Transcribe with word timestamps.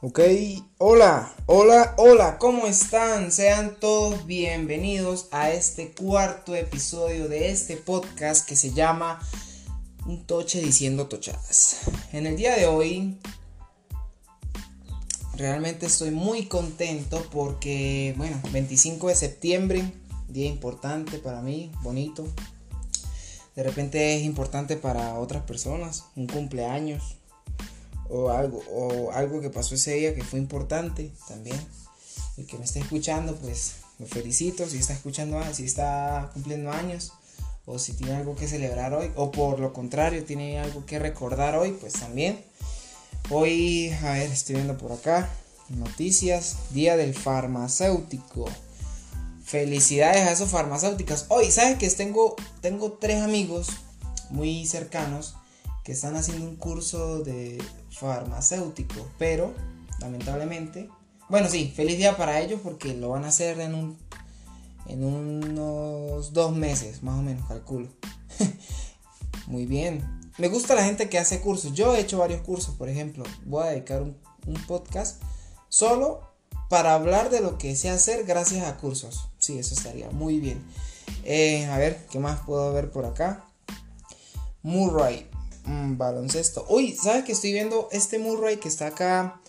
Ok, 0.00 0.20
hola, 0.78 1.34
hola, 1.46 1.96
hola, 1.98 2.38
¿cómo 2.38 2.68
están? 2.68 3.32
Sean 3.32 3.80
todos 3.80 4.26
bienvenidos 4.26 5.26
a 5.32 5.50
este 5.50 5.90
cuarto 5.90 6.54
episodio 6.54 7.28
de 7.28 7.50
este 7.50 7.76
podcast 7.76 8.46
que 8.46 8.54
se 8.54 8.72
llama 8.72 9.18
Un 10.06 10.24
Toche 10.24 10.60
diciendo 10.60 11.08
tochadas. 11.08 11.80
En 12.12 12.28
el 12.28 12.36
día 12.36 12.54
de 12.54 12.66
hoy 12.66 13.18
realmente 15.34 15.86
estoy 15.86 16.12
muy 16.12 16.46
contento 16.46 17.26
porque, 17.32 18.14
bueno, 18.16 18.40
25 18.52 19.08
de 19.08 19.16
septiembre, 19.16 19.92
día 20.28 20.46
importante 20.46 21.18
para 21.18 21.42
mí, 21.42 21.72
bonito. 21.82 22.24
De 23.56 23.64
repente 23.64 24.16
es 24.16 24.22
importante 24.22 24.76
para 24.76 25.18
otras 25.18 25.42
personas, 25.42 26.04
un 26.14 26.28
cumpleaños, 26.28 27.17
o 28.08 28.30
algo, 28.30 28.62
o 28.70 29.10
algo 29.12 29.40
que 29.40 29.50
pasó 29.50 29.74
ese 29.74 29.94
día 29.94 30.14
que 30.14 30.24
fue 30.24 30.38
importante 30.38 31.12
también. 31.28 31.58
El 32.36 32.46
que 32.46 32.58
me 32.58 32.64
está 32.64 32.78
escuchando, 32.78 33.34
pues 33.36 33.76
me 33.98 34.06
felicito 34.06 34.68
si 34.68 34.78
está 34.78 34.92
escuchando, 34.92 35.40
si 35.52 35.64
está 35.64 36.30
cumpliendo 36.32 36.70
años, 36.70 37.12
o 37.66 37.78
si 37.78 37.92
tiene 37.92 38.14
algo 38.14 38.34
que 38.34 38.48
celebrar 38.48 38.94
hoy, 38.94 39.10
o 39.16 39.30
por 39.30 39.60
lo 39.60 39.72
contrario, 39.72 40.24
tiene 40.24 40.58
algo 40.58 40.86
que 40.86 40.98
recordar 40.98 41.56
hoy, 41.56 41.72
pues 41.72 41.94
también. 41.94 42.40
Hoy, 43.30 43.90
a 44.02 44.12
ver, 44.12 44.30
estoy 44.30 44.54
viendo 44.54 44.78
por 44.78 44.92
acá 44.92 45.28
noticias, 45.68 46.56
Día 46.70 46.96
del 46.96 47.14
Farmacéutico. 47.14 48.46
Felicidades 49.44 50.26
a 50.26 50.32
esos 50.32 50.50
farmacéuticos. 50.50 51.26
Hoy, 51.28 51.50
¿sabes 51.50 51.78
que 51.78 51.88
tengo, 51.90 52.36
tengo 52.60 52.92
tres 52.92 53.22
amigos 53.22 53.68
muy 54.30 54.66
cercanos 54.66 55.34
que 55.84 55.92
están 55.92 56.16
haciendo 56.16 56.46
un 56.46 56.56
curso 56.56 57.20
de 57.20 57.58
farmacéutico, 57.98 59.06
pero 59.18 59.52
lamentablemente, 60.00 60.88
bueno, 61.28 61.48
sí, 61.48 61.72
feliz 61.74 61.98
día 61.98 62.16
para 62.16 62.40
ellos 62.40 62.60
porque 62.62 62.94
lo 62.94 63.10
van 63.10 63.24
a 63.24 63.28
hacer 63.28 63.60
en 63.60 63.74
un 63.74 63.98
en 64.88 65.04
unos 65.04 66.32
dos 66.32 66.56
meses, 66.56 67.02
más 67.02 67.18
o 67.18 67.22
menos, 67.22 67.46
calculo. 67.46 67.88
Muy 69.46 69.66
bien. 69.66 70.18
Me 70.38 70.48
gusta 70.48 70.74
la 70.74 70.84
gente 70.84 71.08
que 71.08 71.18
hace 71.18 71.40
cursos. 71.40 71.74
Yo 71.74 71.94
he 71.94 72.00
hecho 72.00 72.18
varios 72.18 72.40
cursos, 72.42 72.74
por 72.74 72.88
ejemplo, 72.88 73.24
voy 73.44 73.64
a 73.64 73.70
dedicar 73.70 74.02
un, 74.02 74.16
podcast 74.66 75.20
solo 75.68 76.22
para 76.70 76.94
hablar 76.94 77.28
de 77.28 77.40
lo 77.40 77.58
que 77.58 77.76
sé 77.76 77.90
hacer 77.90 78.24
gracias 78.24 78.66
a 78.66 78.78
cursos. 78.78 79.28
Sí, 79.38 79.58
eso 79.58 79.74
estaría 79.74 80.08
muy 80.10 80.40
bien. 80.40 80.64
Eh, 81.24 81.66
a 81.66 81.76
ver, 81.76 82.06
¿qué 82.10 82.18
más 82.18 82.40
puedo 82.40 82.72
ver 82.72 82.90
por 82.90 83.04
acá? 83.04 83.44
Murray. 84.62 85.27
Mm, 85.68 85.98
baloncesto. 85.98 86.64
Uy, 86.70 86.96
¿sabes 86.96 87.24
que 87.24 87.32
estoy 87.32 87.52
viendo 87.52 87.88
este 87.92 88.18
Murray 88.18 88.56
que 88.56 88.68
está 88.68 88.86
acá? 88.86 89.42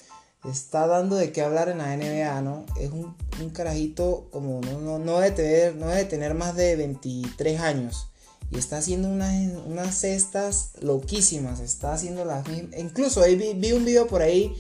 Está 0.44 0.86
dando 0.86 1.16
de 1.16 1.32
qué 1.32 1.42
hablar 1.42 1.70
en 1.70 1.78
la 1.78 1.96
NBA, 1.96 2.42
¿no? 2.42 2.66
Es 2.78 2.92
un, 2.92 3.16
carajito 3.54 4.28
como 4.32 4.60
no, 4.60 4.80
no, 4.82 5.00
no, 5.00 5.20
debe 5.20 5.32
tener, 5.32 5.76
no 5.76 6.08
tener 6.08 6.34
más 6.34 6.56
de 6.58 6.76
23 6.76 7.62
años. 7.62 8.08
Y 8.52 8.58
está 8.58 8.80
haciendo 8.80 9.08
unas, 9.08 9.34
unas 9.66 9.96
cestas 9.96 10.72
loquísimas. 10.82 11.62
Está 11.62 11.94
haciendo 11.94 12.26
las 12.26 12.46
mismas. 12.50 12.78
Incluso 12.78 13.24
vi, 13.24 13.54
vi 13.54 13.72
un 13.72 13.86
video 13.86 14.08
por 14.08 14.22
ahí 14.22 14.54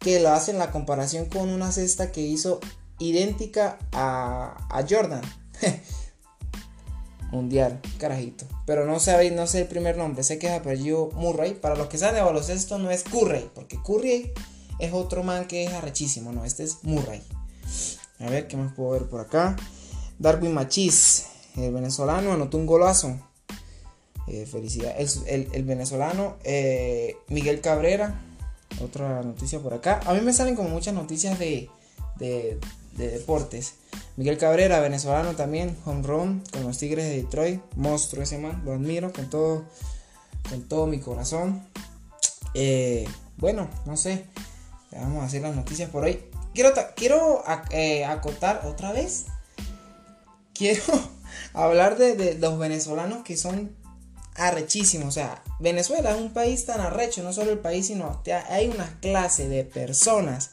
que 0.00 0.18
lo 0.18 0.30
hacen 0.30 0.58
la 0.58 0.72
comparación 0.72 1.26
con 1.26 1.48
una 1.48 1.70
cesta 1.70 2.10
que 2.10 2.22
hizo 2.22 2.58
idéntica 2.98 3.78
a, 3.92 4.66
a 4.68 4.84
Jordan. 4.88 5.22
mundial, 7.30 7.80
carajito. 7.98 8.46
Pero 8.66 8.86
no 8.86 9.00
sé, 9.00 9.30
no 9.30 9.46
sé 9.46 9.62
el 9.62 9.68
primer 9.68 9.96
nombre, 9.96 10.22
sé 10.22 10.38
que 10.38 10.46
es 10.46 10.52
apellido 10.52 11.10
Murray. 11.14 11.54
Para 11.54 11.76
los 11.76 11.88
que 11.88 11.98
saben 11.98 12.16
de 12.16 12.22
baloncesto 12.22 12.78
no 12.78 12.90
es 12.90 13.04
Curry, 13.04 13.50
porque 13.54 13.78
Curry 13.82 14.32
es 14.78 14.92
otro 14.92 15.22
man 15.22 15.46
que 15.46 15.64
es 15.64 15.72
arrechísimo, 15.72 16.32
no, 16.32 16.44
este 16.44 16.64
es 16.64 16.78
Murray. 16.82 17.22
A 18.20 18.30
ver, 18.30 18.46
¿qué 18.46 18.56
más 18.56 18.72
puedo 18.74 18.90
ver 18.90 19.02
por 19.04 19.20
acá? 19.20 19.56
Darwin 20.18 20.54
Machis, 20.54 21.26
el 21.56 21.72
venezolano, 21.72 22.32
anotó 22.32 22.56
un 22.56 22.66
golazo. 22.66 23.18
Eh, 24.26 24.46
felicidad. 24.46 24.94
El, 24.98 25.64
venezolano 25.64 26.36
eh, 26.44 27.16
Miguel 27.28 27.60
Cabrera, 27.60 28.22
otra 28.82 29.22
noticia 29.22 29.58
por 29.60 29.74
acá. 29.74 30.00
A 30.06 30.14
mí 30.14 30.20
me 30.20 30.32
salen 30.32 30.56
como 30.56 30.70
muchas 30.70 30.94
noticias 30.94 31.38
de, 31.38 31.68
de 32.96 33.08
deportes. 33.08 33.74
Miguel 34.16 34.38
Cabrera, 34.38 34.80
venezolano 34.80 35.34
también, 35.34 35.76
home 35.84 36.02
run 36.02 36.44
con 36.52 36.64
los 36.64 36.78
Tigres 36.78 37.04
de 37.04 37.22
Detroit, 37.22 37.60
monstruo 37.76 38.22
ese 38.22 38.38
man, 38.38 38.62
lo 38.64 38.72
admiro 38.72 39.12
con 39.12 39.28
todo, 39.28 39.64
con 40.48 40.62
todo 40.68 40.86
mi 40.86 41.00
corazón. 41.00 41.66
Eh, 42.54 43.06
bueno, 43.36 43.68
no 43.86 43.96
sé, 43.96 44.26
vamos 44.92 45.22
a 45.22 45.26
hacer 45.26 45.42
las 45.42 45.56
noticias 45.56 45.90
por 45.90 46.04
hoy. 46.04 46.24
Quiero, 46.54 46.72
quiero 46.94 47.42
eh, 47.70 48.04
acotar 48.04 48.62
otra 48.66 48.92
vez, 48.92 49.26
quiero 50.54 50.82
hablar 51.52 51.98
de, 51.98 52.14
de 52.14 52.38
los 52.38 52.58
venezolanos 52.58 53.24
que 53.24 53.36
son 53.36 53.74
arrechísimos. 54.36 55.08
O 55.08 55.12
sea, 55.12 55.42
Venezuela 55.58 56.12
es 56.12 56.20
un 56.20 56.32
país 56.32 56.64
tan 56.66 56.80
arrecho, 56.80 57.22
no 57.22 57.32
solo 57.32 57.50
el 57.50 57.58
país, 57.58 57.86
sino 57.86 58.22
hay 58.48 58.68
una 58.68 58.98
clase 59.00 59.48
de 59.48 59.64
personas, 59.64 60.50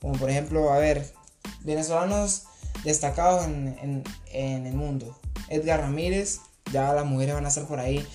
como 0.00 0.14
por 0.18 0.30
ejemplo, 0.30 0.72
a 0.72 0.78
ver, 0.78 1.12
venezolanos 1.60 2.44
destacados 2.84 3.44
en, 3.46 4.04
el 4.32 4.74
mundo. 4.74 5.18
Edgar 5.48 5.80
Ramírez, 5.80 6.40
ya 6.72 6.92
las 6.92 7.06
mujeres 7.06 7.34
van 7.34 7.44
a 7.44 7.48
estar 7.48 7.66
por 7.66 7.80
ahí. 7.80 8.06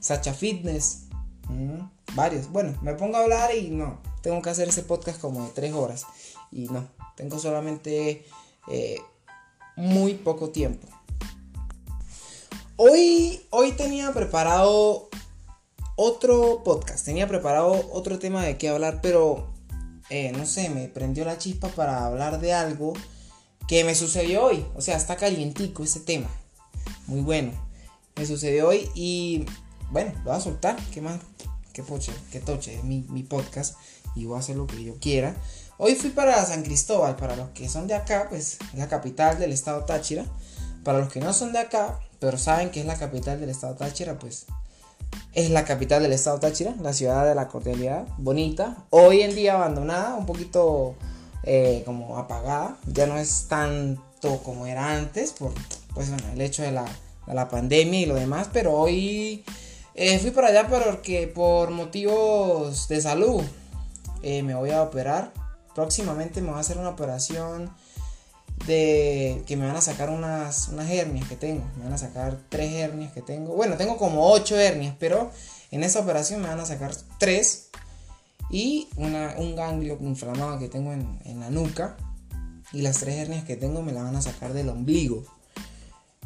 Sacha 0.00 0.32
Fitness, 0.32 1.04
mm, 1.48 2.14
varios. 2.14 2.50
Bueno, 2.50 2.76
me 2.82 2.94
pongo 2.94 3.16
a 3.16 3.22
hablar 3.22 3.54
y 3.54 3.70
no, 3.70 4.00
tengo 4.22 4.40
que 4.42 4.50
hacer 4.50 4.68
ese 4.68 4.82
podcast 4.82 5.20
como 5.20 5.44
de 5.44 5.50
tres 5.50 5.72
horas. 5.72 6.06
Y 6.50 6.64
no, 6.66 6.86
tengo 7.16 7.38
solamente 7.38 8.24
eh, 8.68 9.00
muy 9.76 10.14
poco 10.14 10.50
tiempo. 10.50 10.86
Hoy, 12.76 13.40
hoy 13.50 13.72
tenía 13.72 14.12
preparado 14.12 15.08
otro 15.96 16.62
podcast, 16.62 17.04
tenía 17.04 17.26
preparado 17.26 17.90
otro 17.92 18.18
tema 18.18 18.44
de 18.44 18.58
qué 18.58 18.68
hablar, 18.68 19.00
pero 19.00 19.55
eh, 20.10 20.32
no 20.32 20.46
sé, 20.46 20.68
me 20.70 20.88
prendió 20.88 21.24
la 21.24 21.38
chispa 21.38 21.68
para 21.68 22.06
hablar 22.06 22.40
de 22.40 22.52
algo 22.52 22.94
que 23.66 23.84
me 23.84 23.94
sucedió 23.94 24.44
hoy. 24.44 24.64
O 24.76 24.80
sea, 24.80 24.96
está 24.96 25.16
calientico 25.16 25.82
ese 25.82 26.00
tema. 26.00 26.28
Muy 27.06 27.20
bueno. 27.20 27.52
Me 28.16 28.24
sucedió 28.24 28.68
hoy 28.68 28.88
y 28.94 29.44
bueno, 29.90 30.12
lo 30.18 30.30
voy 30.30 30.36
a 30.36 30.40
soltar. 30.40 30.76
¿Qué 30.92 31.00
más? 31.00 31.20
¿Qué 31.72 31.82
poche? 31.82 32.12
¿Qué 32.30 32.40
toche? 32.40 32.76
Es 32.76 32.84
mi, 32.84 33.02
mi 33.08 33.22
podcast 33.22 33.76
y 34.14 34.24
voy 34.24 34.36
a 34.36 34.40
hacer 34.40 34.56
lo 34.56 34.66
que 34.66 34.82
yo 34.82 34.96
quiera. 34.98 35.36
Hoy 35.78 35.94
fui 35.94 36.10
para 36.10 36.44
San 36.44 36.62
Cristóbal. 36.62 37.16
Para 37.16 37.36
los 37.36 37.50
que 37.50 37.68
son 37.68 37.86
de 37.86 37.94
acá, 37.94 38.26
pues 38.30 38.58
es 38.72 38.78
la 38.78 38.88
capital 38.88 39.38
del 39.38 39.52
estado 39.52 39.84
Táchira. 39.84 40.24
Para 40.84 40.98
los 41.00 41.12
que 41.12 41.20
no 41.20 41.32
son 41.32 41.52
de 41.52 41.58
acá, 41.58 42.00
pero 42.20 42.38
saben 42.38 42.70
que 42.70 42.80
es 42.80 42.86
la 42.86 42.96
capital 42.96 43.40
del 43.40 43.50
estado 43.50 43.74
Táchira, 43.74 44.18
pues 44.18 44.46
es 45.32 45.50
la 45.50 45.64
capital 45.64 46.02
del 46.02 46.12
estado 46.12 46.40
Táchira, 46.40 46.74
la 46.80 46.92
ciudad 46.92 47.26
de 47.26 47.34
la 47.34 47.48
cordialidad, 47.48 48.06
bonita, 48.18 48.84
hoy 48.90 49.22
en 49.22 49.34
día 49.34 49.54
abandonada, 49.54 50.14
un 50.14 50.26
poquito 50.26 50.94
eh, 51.42 51.82
como 51.84 52.18
apagada, 52.18 52.76
ya 52.86 53.06
no 53.06 53.18
es 53.18 53.46
tanto 53.48 54.38
como 54.42 54.66
era 54.66 54.96
antes, 54.96 55.32
por 55.32 55.52
pues, 55.94 56.10
el 56.32 56.40
hecho 56.40 56.62
de 56.62 56.72
la, 56.72 57.48
pandemia 57.50 58.00
y 58.00 58.06
lo 58.06 58.14
demás, 58.14 58.48
pero 58.52 58.72
hoy 58.72 59.44
eh, 59.94 60.18
fui 60.18 60.30
para 60.30 60.48
allá 60.48 60.68
porque 60.68 61.26
por 61.26 61.70
motivos 61.70 62.88
de 62.88 63.00
salud 63.00 63.42
eh, 64.22 64.42
me 64.42 64.54
voy 64.54 64.70
a 64.70 64.82
operar, 64.82 65.32
próximamente 65.74 66.40
me 66.40 66.48
voy 66.48 66.56
a 66.56 66.60
hacer 66.60 66.78
una 66.78 66.90
operación 66.90 67.70
de 68.64 69.42
que 69.46 69.56
me 69.56 69.66
van 69.66 69.76
a 69.76 69.80
sacar 69.80 70.10
unas, 70.10 70.68
unas 70.68 70.90
hernias 70.90 71.28
que 71.28 71.36
tengo. 71.36 71.64
Me 71.76 71.84
van 71.84 71.92
a 71.92 71.98
sacar 71.98 72.38
tres 72.48 72.72
hernias 72.72 73.12
que 73.12 73.22
tengo. 73.22 73.54
Bueno, 73.54 73.76
tengo 73.76 73.96
como 73.96 74.30
ocho 74.30 74.58
hernias, 74.58 74.96
pero 74.98 75.30
en 75.70 75.84
esa 75.84 76.00
operación 76.00 76.40
me 76.40 76.48
van 76.48 76.60
a 76.60 76.66
sacar 76.66 76.92
tres. 77.18 77.68
Y 78.48 78.88
una, 78.96 79.34
un 79.38 79.56
ganglio 79.56 79.98
inflamado 80.00 80.58
que 80.58 80.68
tengo 80.68 80.92
en, 80.92 81.18
en, 81.24 81.40
la 81.40 81.50
nuca. 81.50 81.96
Y 82.72 82.82
las 82.82 82.98
tres 82.98 83.16
hernias 83.16 83.44
que 83.44 83.56
tengo 83.56 83.82
me 83.82 83.92
las 83.92 84.04
van 84.04 84.16
a 84.16 84.22
sacar 84.22 84.52
del 84.52 84.68
ombligo. 84.68 85.24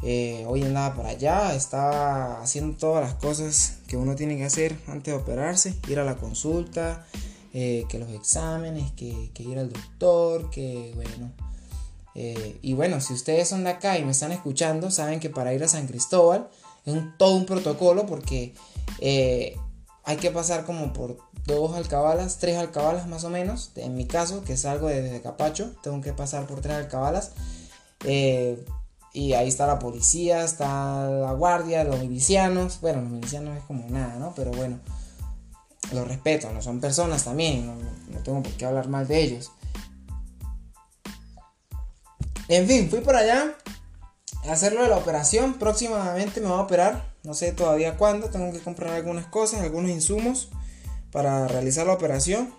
Eh, 0.03 0.45
hoy 0.47 0.63
andaba 0.63 0.95
por 0.95 1.05
allá, 1.05 1.53
estaba 1.53 2.41
haciendo 2.41 2.75
todas 2.75 3.03
las 3.03 3.13
cosas 3.15 3.77
que 3.87 3.97
uno 3.97 4.15
tiene 4.15 4.35
que 4.35 4.45
hacer 4.45 4.75
antes 4.87 5.13
de 5.13 5.19
operarse. 5.19 5.75
Ir 5.87 5.99
a 5.99 6.03
la 6.03 6.17
consulta, 6.17 7.05
eh, 7.53 7.85
que 7.87 7.99
los 7.99 8.09
exámenes, 8.09 8.91
que, 8.93 9.29
que 9.35 9.43
ir 9.43 9.59
al 9.59 9.71
doctor, 9.71 10.49
que 10.49 10.91
bueno 10.95 11.31
eh, 12.15 12.59
y 12.61 12.73
bueno, 12.73 12.99
si 13.01 13.13
ustedes 13.13 13.47
son 13.47 13.63
de 13.63 13.69
acá 13.69 13.97
y 13.97 14.03
me 14.03 14.11
están 14.11 14.31
escuchando, 14.31 14.91
saben 14.91 15.19
que 15.19 15.29
para 15.29 15.53
ir 15.53 15.63
a 15.63 15.67
San 15.67 15.87
Cristóbal 15.87 16.49
es 16.85 16.95
todo 17.17 17.35
un 17.35 17.45
protocolo 17.45 18.05
porque 18.05 18.53
eh, 18.99 19.55
hay 20.03 20.17
que 20.17 20.31
pasar 20.31 20.65
como 20.65 20.93
por 20.93 21.17
dos 21.45 21.75
alcabalas, 21.75 22.37
tres 22.39 22.57
alcabalas 22.57 23.07
más 23.07 23.23
o 23.23 23.29
menos. 23.29 23.71
En 23.75 23.95
mi 23.95 24.05
caso, 24.05 24.43
que 24.43 24.57
salgo 24.57 24.87
desde 24.87 25.21
Capacho, 25.21 25.73
tengo 25.83 26.01
que 26.01 26.13
pasar 26.13 26.47
por 26.47 26.61
tres 26.61 26.75
alcabalas. 26.75 27.31
Eh, 28.03 28.63
y 29.13 29.33
ahí 29.33 29.47
está 29.47 29.67
la 29.67 29.79
policía, 29.79 30.43
está 30.43 31.09
la 31.09 31.33
guardia, 31.33 31.83
los 31.83 31.99
milicianos. 31.99 32.79
Bueno, 32.81 33.01
los 33.01 33.11
milicianos 33.11 33.57
es 33.57 33.63
como 33.63 33.87
nada, 33.89 34.15
¿no? 34.15 34.33
Pero 34.35 34.51
bueno, 34.51 34.79
Los 35.93 36.07
respeto, 36.07 36.51
no 36.53 36.61
son 36.61 36.79
personas 36.79 37.25
también, 37.25 37.67
no, 37.67 37.75
no 38.09 38.19
tengo 38.23 38.41
por 38.41 38.53
qué 38.53 38.65
hablar 38.65 38.87
mal 38.87 39.07
de 39.07 39.23
ellos. 39.23 39.51
En 42.51 42.67
fin, 42.67 42.89
fui 42.89 42.99
por 42.99 43.15
allá 43.15 43.55
a 44.45 44.51
hacerlo 44.51 44.83
de 44.83 44.89
la 44.89 44.97
operación. 44.97 45.53
Próximamente 45.53 46.41
me 46.41 46.47
voy 46.47 46.57
a 46.57 46.63
operar. 46.63 47.15
No 47.23 47.33
sé 47.33 47.53
todavía 47.53 47.95
cuándo. 47.95 48.29
Tengo 48.29 48.51
que 48.51 48.59
comprar 48.59 48.93
algunas 48.93 49.25
cosas, 49.25 49.61
algunos 49.61 49.89
insumos 49.89 50.49
para 51.13 51.47
realizar 51.47 51.87
la 51.87 51.93
operación. 51.93 52.53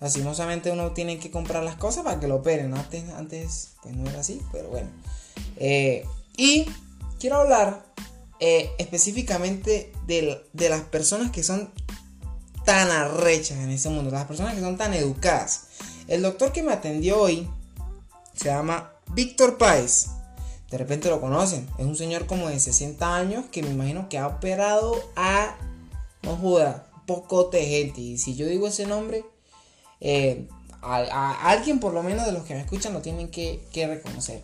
Lastimosamente 0.00 0.70
uno 0.70 0.92
tiene 0.92 1.18
que 1.18 1.30
comprar 1.30 1.64
las 1.64 1.76
cosas 1.76 2.02
para 2.04 2.18
que 2.18 2.28
lo 2.28 2.36
operen. 2.36 2.72
Antes, 2.72 3.04
antes 3.10 3.74
pues 3.82 3.94
no 3.94 4.08
era 4.08 4.20
así, 4.20 4.40
pero 4.52 4.70
bueno. 4.70 4.88
Eh, 5.58 6.06
y 6.38 6.64
quiero 7.20 7.36
hablar 7.36 7.84
eh, 8.40 8.70
específicamente 8.78 9.92
de, 10.06 10.42
de 10.54 10.68
las 10.70 10.80
personas 10.80 11.30
que 11.30 11.42
son 11.42 11.70
tan 12.64 12.90
arrechas 12.90 13.58
en 13.58 13.68
ese 13.68 13.90
mundo. 13.90 14.10
Las 14.10 14.24
personas 14.24 14.54
que 14.54 14.62
son 14.62 14.78
tan 14.78 14.94
educadas. 14.94 15.66
El 16.08 16.22
doctor 16.22 16.52
que 16.52 16.62
me 16.62 16.72
atendió 16.72 17.20
hoy 17.20 17.46
se 18.36 18.48
llama 18.48 18.92
Víctor 19.12 19.58
Páez. 19.58 20.08
De 20.70 20.78
repente 20.78 21.08
lo 21.08 21.20
conocen. 21.20 21.68
Es 21.78 21.86
un 21.86 21.96
señor 21.96 22.26
como 22.26 22.48
de 22.48 22.60
60 22.60 23.16
años 23.16 23.44
que 23.50 23.62
me 23.62 23.70
imagino 23.70 24.08
que 24.08 24.18
ha 24.18 24.26
operado 24.26 24.94
a, 25.16 25.56
no 26.22 26.36
joda, 26.36 26.86
poco 27.06 27.44
de 27.44 27.64
gente. 27.64 28.00
Y 28.00 28.18
si 28.18 28.34
yo 28.34 28.46
digo 28.46 28.66
ese 28.66 28.86
nombre, 28.86 29.24
eh, 30.00 30.48
a, 30.82 31.50
alguien 31.50 31.80
por 31.80 31.94
lo 31.94 32.02
menos 32.02 32.26
de 32.26 32.32
los 32.32 32.44
que 32.44 32.54
me 32.54 32.60
escuchan 32.60 32.92
lo 32.92 33.00
tienen 33.00 33.28
que, 33.28 33.64
que 33.72 33.86
reconocer. 33.86 34.42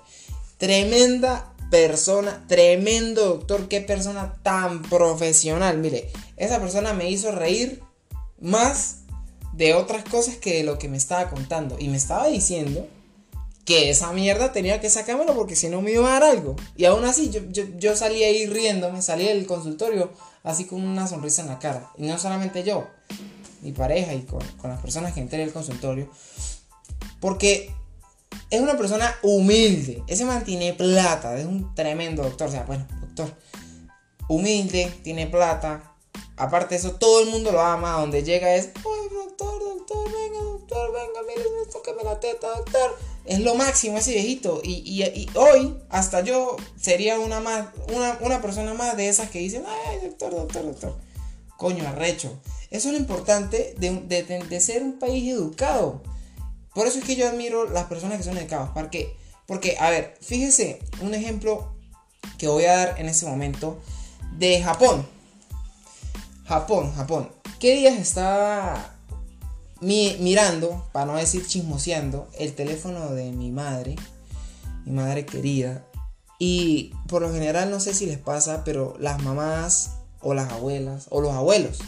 Tremenda 0.59 1.53
persona, 1.71 2.45
tremendo 2.49 3.25
doctor, 3.25 3.69
qué 3.69 3.81
persona 3.81 4.35
tan 4.43 4.83
profesional. 4.83 5.79
Mire, 5.79 6.11
esa 6.37 6.61
persona 6.61 6.93
me 6.93 7.11
hizo 7.11 7.33
reír 7.33 7.83
más 8.41 8.99
de 9.53 9.75
otras 9.75 10.05
cosas 10.05 10.37
que 10.37 10.59
de 10.59 10.65
lo 10.65 10.79
que 10.79 10.89
me 10.89 10.97
estaba 10.97 11.31
contando. 11.31 11.77
Y 11.79 11.89
me 11.89 11.97
estaba 11.97 12.29
diciendo 12.29 12.87
que 13.73 13.89
esa 13.89 14.13
mierda 14.13 14.53
tenía 14.53 14.83
que 14.83 14.91
sacármelo 14.91 15.35
porque 15.35 15.57
si 15.57 15.71
no 15.71 15.81
me 15.81 15.93
iba 15.93 16.07
a 16.07 16.21
dar 16.21 16.25
algo. 16.25 16.57
Y 16.77 16.85
aún 16.85 17.07
así 17.07 17.31
yo, 17.31 17.41
yo, 17.79 17.97
salí 17.97 18.23
ahí 18.23 18.47
riéndome, 18.47 19.01
salí 19.01 19.25
del 19.25 19.47
consultorio 19.47 20.13
así 20.43 20.67
con 20.67 20.83
una 20.83 21.07
sonrisa 21.07 21.41
en 21.41 21.49
la 21.49 21.59
cara. 21.59 21.91
Y 21.97 22.07
no 22.07 22.19
solamente 22.19 22.65
yo, 22.65 22.87
mi 23.63 23.73
pareja 23.73 24.13
y 24.13 24.25
con, 24.25 24.43
las 24.65 24.81
personas 24.83 25.15
que 25.15 25.21
entré 25.21 25.41
en 25.41 25.49
el 25.49 25.55
consultorio. 25.55 26.11
Porque 27.19 27.75
es 28.51 28.61
una 28.61 28.77
persona 28.77 29.17
humilde. 29.23 30.03
Ese 30.07 30.27
man 30.27 30.45
tiene 30.45 30.75
plata, 30.75 31.39
es 31.39 31.47
un 31.47 31.75
tremendo 31.75 32.23
doctor. 32.23 32.49
O 32.49 32.51
sea, 32.51 32.65
bueno, 32.65 32.87
doctor. 33.01 33.35
Humilde, 34.29 34.93
tiene 35.03 35.27
plata. 35.29 35.95
Aparte 36.37 36.75
de 36.75 36.81
eso, 36.81 36.97
todo 36.97 37.23
el 37.23 37.31
mundo 37.31 37.53
lo 37.53 37.63
ama. 37.63 37.93
Donde 37.93 38.23
llega 38.23 38.55
es, 38.55 38.67
ay, 38.77 39.09
doctor, 39.15 39.63
doctor, 39.63 40.13
venga, 40.13 40.41
doctor, 40.45 40.93
venga, 40.93 41.21
mire, 41.27 41.49
tóqueme 41.73 42.05
la 42.05 42.21
teta, 42.21 42.49
doctor 42.49 43.12
es 43.25 43.41
lo 43.41 43.55
máximo 43.55 43.99
ese 43.99 44.13
viejito. 44.13 44.61
Y, 44.65 45.29
hoy, 45.35 45.77
hasta 45.91 46.21
yo 46.21 46.57
sería 46.81 47.19
una, 47.19 47.41
más, 47.41 47.69
una, 48.21 48.43
persona 48.43 48.75
más 48.75 48.97
de 48.97 49.09
esas 49.09 49.31
que 49.31 49.39
dicen, 49.39 49.65
ay, 49.67 50.09
doctor, 50.09 50.33
doctor, 50.33 50.65
doctor. 50.65 50.99
Coño, 51.57 51.87
arrecho. 51.87 52.33
Eso 52.71 52.89
es 52.89 52.95
lo 52.95 53.01
importante 53.01 53.75
de, 53.79 54.61
ser 54.61 54.83
un 54.83 54.99
país 54.99 55.33
educado. 55.33 56.03
Por 56.75 56.87
eso 56.87 56.99
es 56.99 57.05
que 57.05 57.17
yo 57.17 57.29
admiro 57.29 57.69
las 57.69 57.85
personas 57.85 58.19
que 58.19 58.25
son 58.25 58.39
educadas. 58.39 58.71
Porque, 58.75 59.15
porque, 59.47 59.77
a 59.79 59.91
ver, 59.91 60.17
fíjese 60.21 60.81
un 61.01 61.15
ejemplo 61.15 61.73
que 62.39 62.49
voy 62.49 62.65
a 62.65 62.77
dar 62.77 63.01
en 63.01 63.09
ese 63.09 63.27
momento 63.27 63.79
de 64.39 64.63
Japón. 64.63 65.07
Japón, 66.47 66.93
Japón. 66.95 67.31
¿Qué 67.61 67.75
días 67.77 67.99
está 67.99 68.92
mirando, 69.83 70.89
para 70.93 71.07
no 71.07 71.17
decir 71.17 71.47
chismoseando, 71.47 72.29
el 72.39 72.55
teléfono 72.55 73.13
de 73.13 73.33
mi 73.33 73.51
madre, 73.51 73.97
mi 74.87 74.93
madre 74.93 75.27
querida. 75.27 75.85
Y 76.39 76.95
por 77.09 77.23
lo 77.23 77.33
general 77.33 77.71
no 77.71 77.81
sé 77.81 77.93
si 77.93 78.07
les 78.07 78.19
pasa, 78.19 78.65
pero 78.65 78.97
las 78.99 79.23
mamás 79.23 79.91
o 80.21 80.35
las 80.35 80.51
abuelas 80.51 81.07
o 81.11 81.21
los 81.21 81.33
abuelos 81.33 81.79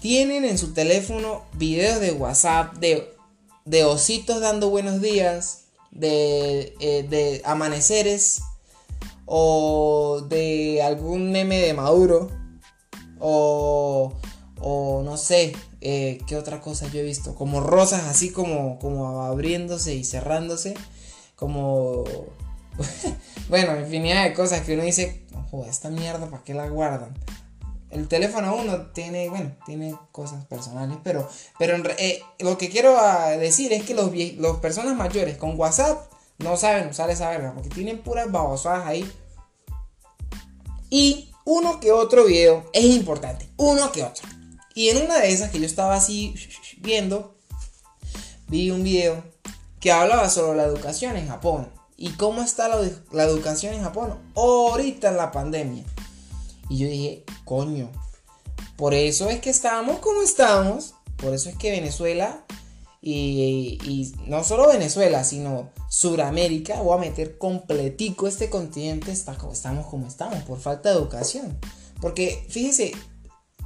tienen 0.00 0.44
en 0.44 0.58
su 0.58 0.72
teléfono 0.72 1.42
videos 1.52 2.00
de 2.00 2.12
WhatsApp 2.12 2.74
de, 2.76 3.14
de 3.64 3.84
ositos 3.84 4.40
dando 4.40 4.70
buenos 4.70 5.00
días, 5.00 5.64
de, 5.90 6.74
eh, 6.80 7.06
de 7.08 7.42
amaneceres 7.44 8.42
o 9.26 10.24
de 10.28 10.82
algún 10.82 11.30
meme 11.30 11.58
de 11.60 11.74
Maduro 11.74 12.30
o, 13.18 14.14
o 14.58 15.02
no 15.04 15.16
sé, 15.16 15.54
eh, 15.80 16.18
¿Qué 16.26 16.36
otra 16.36 16.60
cosa 16.60 16.88
yo 16.88 17.00
he 17.00 17.02
visto? 17.02 17.34
Como 17.34 17.60
rosas 17.60 18.04
así 18.04 18.30
como, 18.30 18.78
como 18.78 19.22
abriéndose 19.22 19.94
y 19.94 20.04
cerrándose. 20.04 20.74
Como... 21.36 22.04
bueno, 23.48 23.78
infinidad 23.80 24.24
de 24.24 24.34
cosas 24.34 24.60
que 24.60 24.74
uno 24.74 24.82
dice, 24.82 25.22
esta 25.68 25.90
mierda, 25.90 26.28
¿para 26.28 26.44
qué 26.44 26.54
la 26.54 26.68
guardan? 26.68 27.14
El 27.90 28.06
teléfono 28.06 28.54
uno 28.54 28.86
tiene, 28.92 29.28
bueno, 29.28 29.56
tiene 29.66 29.96
cosas 30.12 30.44
personales, 30.44 30.98
pero, 31.02 31.28
pero 31.58 31.76
eh, 31.98 32.22
lo 32.38 32.56
que 32.56 32.68
quiero 32.68 32.96
ah, 32.98 33.30
decir 33.30 33.72
es 33.72 33.82
que 33.82 33.94
los, 33.94 34.12
los 34.36 34.58
personas 34.58 34.96
mayores 34.96 35.36
con 35.36 35.58
WhatsApp 35.58 36.10
no 36.38 36.56
saben 36.56 36.88
usar 36.88 37.10
esa 37.10 37.30
verga, 37.30 37.52
porque 37.52 37.68
tienen 37.68 37.98
puras 37.98 38.30
babosadas 38.30 38.86
ahí. 38.86 39.10
Y 40.88 41.32
uno 41.44 41.80
que 41.80 41.90
otro 41.90 42.26
video 42.26 42.64
es 42.72 42.84
importante, 42.84 43.48
uno 43.56 43.90
que 43.90 44.04
otro. 44.04 44.28
Y 44.80 44.88
en 44.88 44.96
una 44.96 45.20
de 45.20 45.30
esas 45.30 45.50
que 45.50 45.60
yo 45.60 45.66
estaba 45.66 45.94
así 45.94 46.34
viendo, 46.78 47.36
vi 48.48 48.70
un 48.70 48.82
video 48.82 49.22
que 49.78 49.92
hablaba 49.92 50.30
sobre 50.30 50.56
la 50.56 50.64
educación 50.64 51.18
en 51.18 51.28
Japón. 51.28 51.68
¿Y 51.98 52.12
cómo 52.12 52.40
está 52.40 52.66
la, 52.66 53.24
educación 53.24 53.74
en 53.74 53.82
Japón 53.82 54.18
ahorita 54.34 55.10
en 55.10 55.18
la 55.18 55.32
pandemia? 55.32 55.84
Y 56.70 56.78
yo 56.78 56.88
dije, 56.88 57.24
coño, 57.44 57.90
por 58.78 58.94
eso 58.94 59.28
es 59.28 59.42
que 59.42 59.50
estamos 59.50 59.98
como 59.98 60.22
estamos. 60.22 60.94
Por 61.18 61.34
eso 61.34 61.50
es 61.50 61.56
que 61.56 61.72
Venezuela 61.72 62.46
y, 63.02 64.14
no 64.28 64.42
solo 64.44 64.66
Venezuela, 64.66 65.24
sino 65.24 65.68
Suramérica, 65.90 66.80
voy 66.80 66.96
a 66.96 67.00
meter 67.02 67.36
completico 67.36 68.26
este 68.26 68.48
continente, 68.48 69.12
está, 69.12 69.36
estamos 69.52 69.88
como 69.88 70.06
estamos, 70.06 70.42
por 70.44 70.58
falta 70.58 70.88
de 70.88 70.94
educación. 70.96 71.58
Porque 72.00 72.46
fíjese, 72.48 72.92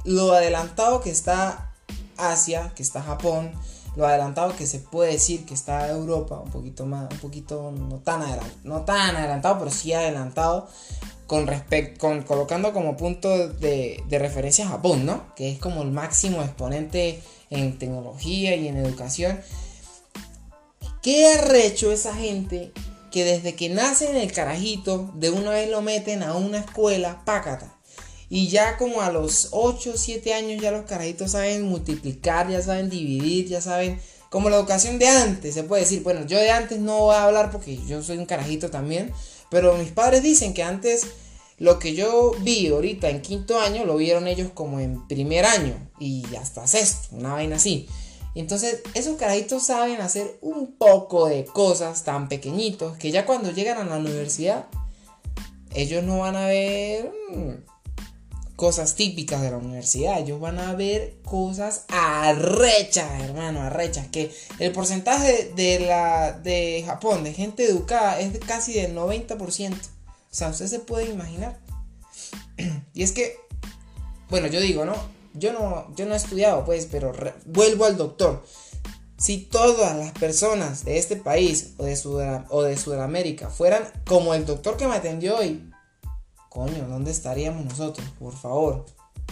lo 0.05 0.33
adelantado 0.33 1.01
que 1.01 1.09
está 1.09 1.73
Asia, 2.17 2.71
que 2.75 2.83
está 2.83 3.01
Japón, 3.01 3.51
lo 3.95 4.05
adelantado 4.05 4.55
que 4.55 4.67
se 4.67 4.79
puede 4.79 5.13
decir 5.13 5.45
que 5.45 5.53
está 5.53 5.89
Europa, 5.89 6.39
un 6.39 6.51
poquito 6.51 6.85
más, 6.85 7.11
un 7.11 7.19
poquito 7.19 7.71
no 7.71 7.97
tan 7.99 8.21
adelantado, 8.21 8.59
no 8.63 8.81
tan 8.81 9.15
adelantado, 9.15 9.59
pero 9.59 9.71
sí 9.71 9.93
adelantado 9.93 10.67
con 11.27 11.47
respecto, 11.47 11.99
con 11.99 12.23
colocando 12.23 12.73
como 12.73 12.97
punto 12.97 13.47
de, 13.47 14.03
referencia 14.09 14.65
a 14.65 14.69
Japón, 14.69 15.05
¿no? 15.05 15.33
Que 15.35 15.51
es 15.51 15.59
como 15.59 15.81
el 15.81 15.91
máximo 15.91 16.41
exponente 16.41 17.21
en 17.49 17.77
tecnología 17.79 18.55
y 18.55 18.67
en 18.67 18.77
educación. 18.77 19.39
¿Qué 21.01 21.33
arrecho 21.33 21.91
esa 21.91 22.13
gente 22.15 22.71
que 23.11 23.23
desde 23.23 23.55
que 23.55 23.69
nace 23.69 24.09
en 24.09 24.17
el 24.17 24.31
carajito, 24.31 25.11
de 25.15 25.29
una 25.29 25.51
vez 25.51 25.69
lo 25.69 25.81
meten 25.81 26.21
a 26.21 26.35
una 26.35 26.59
escuela, 26.59 27.21
pácata? 27.25 27.74
Y 28.29 28.47
ya 28.47 28.77
como 28.77 29.01
a 29.01 29.11
los 29.11 29.49
8 29.51 29.91
o 29.93 29.97
7 29.97 30.33
años 30.33 30.61
ya 30.61 30.71
los 30.71 30.85
carajitos 30.85 31.31
saben 31.31 31.63
multiplicar, 31.63 32.49
ya 32.49 32.61
saben 32.61 32.89
dividir, 32.89 33.47
ya 33.47 33.61
saben... 33.61 33.99
Como 34.29 34.49
la 34.49 34.57
educación 34.57 34.99
de 34.99 35.07
antes, 35.07 35.53
se 35.53 35.63
puede 35.63 35.83
decir. 35.83 36.03
Bueno, 36.03 36.25
yo 36.25 36.37
de 36.37 36.49
antes 36.49 36.79
no 36.79 36.97
voy 36.97 37.15
a 37.15 37.23
hablar 37.23 37.51
porque 37.51 37.79
yo 37.87 38.03
soy 38.03 38.17
un 38.17 38.25
carajito 38.25 38.69
también. 38.69 39.13
Pero 39.49 39.77
mis 39.77 39.91
padres 39.91 40.23
dicen 40.23 40.53
que 40.53 40.61
antes 40.61 41.07
lo 41.57 41.79
que 41.79 41.95
yo 41.95 42.33
vi 42.41 42.67
ahorita 42.67 43.09
en 43.09 43.21
quinto 43.21 43.59
año 43.59 43.85
lo 43.85 43.95
vieron 43.95 44.27
ellos 44.27 44.51
como 44.53 44.79
en 44.79 45.07
primer 45.07 45.45
año 45.45 45.75
y 45.99 46.23
hasta 46.35 46.67
sexto, 46.67 47.15
una 47.15 47.33
vaina 47.33 47.55
así. 47.55 47.87
Entonces, 48.33 48.81
esos 48.93 49.15
carajitos 49.15 49.63
saben 49.63 50.01
hacer 50.01 50.37
un 50.41 50.73
poco 50.73 51.27
de 51.27 51.45
cosas 51.45 52.03
tan 52.03 52.27
pequeñitos 52.27 52.97
que 52.97 53.11
ya 53.11 53.25
cuando 53.25 53.51
llegan 53.51 53.77
a 53.77 53.85
la 53.85 53.95
universidad, 53.95 54.65
ellos 55.73 56.03
no 56.03 56.19
van 56.19 56.35
a 56.35 56.47
ver 56.47 57.13
mm, 57.33 57.74
cosas 58.55 58.95
típicas 58.95 59.41
de 59.41 59.51
la 59.51 59.57
universidad. 59.57 60.19
Ellos 60.19 60.39
van 60.39 60.59
a 60.59 60.73
ver 60.73 61.15
cosas 61.23 61.85
arrechas, 61.89 63.21
hermano, 63.21 63.61
arrechas. 63.61 64.07
Que 64.07 64.33
el 64.59 64.71
porcentaje 64.71 65.51
de, 65.55 65.79
la, 65.81 66.31
de 66.31 66.83
Japón, 66.85 67.23
de 67.23 67.33
gente 67.33 67.65
educada, 67.65 68.19
es 68.19 68.33
de 68.33 68.39
casi 68.39 68.73
del 68.73 68.95
90%. 68.95 69.73
O 69.73 69.77
sea, 70.31 70.49
usted 70.49 70.67
se 70.67 70.79
puede 70.79 71.09
imaginar. 71.09 71.59
y 72.93 73.03
es 73.03 73.11
que, 73.11 73.37
bueno, 74.29 74.47
yo 74.47 74.59
digo, 74.59 74.85
¿no? 74.85 74.95
Yo 75.33 75.51
no, 75.51 75.93
yo 75.95 76.05
no 76.05 76.13
he 76.13 76.17
estudiado, 76.17 76.63
pues, 76.63 76.87
pero 76.89 77.11
vuelvo 77.45 77.85
al 77.85 77.97
doctor. 77.97 78.45
Si 79.17 79.37
todas 79.37 79.97
las 79.97 80.11
personas 80.13 80.85
de 80.85 80.97
este 80.97 81.15
país 81.15 81.73
o 81.77 81.85
de, 81.85 82.43
o 82.49 82.63
de 82.63 82.77
Sudamérica 82.77 83.49
fueran 83.49 83.83
como 84.05 84.33
el 84.33 84.45
doctor 84.45 84.77
que 84.77 84.87
me 84.87 84.95
atendió 84.95 85.37
hoy, 85.37 85.61
Coño, 86.55 86.87
¿dónde 86.87 87.11
estaríamos 87.11 87.65
nosotros? 87.65 88.07
Por 88.17 88.33
favor. 88.33 88.85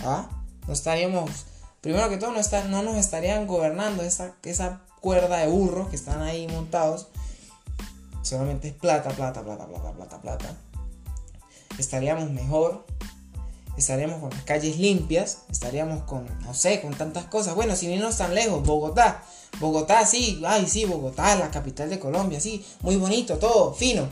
¿Ah? 0.04 0.28
No 0.68 0.74
estaríamos, 0.74 1.46
primero 1.80 2.10
que 2.10 2.18
todo, 2.18 2.32
no, 2.32 2.40
está, 2.42 2.66
no 2.66 2.84
nos 2.84 2.98
estarían 2.98 3.48
gobernando 3.48 4.04
esa, 4.04 4.36
esa 4.44 4.82
cuerda 5.00 5.38
de 5.38 5.48
burros 5.48 5.88
que 5.88 5.96
están 5.96 6.22
ahí 6.22 6.50
montados. 6.50 7.08
Solamente 8.24 8.68
es 8.68 8.74
plata, 8.74 9.10
plata, 9.12 9.42
plata, 9.42 9.66
plata, 9.66 9.94
plata, 9.94 10.22
plata. 10.22 10.58
Estaríamos 11.78 12.30
mejor. 12.30 12.86
Estaríamos 13.78 14.20
con 14.20 14.30
las 14.32 14.44
calles 14.44 14.78
limpias. 14.78 15.44
Estaríamos 15.50 16.04
con, 16.04 16.28
no 16.42 16.54
sé, 16.54 16.82
con 16.82 16.94
tantas 16.94 17.24
cosas. 17.28 17.56
Bueno, 17.56 17.78
sin 17.78 17.92
irnos 17.92 18.18
tan 18.18 18.36
lejos, 18.36 18.64
Bogotá. 18.64 19.24
Bogotá, 19.62 20.06
sí, 20.06 20.42
ay, 20.46 20.68
sí, 20.68 20.84
Bogotá, 20.84 21.38
la 21.38 21.52
capital 21.52 21.90
de 21.90 22.00
Colombia, 22.00 22.42
sí, 22.42 22.66
muy 22.82 22.98
bonito, 22.98 23.38
todo, 23.38 23.74
fino. 23.74 24.10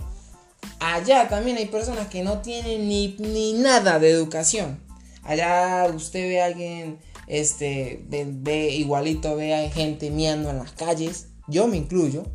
Allá 0.79 1.29
también 1.29 1.57
hay 1.57 1.67
personas 1.67 2.07
que 2.07 2.23
no 2.23 2.39
tienen 2.39 2.87
ni, 2.87 3.15
ni 3.19 3.53
nada 3.53 3.99
de 3.99 4.09
educación. 4.09 4.79
Allá 5.23 5.87
usted 5.93 6.27
ve 6.27 6.41
a 6.41 6.45
alguien, 6.45 6.99
este, 7.27 8.03
ve, 8.07 8.71
igualito 8.71 9.35
ve 9.35 9.53
a 9.53 9.69
gente 9.69 10.09
miando 10.09 10.49
en 10.49 10.57
las 10.57 10.71
calles. 10.71 11.27
Yo 11.47 11.67
me 11.67 11.77
incluyo, 11.77 12.25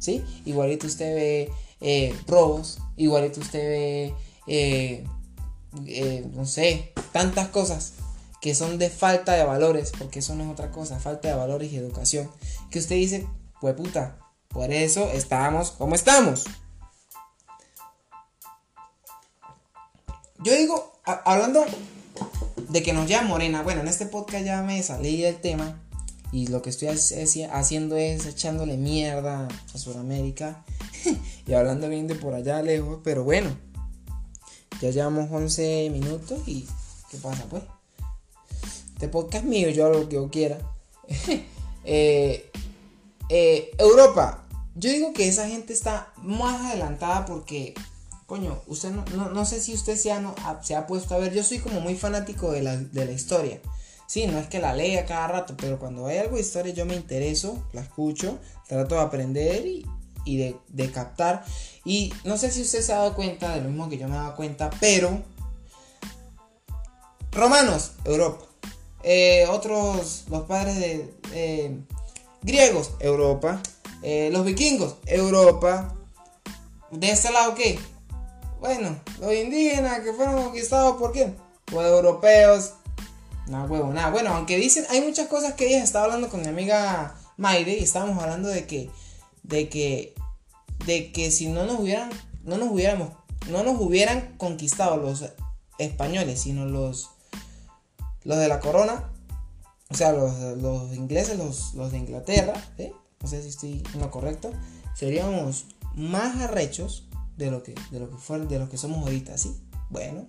¿sí? 0.00 0.24
Igualito 0.44 0.86
usted 0.86 1.14
ve 1.14 1.50
eh, 1.80 2.14
robos, 2.26 2.78
igualito 2.96 3.40
usted 3.40 3.60
ve, 3.60 4.14
eh, 4.46 5.04
eh, 5.86 6.26
no 6.34 6.46
sé, 6.46 6.92
tantas 7.12 7.48
cosas 7.48 7.94
que 8.40 8.54
son 8.54 8.76
de 8.78 8.90
falta 8.90 9.32
de 9.32 9.44
valores, 9.44 9.92
porque 9.98 10.18
eso 10.18 10.34
no 10.34 10.44
es 10.44 10.50
otra 10.50 10.70
cosa, 10.70 10.98
falta 10.98 11.28
de 11.28 11.34
valores 11.34 11.72
y 11.72 11.76
educación. 11.76 12.30
Que 12.70 12.78
usted 12.78 12.96
dice, 12.96 13.26
pues 13.60 13.74
puta, 13.74 14.18
por 14.48 14.72
eso 14.72 15.10
estamos 15.12 15.70
como 15.70 15.94
estamos. 15.94 16.44
Yo 20.44 20.54
digo, 20.54 20.92
hablando 21.06 21.64
de 22.68 22.82
que 22.82 22.92
nos 22.92 23.08
llama 23.08 23.28
Morena, 23.28 23.62
bueno, 23.62 23.80
en 23.80 23.88
este 23.88 24.04
podcast 24.04 24.44
ya 24.44 24.60
me 24.60 24.82
salí 24.82 25.22
del 25.22 25.40
tema 25.40 25.80
y 26.32 26.48
lo 26.48 26.60
que 26.60 26.68
estoy 26.68 26.88
haciendo 26.88 27.96
es 27.96 28.26
echándole 28.26 28.76
mierda 28.76 29.48
a 29.74 29.78
Sudamérica 29.78 30.62
y 31.46 31.54
hablando 31.54 31.88
bien 31.88 32.08
de 32.08 32.14
por 32.14 32.34
allá 32.34 32.60
lejos, 32.60 33.00
pero 33.02 33.24
bueno, 33.24 33.56
ya 34.82 34.90
llevamos 34.90 35.30
11 35.32 35.88
minutos 35.90 36.42
y 36.46 36.68
¿qué 37.10 37.16
pasa 37.16 37.46
pues? 37.48 37.62
Este 38.92 39.08
podcast 39.08 39.46
mío, 39.46 39.70
yo 39.70 39.86
hago 39.86 40.00
lo 40.00 40.08
que 40.10 40.16
yo 40.16 40.30
quiera. 40.30 40.58
Eh, 41.86 42.50
eh, 43.28 43.70
Europa, 43.76 44.46
yo 44.74 44.90
digo 44.90 45.12
que 45.12 45.28
esa 45.28 45.46
gente 45.46 45.74
está 45.74 46.14
más 46.16 46.62
adelantada 46.62 47.26
porque, 47.26 47.74
coño, 48.26 48.62
usted 48.66 48.90
no, 48.90 49.44
sé 49.44 49.60
si 49.60 49.74
usted 49.74 49.96
se 49.96 50.12
ha, 50.12 50.62
se 50.62 50.74
ha 50.74 50.86
puesto 50.86 51.14
a 51.14 51.18
ver, 51.18 51.32
yo 51.32 51.42
soy 51.42 51.58
como 51.58 51.80
muy 51.80 51.94
fanático 51.94 52.52
de 52.52 52.62
la, 52.62 52.76
de 52.76 53.04
la 53.04 53.12
historia. 53.12 53.60
Sí, 54.06 54.26
no 54.26 54.38
es 54.38 54.46
que 54.48 54.60
la 54.60 54.74
lea 54.74 55.06
cada 55.06 55.28
rato, 55.28 55.54
pero 55.56 55.78
cuando 55.78 56.06
hay 56.06 56.18
algo 56.18 56.36
de 56.36 56.42
historia 56.42 56.74
yo 56.74 56.84
me 56.84 56.94
intereso, 56.94 57.62
la 57.72 57.80
escucho, 57.80 58.38
trato 58.68 58.96
de 58.96 59.00
aprender 59.00 59.66
y, 59.66 60.36
de, 60.36 60.56
de, 60.68 60.90
captar. 60.90 61.44
Y 61.84 62.12
no 62.24 62.36
sé 62.36 62.50
si 62.50 62.62
usted 62.62 62.82
se 62.82 62.92
ha 62.92 62.98
dado 62.98 63.14
cuenta 63.14 63.54
de 63.54 63.62
lo 63.62 63.68
mismo 63.68 63.88
que 63.88 63.98
yo 63.98 64.08
me 64.08 64.14
he 64.14 64.18
dado 64.18 64.36
cuenta, 64.36 64.70
pero... 64.80 65.22
Romanos, 67.32 67.92
Europa. 68.04 68.44
Eh, 69.02 69.46
otros, 69.50 70.24
los 70.30 70.42
padres 70.44 70.76
de 70.76 71.14
eh, 71.32 71.78
griegos, 72.42 72.92
Europa. 73.00 73.60
Eh, 74.02 74.30
los 74.32 74.44
vikingos, 74.44 74.96
Europa. 75.06 75.94
¿De 76.90 77.10
ese 77.10 77.32
lado 77.32 77.54
qué? 77.54 77.78
Bueno, 78.64 78.96
los 79.20 79.34
indígenas 79.34 80.00
que 80.00 80.14
fueron 80.14 80.42
conquistados 80.42 80.96
por 80.96 81.12
quién? 81.12 81.36
Por 81.66 81.84
europeos. 81.84 82.72
No, 83.46 83.66
huevo, 83.66 83.92
nada. 83.92 84.08
Bueno, 84.08 84.30
aunque 84.30 84.56
dicen, 84.56 84.86
hay 84.88 85.02
muchas 85.02 85.28
cosas 85.28 85.52
que 85.52 85.66
ella 85.66 85.84
estaba 85.84 86.06
hablando 86.06 86.30
con 86.30 86.40
mi 86.40 86.46
amiga 86.46 87.14
Maide 87.36 87.76
y 87.76 87.82
estábamos 87.82 88.22
hablando 88.22 88.48
de 88.48 88.66
que, 88.66 88.88
de 89.42 89.68
que, 89.68 90.14
de 90.86 91.12
que 91.12 91.30
si 91.30 91.48
no 91.48 91.66
nos 91.66 91.78
hubieran, 91.78 92.08
no 92.42 92.56
nos 92.56 92.70
hubiéramos, 92.70 93.10
no 93.50 93.64
nos 93.64 93.78
hubieran 93.78 94.34
conquistado 94.38 94.96
los 94.96 95.26
españoles, 95.76 96.40
sino 96.40 96.64
los 96.64 97.10
los 98.22 98.38
de 98.38 98.48
la 98.48 98.60
corona, 98.60 99.10
o 99.90 99.94
sea, 99.94 100.14
los, 100.14 100.94
ingleses, 100.94 101.36
los, 101.36 101.92
de 101.92 101.98
Inglaterra, 101.98 102.54
no 103.20 103.28
sé 103.28 103.42
si 103.42 103.50
estoy 103.50 103.82
en 103.92 104.00
lo 104.00 104.10
correcto, 104.10 104.52
seríamos 104.94 105.66
más 105.94 106.40
arrechos 106.40 107.06
de 107.36 107.50
lo 107.50 107.62
que, 107.62 107.74
de 107.90 108.00
lo 108.00 108.10
que, 108.10 108.16
fue, 108.16 108.38
de 108.40 108.58
lo 108.58 108.68
que 108.68 108.76
somos 108.76 108.98
ahorita, 108.98 109.36
¿sí? 109.38 109.54
Bueno, 109.90 110.26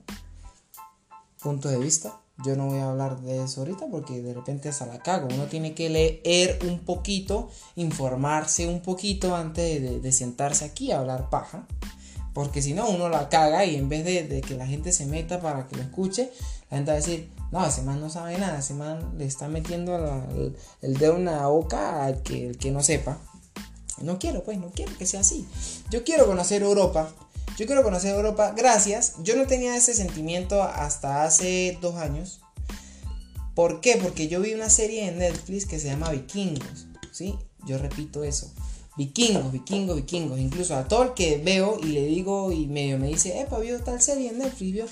punto 1.42 1.70
de 1.70 1.78
vista. 1.78 2.20
Yo 2.44 2.58
no 2.58 2.66
voy 2.66 2.80
a 2.80 2.90
hablar 2.90 3.22
de 3.22 3.44
eso 3.44 3.62
ahorita 3.62 3.86
porque 3.90 4.22
de 4.22 4.34
repente 4.34 4.68
hasta 4.68 4.86
la 4.86 5.00
cago. 5.00 5.30
Uno 5.34 5.46
tiene 5.46 5.74
que 5.74 5.90
leer 5.90 6.60
un 6.68 6.80
poquito, 6.80 7.50
informarse 7.76 8.68
un 8.68 8.82
poquito 8.82 9.36
antes 9.36 10.02
de, 10.02 10.12
sentarse 10.12 10.66
aquí 10.66 10.92
a 10.92 11.00
hablar 11.00 11.30
paja. 11.30 11.66
Porque 12.34 12.62
si 12.62 12.74
no, 12.74 12.90
uno 12.90 13.08
la 13.08 13.30
caga 13.30 13.64
y 13.64 13.76
en 13.76 13.88
vez 13.88 14.04
de, 14.04 14.42
que 14.42 14.56
la 14.56 14.68
gente 14.68 14.92
se 14.92 15.06
meta 15.06 15.40
para 15.40 15.68
que 15.68 15.78
lo 15.78 15.84
escuche, 15.84 16.32
la 16.70 16.78
gente 16.78 16.92
va 16.92 16.98
a 16.98 17.00
decir, 17.00 17.30
no, 17.54 17.66
ese 17.66 17.84
man 17.84 18.02
no 18.02 18.10
sabe 18.10 18.38
nada, 18.38 18.60
ese 18.60 18.74
man 18.74 19.18
le 19.18 19.24
está 19.24 19.48
metiendo 19.48 19.96
el, 20.82 20.98
dedo 20.98 21.16
en 21.16 21.26
la 21.26 21.48
boca 21.48 22.04
al 22.04 22.22
el 22.30 22.58
que 22.58 22.72
no 22.72 22.84
sepa. 22.84 23.18
No 24.02 24.20
quiero, 24.20 24.44
pues, 24.44 24.60
no 24.60 24.72
quiero 24.72 24.96
que 24.98 25.06
sea 25.06 25.22
así. 25.22 25.46
Yo 25.90 26.04
quiero 26.04 26.26
conocer 26.26 26.62
Europa. 26.62 27.10
Yo 27.58 27.66
quiero 27.66 27.84
conocer 27.84 28.14
Europa. 28.14 28.54
Gracias. 28.56 29.14
Yo 29.24 29.36
no 29.36 29.48
tenía 29.48 29.76
ese 29.76 29.94
sentimiento 29.94 30.62
hasta 30.62 31.24
hace 31.24 31.78
dos 31.82 31.96
años. 31.96 32.42
¿Por 33.56 33.80
qué? 33.80 33.98
Porque 34.02 34.28
yo 34.28 34.42
vi 34.42 34.54
una 34.54 34.70
serie 34.70 35.08
en 35.08 35.20
Netflix 35.20 35.66
que 35.66 35.80
se 35.80 35.88
llama 35.88 36.10
Vikingos. 36.10 36.88
¿Sí? 37.12 37.36
Yo 37.66 37.78
repito 37.78 38.24
eso. 38.24 38.52
Vikingos, 38.98 39.52
vikingos, 39.52 39.96
vikingos. 39.96 40.40
Incluso 40.40 40.76
a 40.76 40.88
todo 40.88 41.04
el 41.04 41.14
que 41.14 41.38
veo 41.38 41.80
y 41.82 41.88
le 41.88 42.06
digo 42.06 42.52
y 42.52 42.68
medio 42.68 42.98
me 42.98 43.08
dice, 43.08 43.40
epa, 43.40 43.60
vio 43.60 43.80
tal 43.82 44.02
serie 44.02 44.30
en 44.30 44.40
Netflix, 44.40 44.74
vio. 44.74 44.86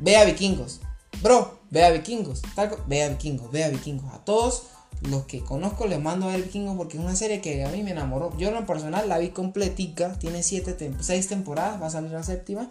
Vea 0.00 0.24
vikingos. 0.24 0.80
Bro, 1.22 1.60
vea 1.70 1.90
vikingos. 1.90 2.42
vea 2.86 3.08
vikingos, 3.08 3.50
vea 3.50 3.70
vikingos. 3.70 4.12
A 4.12 4.24
todos 4.24 4.64
los 5.08 5.24
que 5.24 5.40
conozco 5.40 5.86
les 5.86 6.00
mando 6.00 6.28
a 6.28 6.32
ver 6.32 6.42
vikingos 6.42 6.76
porque 6.76 6.96
es 6.96 7.02
una 7.02 7.16
serie 7.16 7.40
que 7.40 7.64
a 7.64 7.68
mí 7.68 7.82
me 7.82 7.90
enamoró. 7.90 8.36
Yo 8.38 8.48
en 8.48 8.54
lo 8.54 8.66
personal 8.66 9.08
la 9.08 9.18
vi 9.18 9.30
completica. 9.30 10.18
Tiene 10.18 10.42
siete 10.42 10.76
seis 11.00 11.28
temporadas, 11.28 11.80
va 11.80 11.86
a 11.86 11.90
salir 11.90 12.10
la 12.10 12.22
séptima. 12.22 12.70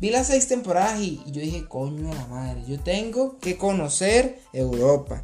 Vi 0.00 0.10
las 0.10 0.28
seis 0.28 0.46
temporadas 0.46 1.00
y, 1.00 1.20
yo 1.26 1.40
dije, 1.40 1.66
coño 1.66 2.14
la 2.14 2.26
madre, 2.26 2.62
yo 2.68 2.78
tengo 2.78 3.38
que 3.38 3.56
conocer 3.56 4.40
Europa. 4.52 5.22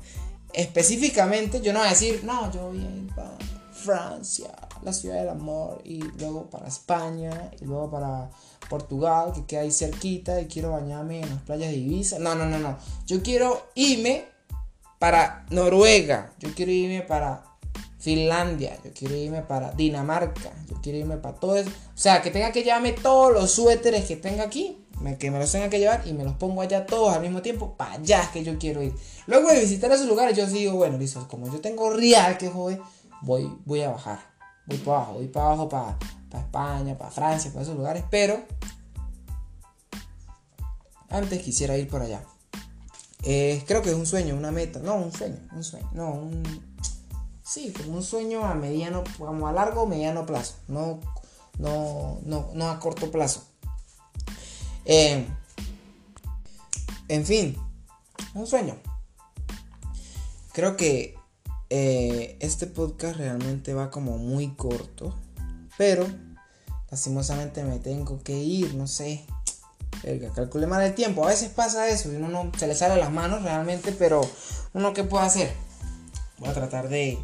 Específicamente, 0.53 1.61
yo 1.61 1.73
no 1.73 1.79
voy 1.79 1.89
a 1.89 1.91
decir, 1.91 2.23
no, 2.25 2.51
yo 2.53 2.69
voy 2.69 2.79
a 2.79 2.91
ir 2.91 3.15
para 3.15 3.37
Francia, 3.73 4.51
la 4.83 4.93
ciudad 4.93 5.17
del 5.17 5.29
amor, 5.29 5.81
y 5.85 6.01
luego 6.19 6.51
para 6.51 6.67
España, 6.67 7.51
y 7.61 7.67
luego 7.67 7.91
para 7.91 8.31
Portugal, 8.69 9.33
que 9.33 9.45
queda 9.45 9.61
ahí 9.61 9.71
cerquita, 9.71 10.41
y 10.41 10.47
quiero 10.47 10.73
bañarme 10.73 11.21
en 11.21 11.31
las 11.31 11.43
playas 11.43 11.71
de 11.71 11.77
Ibiza. 11.77 12.19
No, 12.19 12.35
no, 12.35 12.47
no, 12.47 12.59
no. 12.59 12.77
Yo 13.07 13.23
quiero 13.23 13.69
irme 13.77 14.25
para 14.99 15.47
Noruega, 15.51 16.33
yo 16.39 16.55
quiero 16.55 16.73
irme 16.73 17.03
para 17.03 17.45
Finlandia, 17.99 18.79
yo 18.85 18.93
quiero 18.93 19.17
irme 19.17 19.43
para 19.43 19.73
Dinamarca, 19.73 20.53
yo 20.69 20.77
quiero 20.83 20.99
irme 20.99 21.17
para 21.17 21.37
todo 21.37 21.57
eso. 21.57 21.71
O 21.71 21.99
sea, 21.99 22.23
que 22.23 22.31
tenga 22.31 22.53
que 22.53 22.63
llevarme 22.63 22.93
todos 22.93 23.33
los 23.33 23.51
suéteres 23.51 24.05
que 24.05 24.17
tenga 24.17 24.45
aquí, 24.45 24.85
que 25.19 25.31
me 25.31 25.39
los 25.39 25.51
tenga 25.51 25.69
que 25.71 25.79
llevar 25.79 26.03
y 26.07 26.13
me 26.13 26.25
los 26.25 26.35
pongo 26.35 26.63
allá 26.63 26.87
todos 26.87 27.15
al 27.15 27.23
mismo 27.23 27.43
tiempo, 27.43 27.75
para 27.77 27.95
allá 27.95 28.23
es 28.23 28.29
que 28.29 28.45
yo 28.45 28.59
quiero 28.59 28.83
ir. 28.83 28.95
Luego 29.27 29.49
de 29.49 29.61
visitar 29.61 29.91
esos 29.91 30.07
lugares, 30.07 30.37
yo 30.37 30.47
digo, 30.47 30.75
bueno, 30.75 30.99
listo, 30.99 31.27
como 31.29 31.51
yo 31.51 31.61
tengo 31.61 31.91
real 31.91 32.37
que 32.39 32.49
joder 32.49 32.81
voy, 33.25 33.51
voy 33.65 33.83
a 33.83 33.91
bajar. 33.91 34.21
Voy 34.67 34.79
para 34.79 34.97
abajo, 34.99 35.13
voy 35.15 35.29
para 35.29 35.47
abajo 35.47 35.69
para, 35.69 35.99
España, 36.39 36.97
para 36.97 37.11
Francia, 37.11 37.51
para 37.53 37.63
esos 37.63 37.77
lugares, 37.77 38.05
pero 38.11 38.43
antes 41.11 41.43
quisiera 41.43 41.77
ir 41.77 41.89
por 41.89 42.03
allá. 42.03 42.23
Eh, 43.25 43.62
creo 43.66 43.83
que 43.83 43.90
es 43.90 43.97
un 43.97 44.07
sueño, 44.07 44.37
una 44.37 44.50
meta. 44.50 44.81
No, 44.81 44.97
un 44.97 45.12
sueño, 45.12 45.38
un 45.52 45.64
sueño. 45.64 45.88
No, 45.93 46.12
un. 46.12 46.43
Sí, 47.43 47.73
como 47.73 47.97
un 47.97 48.02
sueño 48.02 48.45
a 48.45 48.54
mediano, 48.54 49.04
como 49.19 49.49
a 49.49 49.52
largo 49.52 49.83
o 49.83 49.87
mediano 49.87 50.26
plazo. 50.26 50.54
No, 50.69 51.00
no, 51.59 52.21
no, 52.25 52.50
no 52.54 52.71
a 52.71 52.78
corto 52.78 53.11
plazo. 53.11 53.45
Eh, 54.85 55.26
en 57.09 57.25
fin, 57.26 57.57
un 58.35 58.47
sueño. 58.47 58.76
Creo 60.52 60.76
que 60.76 61.16
eh, 61.71 62.37
este 62.40 62.66
podcast 62.66 63.16
realmente 63.16 63.75
va 63.75 63.90
como 63.90 64.19
muy 64.19 64.54
corto, 64.54 65.14
pero 65.76 66.07
lastimosamente 66.90 67.64
me 67.64 67.78
tengo 67.78 68.23
que 68.23 68.38
ir, 68.38 68.75
no 68.75 68.87
sé. 68.87 69.25
Verga, 70.05 70.31
calcule 70.35 70.67
mal 70.67 70.83
el 70.83 70.95
tiempo. 70.95 71.25
A 71.25 71.29
veces 71.29 71.49
pasa 71.51 71.89
eso 71.89 72.13
y 72.13 72.17
uno 72.17 72.29
no 72.29 72.53
se 72.59 72.67
le 72.67 72.75
sale 72.75 72.97
las 72.97 73.11
manos 73.11 73.43
realmente, 73.43 73.93
pero 73.93 74.21
uno 74.73 74.93
qué 74.93 75.05
puede 75.05 75.25
hacer. 75.25 75.53
Voy 76.39 76.49
a 76.49 76.55
tratar 76.55 76.89
de, 76.89 77.19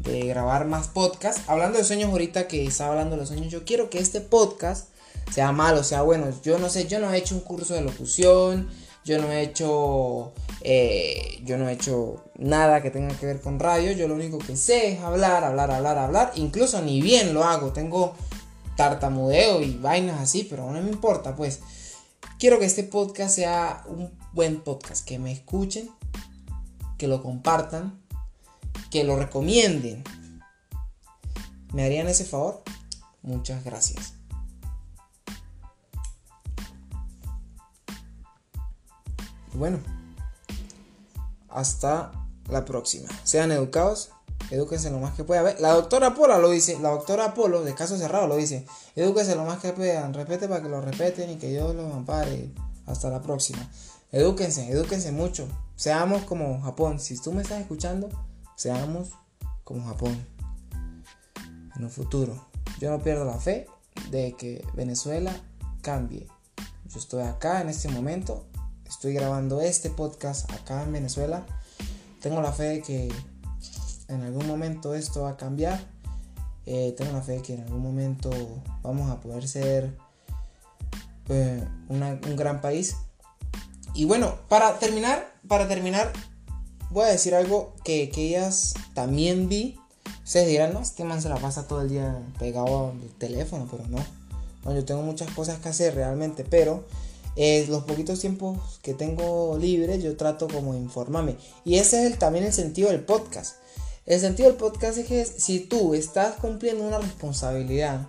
de 0.00 0.26
grabar 0.26 0.66
más 0.66 0.88
podcasts. 0.88 1.42
Hablando 1.46 1.78
de 1.78 1.84
sueños 1.84 2.10
ahorita 2.10 2.48
que 2.48 2.66
estaba 2.66 2.90
hablando 2.90 3.16
de 3.16 3.20
los 3.20 3.28
sueños, 3.28 3.52
yo 3.52 3.64
quiero 3.64 3.90
que 3.90 3.98
este 3.98 4.20
podcast 4.20 4.88
sea 5.32 5.52
malo, 5.52 5.84
sea 5.84 6.02
bueno. 6.02 6.26
Yo 6.42 6.58
no 6.58 6.68
sé, 6.68 6.86
yo 6.86 6.98
no 6.98 7.12
he 7.12 7.18
hecho 7.18 7.34
un 7.34 7.40
curso 7.40 7.74
de 7.74 7.82
locución 7.82 8.68
yo 9.04 9.20
no 9.20 9.30
he 9.30 9.42
hecho 9.42 10.32
eh, 10.62 11.42
yo 11.44 11.58
no 11.58 11.68
he 11.68 11.74
hecho 11.74 12.24
nada 12.38 12.80
que 12.80 12.90
tenga 12.90 13.14
que 13.14 13.26
ver 13.26 13.40
con 13.40 13.60
radio. 13.60 13.92
Yo 13.92 14.08
lo 14.08 14.14
único 14.14 14.38
que 14.38 14.56
sé 14.56 14.92
es 14.92 15.00
hablar, 15.00 15.44
hablar, 15.44 15.70
hablar, 15.70 15.98
hablar. 15.98 16.32
Incluso 16.36 16.80
ni 16.80 17.02
bien 17.02 17.34
lo 17.34 17.44
hago. 17.44 17.72
Tengo 17.72 18.14
tartamudeo 18.76 19.60
y 19.60 19.76
vainas 19.76 20.20
así, 20.20 20.46
pero 20.48 20.70
no 20.70 20.80
me 20.80 20.90
importa. 20.90 21.36
Pues 21.36 21.60
quiero 22.44 22.58
que 22.58 22.66
este 22.66 22.84
podcast 22.84 23.36
sea 23.36 23.84
un 23.86 24.18
buen 24.34 24.60
podcast. 24.60 25.02
Que 25.08 25.18
me 25.18 25.32
escuchen, 25.32 25.88
que 26.98 27.08
lo 27.08 27.22
compartan, 27.22 27.98
que 28.90 29.02
lo 29.02 29.16
recomienden. 29.16 30.04
¿Me 31.72 31.84
harían 31.84 32.06
ese 32.06 32.26
favor? 32.26 32.62
Muchas 33.22 33.64
gracias. 33.64 34.12
Bueno 39.54 39.78
hasta 41.48 42.12
la 42.50 42.66
próxima. 42.66 43.08
Sean 43.22 43.52
educados, 43.52 44.10
edúquense 44.50 44.90
lo 44.90 44.98
más 44.98 45.14
que 45.14 45.24
puedan. 45.24 45.54
La 45.60 45.72
doctora 45.72 46.14
Polo 46.14 46.38
lo 46.38 46.50
dice, 46.50 46.78
la 46.80 46.90
doctora 46.90 47.34
Polo 47.34 47.62
de 47.62 47.74
caso 47.74 47.96
cerrado 47.96 48.26
lo 48.26 48.36
dice, 48.36 48.66
edúquense 48.96 49.34
lo 49.34 49.44
más 49.44 49.60
que 49.60 49.72
puedan, 49.72 50.14
repete 50.14 50.48
para 50.48 50.62
que 50.62 50.68
lo 50.68 50.80
repeten 50.80 51.30
y 51.30 51.36
que 51.36 51.48
Dios 51.48 51.74
los 51.74 51.92
ampare. 51.92 52.50
Hasta 52.86 53.08
la 53.08 53.22
próxima. 53.22 53.66
Edúquense, 54.12 54.68
edúquense 54.70 55.10
mucho. 55.10 55.48
Seamos 55.74 56.24
como 56.24 56.60
Japón. 56.60 57.00
Si 57.00 57.18
tú 57.18 57.32
me 57.32 57.40
estás 57.40 57.62
escuchando, 57.62 58.10
seamos 58.56 59.12
como 59.64 59.86
Japón. 59.86 60.26
En 61.76 61.84
un 61.84 61.90
futuro. 61.90 62.46
Yo 62.78 62.90
no 62.90 63.02
pierdo 63.02 63.24
la 63.24 63.38
fe 63.38 63.66
de 64.10 64.36
que 64.36 64.62
Venezuela 64.74 65.34
cambie. 65.80 66.28
Yo 66.84 66.98
estoy 66.98 67.22
acá 67.22 67.62
en 67.62 67.70
este 67.70 67.88
momento 67.88 68.44
estoy 68.94 69.14
grabando 69.14 69.60
este 69.60 69.90
podcast 69.90 70.50
acá 70.52 70.82
en 70.82 70.92
Venezuela. 70.92 71.44
Tengo 72.20 72.40
la 72.40 72.52
fe 72.52 72.64
de 72.64 72.82
que 72.82 73.12
en 74.08 74.22
algún 74.22 74.46
momento 74.46 74.94
esto 74.94 75.22
va 75.22 75.30
a 75.30 75.36
cambiar. 75.36 75.80
Eh, 76.66 76.94
tengo 76.96 77.12
la 77.12 77.22
fe 77.22 77.32
de 77.32 77.42
que 77.42 77.54
en 77.54 77.60
algún 77.60 77.82
momento 77.82 78.30
vamos 78.82 79.10
a 79.10 79.20
poder 79.20 79.46
ser 79.46 79.96
eh, 81.28 81.66
un 81.88 82.36
gran 82.36 82.60
país. 82.60 82.96
Y 83.94 84.06
bueno, 84.06 84.38
para 84.48 84.78
terminar, 84.78 85.32
para 85.46 85.68
terminar, 85.68 86.12
voy 86.90 87.04
a 87.04 87.08
decir 87.08 87.34
algo 87.34 87.74
que, 87.84 88.10
ellas 88.16 88.74
también 88.94 89.48
vi. 89.48 89.78
Ustedes 90.24 90.48
dirán, 90.48 90.72
no, 90.72 90.80
este 90.80 91.04
man 91.04 91.20
se 91.20 91.28
la 91.28 91.36
pasa 91.36 91.68
todo 91.68 91.82
el 91.82 91.90
día 91.90 92.18
pegado 92.38 92.90
al 92.90 93.00
teléfono, 93.18 93.68
pero 93.70 93.86
no. 93.88 93.98
Bueno, 94.62 94.80
yo 94.80 94.86
tengo 94.86 95.02
muchas 95.02 95.30
cosas 95.32 95.58
que 95.58 95.68
hacer 95.68 95.94
realmente, 95.94 96.44
pero 96.44 96.84
eh, 97.36 97.66
los 97.68 97.84
poquitos 97.84 98.20
tiempos 98.20 98.80
que 98.82 98.94
tengo 98.94 99.58
libres 99.58 100.02
yo 100.02 100.16
trato 100.16 100.48
como 100.48 100.74
informarme. 100.74 101.36
Y 101.64 101.76
ese 101.76 102.06
es 102.06 102.18
también 102.18 102.44
el 102.44 102.52
sentido 102.52 102.90
del 102.90 103.04
podcast. 103.04 103.56
El 104.06 104.20
sentido 104.20 104.48
del 104.48 104.58
podcast 104.58 104.98
es 104.98 105.06
que 105.06 105.24
si 105.24 105.60
tú 105.60 105.94
estás 105.94 106.34
cumpliendo 106.34 106.84
una 106.84 106.98
responsabilidad, 106.98 108.06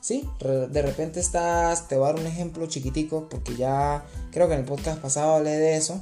¿sí? 0.00 0.28
De 0.40 0.82
repente 0.82 1.20
estás, 1.20 1.88
te 1.88 1.96
voy 1.96 2.04
a 2.08 2.12
dar 2.12 2.20
un 2.20 2.26
ejemplo 2.26 2.66
chiquitico, 2.66 3.28
porque 3.28 3.54
ya 3.56 4.04
creo 4.30 4.48
que 4.48 4.54
en 4.54 4.60
el 4.60 4.66
podcast 4.66 5.00
pasado 5.00 5.36
hablé 5.36 5.50
de 5.50 5.76
eso. 5.76 6.00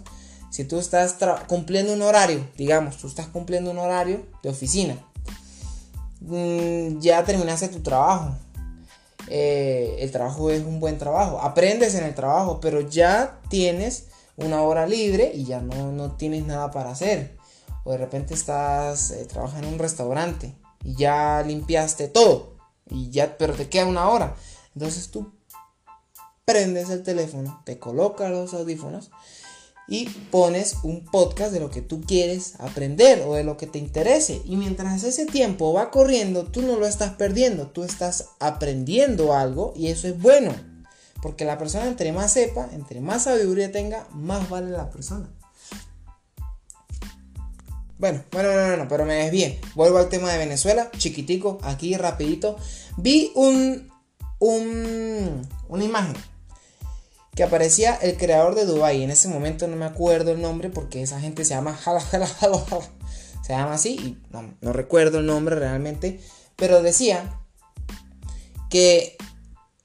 Si 0.51 0.65
tú 0.65 0.79
estás 0.79 1.17
cumpliendo 1.49 1.93
un 1.93 2.03
horario, 2.03 2.47
digamos, 2.57 2.97
tú 2.99 3.09
estás 3.09 3.27
cumpliendo 3.27 3.71
un 3.71 3.79
horario 3.79 4.25
de 4.43 4.49
oficina, 4.49 4.97
mm, 6.21 7.01
ya 7.01 7.25
terminaste 7.25 7.69
tu 7.69 7.81
trabajo, 7.81 8.37
eh, 9.29 9.97
el 10.01 10.11
trabajo 10.13 10.51
es 10.51 10.65
un 10.65 10.81
buen 10.81 10.99
trabajo. 10.99 11.41
Aprendes 11.41 11.95
en 11.95 12.05
el 12.05 12.15
trabajo, 12.15 12.61
pero 12.61 12.81
ya 12.81 13.41
tienes 13.49 14.07
una 14.37 14.63
hora 14.63 14.87
libre 14.87 15.33
y 15.35 15.45
ya 15.45 15.61
no, 15.61 16.13
tienes 16.17 16.47
nada 16.47 16.71
para 16.71 16.91
hacer. 16.91 17.36
O 17.87 17.93
de 17.93 17.99
repente 17.99 18.35
estás, 18.35 19.13
eh, 19.13 19.25
trabajando 19.27 19.69
en 19.69 19.75
un 19.75 19.79
restaurante 19.79 20.57
y 20.83 20.97
ya 20.97 21.43
limpiaste 21.47 22.09
todo. 22.09 22.57
Y 22.91 23.11
ya, 23.11 23.39
pero 23.39 23.55
te 23.55 23.69
queda 23.69 23.87
una 23.87 24.09
hora. 24.09 24.35
Entonces 24.75 25.09
tú 25.11 25.33
prendes 26.45 26.91
el 26.91 27.05
teléfono, 27.05 27.63
te 27.65 27.79
colocas 27.79 28.31
los 28.31 28.55
audífonos 28.55 29.11
y 29.89 30.09
pones 30.31 30.79
un 30.83 31.05
podcast 31.05 31.53
de 31.53 31.61
lo 31.61 31.71
que 31.71 31.81
tú 31.81 32.01
quieres 32.01 32.55
aprender 32.59 33.23
o 33.27 33.35
de 33.35 33.45
lo 33.45 33.57
que 33.57 33.69
te 33.69 33.79
interese. 33.79 34.43
Y 34.45 34.57
mientras 34.57 35.05
ese 35.05 35.27
tiempo 35.27 35.73
va 35.73 35.93
corriendo, 35.93 36.45
tú 36.45 36.63
no 36.63 36.77
lo 36.77 36.87
estás 36.87 37.13
perdiendo, 37.13 37.69
tú 37.69 37.85
estás 37.85 38.31
aprendiendo 38.41 39.33
algo 39.33 39.73
y 39.77 39.89
eso 39.89 40.09
es 40.09 40.21
bueno. 40.21 40.53
Porque 41.23 41.45
la 41.45 41.57
persona 41.57 41.87
entre 41.87 42.11
más 42.11 42.33
sepa, 42.33 42.69
entre 42.73 43.01
más 43.01 43.25
sabiduría 43.25 43.71
tenga, 43.71 44.09
más 44.11 44.51
vale 44.51 44.71
la 44.71 44.91
persona. 44.91 45.31
Bueno, 47.99 48.23
bueno, 48.31 48.53
no, 48.53 48.77
no, 48.77 48.89
pero 48.89 49.05
me 49.05 49.15
desvié. 49.15 49.61
Vuelvo 49.75 49.99
al 49.99 50.09
tema 50.09 50.31
de 50.31 50.39
Venezuela, 50.39 50.91
chiquitico, 50.99 51.59
aquí 51.63 51.97
rapidito. 51.97 52.57
Vi 52.97 53.33
un, 53.35 53.91
un 54.39 55.47
una 55.69 55.85
imagen 55.85 56.17
que 57.35 57.43
aparecía 57.43 57.95
el 57.95 58.17
creador 58.17 58.55
de 58.55 58.65
Dubai. 58.65 59.03
En 59.03 59.11
ese 59.11 59.29
momento 59.29 59.67
no 59.67 59.77
me 59.77 59.85
acuerdo 59.85 60.33
el 60.33 60.41
nombre 60.41 60.71
porque 60.71 61.03
esa 61.03 61.21
gente 61.21 61.45
se 61.45 61.55
llama 61.55 61.79
Se 63.47 63.53
llama 63.53 63.75
así 63.75 63.91
y 63.95 64.19
no, 64.61 64.73
recuerdo 64.73 65.19
el 65.19 65.27
nombre 65.27 65.55
realmente. 65.55 66.21
Pero 66.57 66.83
decía 66.83 67.39
que 68.71 69.17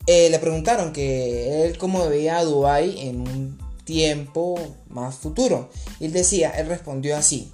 eh, 0.08 0.30
le 0.30 0.39
preguntaron 0.39 0.93
que 0.93 1.65
él 1.65 1.78
cómo 1.78 2.08
veía 2.08 2.39
a 2.39 2.43
Dubai 2.43 3.08
en 3.08 3.21
un 3.21 3.58
tiempo 3.84 4.58
más 4.88 5.15
futuro. 5.15 5.69
Y 6.00 6.06
él 6.06 6.13
decía, 6.13 6.52
él 6.52 6.67
respondió 6.67 7.17
así. 7.17 7.52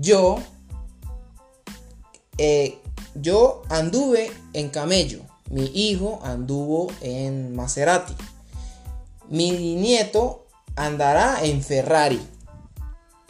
Yo, 0.00 0.38
eh, 2.38 2.78
yo 3.14 3.62
anduve 3.68 4.32
en 4.52 4.70
camello. 4.70 5.20
Mi 5.50 5.66
hijo 5.74 6.20
anduvo 6.22 6.88
en 7.00 7.54
Maserati 7.54 8.14
mi 9.30 9.76
nieto 9.76 10.44
andará 10.74 11.44
en 11.44 11.62
Ferrari, 11.62 12.20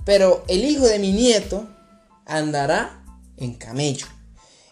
pero 0.04 0.42
el 0.48 0.64
hijo 0.64 0.86
de 0.86 0.98
mi 0.98 1.12
nieto 1.12 1.68
andará 2.24 3.04
en 3.36 3.54
camello. 3.54 4.06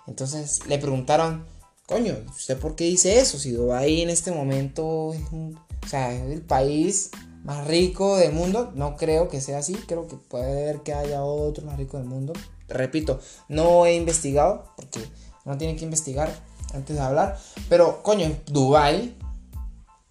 Entonces 0.07 0.61
le 0.67 0.79
preguntaron, 0.79 1.45
coño, 1.87 2.17
¿usted 2.35 2.59
por 2.59 2.77
qué 2.77 2.85
dice 2.85 3.21
eso? 3.21 3.39
Si 3.39 3.51
Dubái 3.51 4.01
en 4.01 4.09
este 4.09 4.33
momento 4.33 5.13
es, 5.13 5.93
el 5.93 6.41
país 6.41 7.11
más 7.45 7.67
rico 7.67 8.17
del 8.17 8.33
mundo, 8.33 8.73
no 8.75 8.97
creo 8.97 9.29
que 9.29 9.41
sea 9.41 9.59
así, 9.59 9.75
creo 9.75 10.07
que 10.07 10.17
puede 10.17 10.45
haber 10.45 10.81
que 10.83 10.93
haya 10.93 11.23
otro 11.23 11.65
más 11.65 11.77
rico 11.77 11.97
del 11.97 12.07
mundo. 12.07 12.33
Repito, 12.69 13.21
no 13.49 13.87
he 13.87 13.95
investigado, 13.95 14.73
porque 14.77 15.01
no 15.45 15.57
tiene 15.57 15.77
que 15.77 15.85
investigar 15.85 16.31
antes 16.75 16.97
de 16.97 17.03
hablar, 17.03 17.39
pero 17.69 18.03
coño, 18.03 18.37
Dubai 18.47 19.15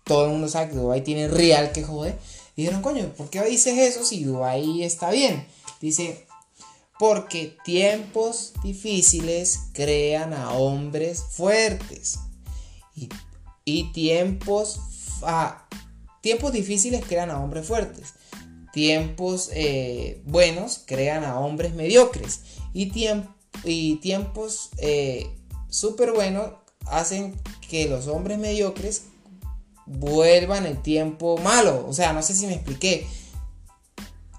todo 0.08 0.26
el 0.26 0.32
mundo 0.32 0.48
sabe 0.48 0.70
que 0.70 0.78
Dubai 0.78 1.04
tiene 1.04 1.28
real 1.28 1.72
que 1.72 1.84
jode. 1.84 2.18
Y 2.56 2.64
dijeron, 2.64 2.82
coño, 2.82 3.14
¿por 3.16 3.30
qué 3.30 3.44
dices 3.44 3.78
eso 3.78 4.04
si 4.04 4.24
Dubai 4.24 4.82
está 4.82 5.12
bien? 5.12 5.46
Dice, 5.80 6.26
porque 6.98 7.56
tiempos 7.64 8.54
difíciles 8.64 9.60
crean 9.74 10.34
a 10.34 10.54
hombres 10.54 11.24
fuertes. 11.30 12.20
Y, 13.66 13.92
tiempos, 13.92 14.80
tiempos 16.28 16.52
difíciles 16.52 17.06
crean 17.08 17.32
a 17.32 17.42
hombres 17.42 17.66
fuertes. 17.66 18.08
Tiempos 18.74 19.50
eh, 19.54 20.22
buenos 20.26 20.82
crean 20.86 21.24
a 21.24 21.40
hombres 21.40 21.74
mediocres. 21.74 22.42
Y, 22.74 22.92
y 23.64 23.96
tiempos 24.02 24.72
eh, 24.78 25.26
súper 25.70 26.12
buenos 26.12 26.52
hacen 26.86 27.40
que 27.70 27.88
los 27.88 28.08
hombres 28.08 28.40
mediocres 28.40 29.04
vuelvan 29.86 30.66
el 30.66 30.82
tiempo 30.82 31.38
malo. 31.38 31.86
O 31.88 31.94
sea, 31.94 32.12
no 32.12 32.22
sé 32.22 32.36
si 32.36 32.46
me 32.46 32.56
expliqué. 32.56 33.08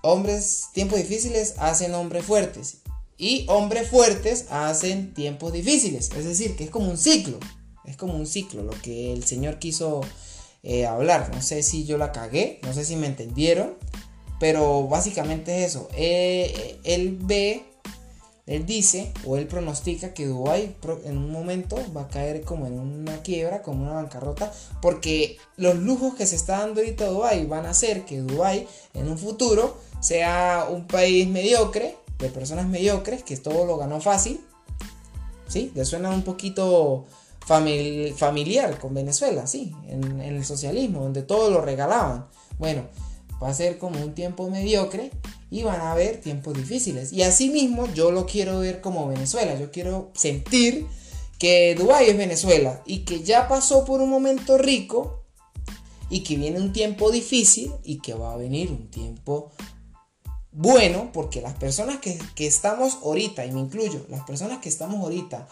Hombres, 0.02 0.66
tiempos 0.74 0.98
difíciles 0.98 1.54
hacen 1.56 1.94
hombres 1.94 2.26
fuertes. 2.26 2.82
Y 3.16 3.46
hombres 3.48 3.88
fuertes 3.88 4.44
hacen 4.50 5.14
tiempos 5.14 5.54
difíciles. 5.54 6.10
Es 6.14 6.26
decir, 6.26 6.54
que 6.54 6.64
es 6.64 6.70
como 6.70 6.90
un 6.90 6.98
ciclo. 6.98 7.38
Es 7.86 7.96
como 7.96 8.14
un 8.14 8.26
ciclo 8.26 8.62
lo 8.62 8.78
que 8.82 9.10
el 9.14 9.24
Señor 9.24 9.58
quiso 9.58 10.02
eh, 10.62 10.86
hablar. 10.86 11.30
No 11.34 11.42
sé 11.42 11.62
si 11.62 11.84
yo 11.84 11.98
la 11.98 12.12
cagué, 12.12 12.60
no 12.62 12.72
sé 12.72 12.84
si 12.84 12.96
me 12.96 13.06
entendieron. 13.06 13.74
Pero 14.40 14.86
básicamente 14.86 15.64
es 15.64 15.70
eso. 15.70 15.88
Eh, 15.96 16.78
él 16.84 17.18
ve 17.20 17.64
él 18.48 18.64
dice 18.64 19.12
o 19.26 19.36
él 19.36 19.46
pronostica 19.46 20.14
que 20.14 20.26
Dubái 20.26 20.74
en 21.04 21.18
un 21.18 21.30
momento 21.30 21.76
va 21.94 22.02
a 22.02 22.08
caer 22.08 22.42
como 22.42 22.66
en 22.66 22.78
una 22.78 23.20
quiebra, 23.22 23.62
como 23.62 23.82
una 23.82 23.92
bancarrota, 23.92 24.50
porque 24.80 25.36
los 25.56 25.76
lujos 25.76 26.14
que 26.14 26.26
se 26.26 26.36
está 26.36 26.60
dando 26.60 26.80
ahorita 26.80 27.04
a 27.04 27.08
Dubái 27.08 27.44
van 27.44 27.66
a 27.66 27.70
hacer 27.70 28.06
que 28.06 28.20
Dubái 28.20 28.66
en 28.94 29.08
un 29.08 29.18
futuro 29.18 29.76
sea 30.00 30.66
un 30.70 30.86
país 30.86 31.28
mediocre, 31.28 31.96
de 32.18 32.30
personas 32.30 32.66
mediocres, 32.66 33.22
que 33.22 33.36
todo 33.36 33.66
lo 33.66 33.76
ganó 33.76 34.00
fácil. 34.00 34.40
¿Sí? 35.46 35.70
Le 35.74 35.84
suena 35.84 36.10
un 36.10 36.22
poquito 36.22 37.04
familiar 37.48 38.78
con 38.78 38.92
Venezuela, 38.92 39.46
sí, 39.46 39.74
en, 39.88 40.20
el 40.20 40.44
socialismo, 40.44 41.02
donde 41.02 41.22
todo 41.22 41.50
lo 41.50 41.62
regalaban. 41.62 42.28
Bueno, 42.58 42.82
va 43.42 43.48
a 43.48 43.54
ser 43.54 43.78
como 43.78 44.02
un 44.02 44.14
tiempo 44.14 44.50
mediocre 44.50 45.10
y 45.50 45.62
van 45.62 45.80
a 45.80 45.92
haber 45.92 46.20
tiempos 46.20 46.54
difíciles. 46.54 47.10
Y 47.10 47.22
asimismo 47.22 47.86
yo 47.94 48.10
lo 48.10 48.26
quiero 48.26 48.60
ver 48.60 48.82
como 48.82 49.08
Venezuela, 49.08 49.58
yo 49.58 49.70
quiero 49.70 50.10
sentir 50.14 50.86
que 51.38 51.74
Dubái 51.74 52.10
es 52.10 52.18
Venezuela 52.18 52.82
y 52.84 53.06
que 53.06 53.22
ya 53.22 53.48
pasó 53.48 53.84
por 53.86 54.02
un 54.02 54.10
momento 54.10 54.58
rico 54.58 55.24
y 56.10 56.24
que 56.24 56.36
viene 56.36 56.60
un 56.60 56.74
tiempo 56.74 57.10
difícil 57.10 57.72
y 57.82 58.00
que 58.00 58.12
va 58.12 58.34
a 58.34 58.36
venir 58.36 58.70
un 58.70 58.90
tiempo 58.90 59.52
bueno 60.52 61.10
porque 61.12 61.40
las 61.40 61.54
personas 61.54 61.98
que, 61.98 62.18
que 62.34 62.46
estamos 62.46 62.98
ahorita, 63.02 63.46
y 63.46 63.52
me 63.52 63.60
incluyo, 63.60 64.04
las 64.10 64.24
personas 64.24 64.58
que 64.58 64.68
estamos 64.68 65.00
ahorita 65.00 65.48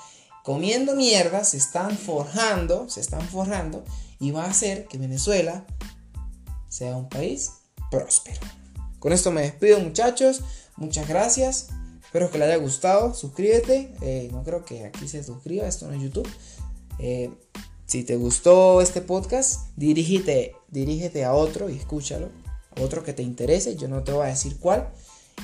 comiendo 0.47 0.95
mierda 0.95 1.43
se 1.43 1.57
están 1.57 1.99
forjando, 1.99 2.89
se 2.89 3.01
están 3.01 3.29
forjando 3.29 3.83
y 4.21 4.31
va 4.31 4.45
a 4.45 4.51
hacer 4.51 4.87
que 4.87 4.97
Venezuela 4.97 5.67
sea 6.69 6.97
un 6.97 7.09
país 7.09 7.51
próspero. 7.91 8.39
Con 9.01 9.13
esto 9.13 9.33
me 9.33 9.41
despido 9.41 9.81
muchachos, 9.81 10.43
muchas 10.77 11.09
gracias, 11.09 11.71
espero 12.01 12.31
que 12.31 12.39
les 12.39 12.47
haya 12.47 12.59
gustado, 12.59 13.13
suscríbete, 13.13 13.93
eh, 14.03 14.29
no 14.31 14.45
creo 14.45 14.65
que 14.65 14.85
aquí 14.85 15.09
se 15.09 15.25
suscriba, 15.25 15.67
esto 15.67 15.89
no 15.89 15.95
es 15.95 16.03
YouTube. 16.03 16.29
Eh, 17.01 17.33
si 17.87 18.05
te 18.05 18.15
gustó 18.15 18.81
este 18.81 19.01
podcast, 19.01 19.71
dirígete, 19.75 20.55
dirígete 20.69 21.25
a 21.25 21.35
otro 21.35 21.69
y 21.71 21.77
escúchalo, 21.77 22.31
otro 22.81 23.03
que 23.03 23.13
te 23.13 23.25
interese, 23.25 23.75
yo 23.75 23.89
no 23.89 24.05
te 24.05 24.13
voy 24.13 24.27
a 24.27 24.29
decir 24.29 24.59
cuál. 24.61 24.93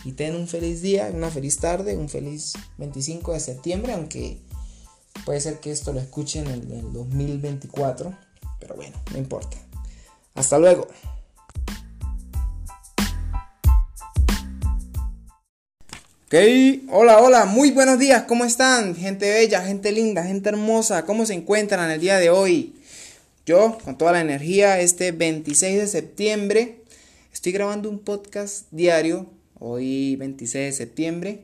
Y 0.04 0.12
ten 0.12 0.36
un 0.36 0.46
feliz 0.46 0.80
día, 0.80 1.10
una 1.12 1.28
feliz 1.28 1.58
tarde, 1.58 1.96
un 1.96 2.08
feliz 2.08 2.52
25 2.78 3.32
de 3.32 3.40
septiembre, 3.40 3.94
aunque 3.94 4.40
puede 5.25 5.40
ser 5.40 5.61
que 5.61 5.70
esto 5.70 5.92
lo 5.92 6.01
escuchen 6.01 6.46
en 6.46 6.70
el 6.72 6.92
2024, 6.92 8.16
pero 8.61 8.75
bueno, 8.75 8.96
no 9.12 9.18
importa. 9.18 9.57
Hasta 10.35 10.59
luego. 10.59 10.88
Ok, 16.27 16.38
hola, 16.88 17.18
hola, 17.20 17.44
muy 17.44 17.72
buenos 17.72 17.98
días, 17.98 18.22
¿cómo 18.22 18.46
están? 18.46 18.96
Gente 18.96 19.31
bella, 19.31 19.61
gente 19.62 19.92
linda, 19.92 20.25
gente 20.25 20.48
hermosa, 20.48 21.05
¿cómo 21.05 21.27
se 21.27 21.35
encuentran 21.35 21.90
el 21.90 22.01
día 22.01 22.18
de 22.18 22.31
hoy? 22.31 22.75
Yo, 23.44 23.77
con 23.85 23.98
toda 23.98 24.12
la 24.12 24.22
energía, 24.22 24.81
este 24.81 25.12
26 25.12 25.79
de 25.79 25.87
septiembre, 25.87 26.77
estoy 27.35 27.53
grabando 27.53 27.90
un 27.90 27.98
podcast 27.98 28.66
diario, 28.70 29.27
hoy 29.59 30.16
26 30.16 30.64
de 30.64 30.72
septiembre. 30.72 31.40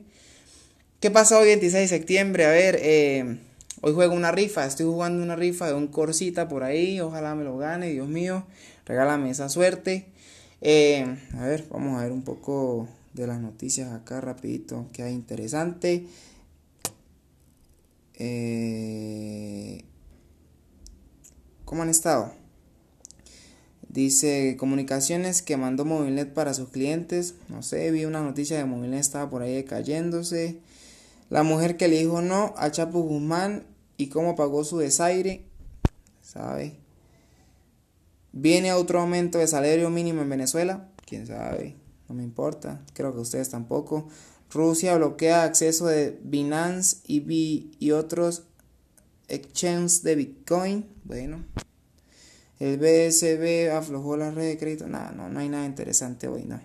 ¿Qué 0.99 1.11
pasa 1.11 1.37
hoy 1.37 1.47
26 1.47 1.89
de 1.89 1.97
septiembre? 1.97 2.45
A 2.45 2.49
ver, 2.49 2.79
eh, 2.81 3.37
hoy 3.81 3.93
juego 3.93 4.13
una 4.13 4.31
rifa, 4.31 4.65
estoy 4.65 4.85
jugando 4.85 5.23
una 5.23 5.35
rifa 5.35 5.67
de 5.67 5.73
un 5.73 5.87
corsita 5.87 6.47
por 6.47 6.63
ahí, 6.63 6.99
ojalá 6.99 7.35
me 7.35 7.43
lo 7.43 7.57
gane, 7.57 7.89
Dios 7.89 8.07
mío, 8.07 8.45
regálame 8.85 9.29
esa 9.29 9.49
suerte. 9.49 10.07
Eh, 10.61 11.17
a 11.37 11.45
ver, 11.45 11.65
vamos 11.69 11.97
a 11.97 12.03
ver 12.03 12.11
un 12.11 12.23
poco 12.23 12.87
de 13.13 13.27
las 13.27 13.39
noticias 13.39 13.91
acá 13.91 14.21
rapidito 14.21 14.87
que 14.93 15.03
hay 15.03 15.13
interesante. 15.13 16.07
Eh, 18.15 19.85
¿Cómo 21.65 21.83
han 21.83 21.89
estado? 21.89 22.33
Dice 23.87 24.55
comunicaciones 24.59 25.41
que 25.41 25.57
mandó 25.57 25.85
Movilnet 25.85 26.33
para 26.33 26.53
sus 26.53 26.69
clientes. 26.69 27.35
No 27.47 27.63
sé, 27.63 27.89
vi 27.91 28.05
una 28.05 28.21
noticia 28.21 28.57
de 28.57 28.65
Movilnet 28.65 28.99
estaba 28.99 29.29
por 29.29 29.41
ahí 29.41 29.63
cayéndose. 29.63 30.59
La 31.29 31.43
mujer 31.43 31.77
que 31.77 31.87
le 31.87 31.99
dijo 31.99 32.21
no 32.21 32.53
a 32.57 32.71
Chapo 32.71 33.01
Guzmán 33.01 33.63
y 33.99 34.07
cómo 34.07 34.35
pagó 34.35 34.63
su 34.63 34.79
desaire. 34.79 35.45
¿Sabe? 36.23 36.79
¿Viene 38.31 38.73
otro 38.73 39.01
aumento 39.01 39.37
de 39.37 39.47
salario 39.47 39.91
mínimo 39.91 40.21
en 40.21 40.29
Venezuela? 40.29 40.89
¿Quién 41.05 41.27
sabe? 41.27 41.75
no 42.07 42.15
me 42.15 42.23
importa, 42.23 42.81
creo 42.93 43.13
que 43.13 43.19
ustedes 43.19 43.49
tampoco. 43.49 44.07
Rusia 44.49 44.97
bloquea 44.97 45.43
acceso 45.43 45.85
de 45.85 46.19
Binance 46.23 46.97
y, 47.05 47.69
y 47.77 47.91
otros 47.91 48.43
exchanges 49.27 50.01
de 50.01 50.15
Bitcoin. 50.15 50.87
Bueno, 51.03 51.45
el 52.59 52.77
BSB 52.77 53.71
aflojó 53.71 54.17
la 54.17 54.31
red 54.31 54.47
de 54.47 54.57
crédito. 54.57 54.87
Nada, 54.87 55.11
no, 55.11 55.29
no 55.29 55.39
hay 55.39 55.49
nada 55.49 55.67
interesante 55.67 56.27
hoy, 56.27 56.45
no. 56.45 56.59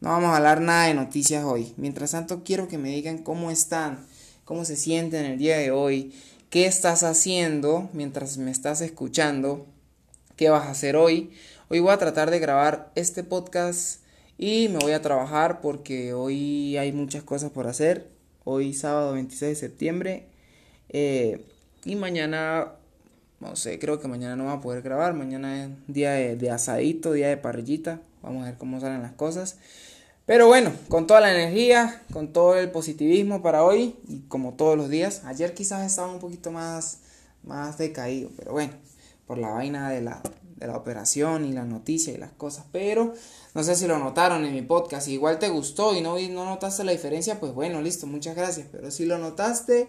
No 0.00 0.08
vamos 0.08 0.30
a 0.30 0.36
hablar 0.36 0.62
nada 0.62 0.86
de 0.86 0.94
noticias 0.94 1.44
hoy. 1.44 1.74
Mientras 1.76 2.12
tanto, 2.12 2.42
quiero 2.42 2.68
que 2.68 2.78
me 2.78 2.88
digan 2.88 3.18
cómo 3.18 3.50
están, 3.50 4.06
cómo 4.46 4.64
se 4.64 4.76
sienten 4.76 5.26
el 5.26 5.36
día 5.36 5.58
de 5.58 5.72
hoy, 5.72 6.14
qué 6.50 6.66
estás 6.66 7.04
haciendo 7.04 7.88
mientras 7.92 8.36
me 8.36 8.50
estás 8.50 8.80
escuchando, 8.80 9.66
qué 10.34 10.50
vas 10.50 10.66
a 10.66 10.72
hacer 10.72 10.96
hoy. 10.96 11.30
Hoy 11.68 11.78
voy 11.78 11.92
a 11.92 11.98
tratar 11.98 12.32
de 12.32 12.40
grabar 12.40 12.90
este 12.96 13.22
podcast 13.22 14.02
y 14.36 14.68
me 14.68 14.78
voy 14.78 14.90
a 14.90 15.00
trabajar 15.00 15.60
porque 15.60 16.12
hoy 16.12 16.76
hay 16.76 16.90
muchas 16.90 17.22
cosas 17.22 17.52
por 17.52 17.68
hacer. 17.68 18.08
Hoy 18.42 18.74
sábado 18.74 19.12
26 19.12 19.48
de 19.48 19.54
septiembre. 19.54 20.26
Eh, 20.88 21.46
y 21.84 21.94
mañana, 21.94 22.72
no 23.38 23.54
sé, 23.54 23.78
creo 23.78 24.00
que 24.00 24.08
mañana 24.08 24.34
no 24.34 24.46
va 24.46 24.54
a 24.54 24.60
poder 24.60 24.82
grabar. 24.82 25.14
Mañana 25.14 25.64
es 25.64 25.70
día 25.86 26.12
de, 26.14 26.50
asadito, 26.50 27.12
día 27.12 27.28
de 27.28 27.36
parrillita. 27.36 28.00
Vamos 28.22 28.42
a 28.42 28.46
ver 28.46 28.58
cómo 28.58 28.80
salen 28.80 29.02
las 29.02 29.12
cosas. 29.12 29.58
Pero 30.30 30.46
bueno, 30.46 30.72
con 30.88 31.08
toda 31.08 31.18
la 31.18 31.34
energía, 31.34 32.04
con 32.12 32.32
todo 32.32 32.56
el 32.56 32.70
positivismo 32.70 33.42
para 33.42 33.64
hoy 33.64 33.96
y 34.06 34.20
como 34.28 34.52
todos 34.52 34.76
los 34.76 34.88
días. 34.88 35.22
Ayer 35.24 35.54
quizás 35.54 35.84
estaba 35.84 36.06
un 36.06 36.20
poquito 36.20 36.52
más, 36.52 36.98
más 37.42 37.78
decaído, 37.78 38.30
pero 38.36 38.52
bueno, 38.52 38.72
por 39.26 39.38
la 39.38 39.48
vaina 39.48 39.90
de 39.90 40.02
la, 40.02 40.22
de 40.54 40.68
la 40.68 40.76
operación 40.76 41.44
y 41.44 41.52
la 41.52 41.64
noticia 41.64 42.12
y 42.12 42.16
las 42.16 42.30
cosas. 42.30 42.64
Pero 42.70 43.12
no 43.56 43.64
sé 43.64 43.74
si 43.74 43.88
lo 43.88 43.98
notaron 43.98 44.44
en 44.44 44.54
mi 44.54 44.62
podcast. 44.62 45.06
Si 45.06 45.14
igual 45.14 45.40
te 45.40 45.48
gustó 45.48 45.96
y 45.96 46.00
no, 46.00 46.16
no 46.16 46.44
notaste 46.44 46.84
la 46.84 46.92
diferencia, 46.92 47.40
pues 47.40 47.52
bueno, 47.52 47.82
listo, 47.82 48.06
muchas 48.06 48.36
gracias. 48.36 48.68
Pero 48.70 48.92
si 48.92 49.06
lo 49.06 49.18
notaste, 49.18 49.88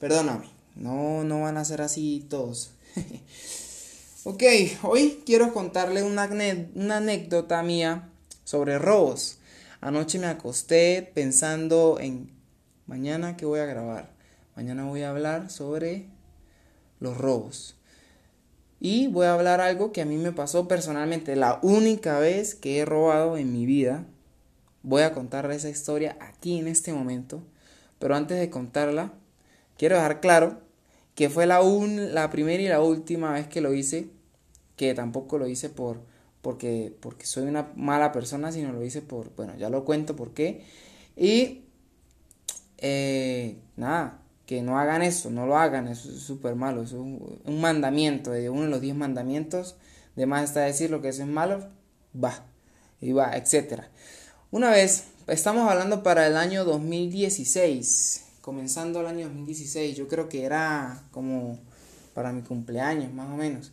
perdóname. 0.00 0.50
No, 0.74 1.22
no 1.22 1.42
van 1.42 1.58
a 1.58 1.64
ser 1.64 1.80
así 1.80 2.26
todos. 2.28 2.72
ok, 4.24 4.42
hoy 4.82 5.22
quiero 5.24 5.54
contarle 5.54 6.02
una, 6.02 6.28
una 6.74 6.96
anécdota 6.96 7.62
mía 7.62 8.10
sobre 8.42 8.80
robos. 8.80 9.38
Anoche 9.80 10.18
me 10.18 10.26
acosté 10.26 11.10
pensando 11.14 11.98
en 12.00 12.30
mañana 12.86 13.36
que 13.36 13.46
voy 13.46 13.60
a 13.60 13.66
grabar. 13.66 14.10
Mañana 14.56 14.84
voy 14.84 15.02
a 15.02 15.10
hablar 15.10 15.50
sobre 15.50 16.06
los 16.98 17.18
robos. 17.18 17.76
Y 18.80 19.08
voy 19.08 19.26
a 19.26 19.34
hablar 19.34 19.60
algo 19.60 19.92
que 19.92 20.02
a 20.02 20.06
mí 20.06 20.16
me 20.16 20.32
pasó 20.32 20.68
personalmente, 20.68 21.36
la 21.36 21.58
única 21.62 22.18
vez 22.18 22.54
que 22.54 22.78
he 22.78 22.84
robado 22.84 23.36
en 23.36 23.52
mi 23.52 23.66
vida. 23.66 24.06
Voy 24.82 25.02
a 25.02 25.12
contar 25.12 25.50
esa 25.50 25.68
historia 25.68 26.16
aquí 26.20 26.58
en 26.58 26.68
este 26.68 26.92
momento. 26.92 27.42
Pero 27.98 28.14
antes 28.14 28.38
de 28.38 28.50
contarla, 28.50 29.12
quiero 29.76 29.96
dejar 29.96 30.20
claro 30.20 30.60
que 31.14 31.30
fue 31.30 31.46
la, 31.46 31.60
la 31.62 32.30
primera 32.30 32.62
y 32.62 32.68
la 32.68 32.82
última 32.82 33.32
vez 33.32 33.48
que 33.48 33.62
lo 33.62 33.72
hice, 33.72 34.08
que 34.76 34.94
tampoco 34.94 35.38
lo 35.38 35.48
hice 35.48 35.70
por, 35.70 36.00
porque, 36.46 36.96
porque 37.00 37.26
soy 37.26 37.48
una 37.48 37.72
mala 37.74 38.12
persona, 38.12 38.52
sino 38.52 38.72
lo 38.72 38.84
hice 38.84 39.02
por, 39.02 39.34
bueno, 39.34 39.56
ya 39.58 39.68
lo 39.68 39.84
cuento 39.84 40.14
por 40.14 40.32
qué. 40.32 40.64
Y 41.16 41.64
eh, 42.78 43.58
nada, 43.74 44.20
que 44.46 44.62
no 44.62 44.78
hagan 44.78 45.02
eso, 45.02 45.28
no 45.28 45.44
lo 45.44 45.58
hagan, 45.58 45.88
eso 45.88 46.08
es 46.08 46.20
súper 46.20 46.54
malo, 46.54 46.84
es 46.84 46.92
un, 46.92 47.20
mandamiento, 47.60 48.30
de 48.30 48.48
uno 48.48 48.62
de 48.62 48.68
los 48.68 48.80
diez 48.80 48.94
mandamientos, 48.94 49.74
de 50.14 50.26
más 50.26 50.44
está 50.44 50.60
decir 50.60 50.88
lo 50.88 51.02
que 51.02 51.08
eso 51.08 51.22
es 51.22 51.28
malo, 51.28 51.68
va, 52.14 52.46
y 53.00 53.10
va, 53.10 53.36
etc. 53.36 53.82
Una 54.52 54.70
vez, 54.70 55.08
estamos 55.26 55.68
hablando 55.68 56.04
para 56.04 56.28
el 56.28 56.36
año 56.36 56.64
2016, 56.64 58.24
comenzando 58.40 59.00
el 59.00 59.08
año 59.08 59.26
2016, 59.26 59.96
yo 59.96 60.06
creo 60.06 60.28
que 60.28 60.44
era 60.44 61.08
como 61.10 61.58
para 62.14 62.30
mi 62.30 62.42
cumpleaños, 62.42 63.12
más 63.12 63.28
o 63.32 63.36
menos. 63.36 63.72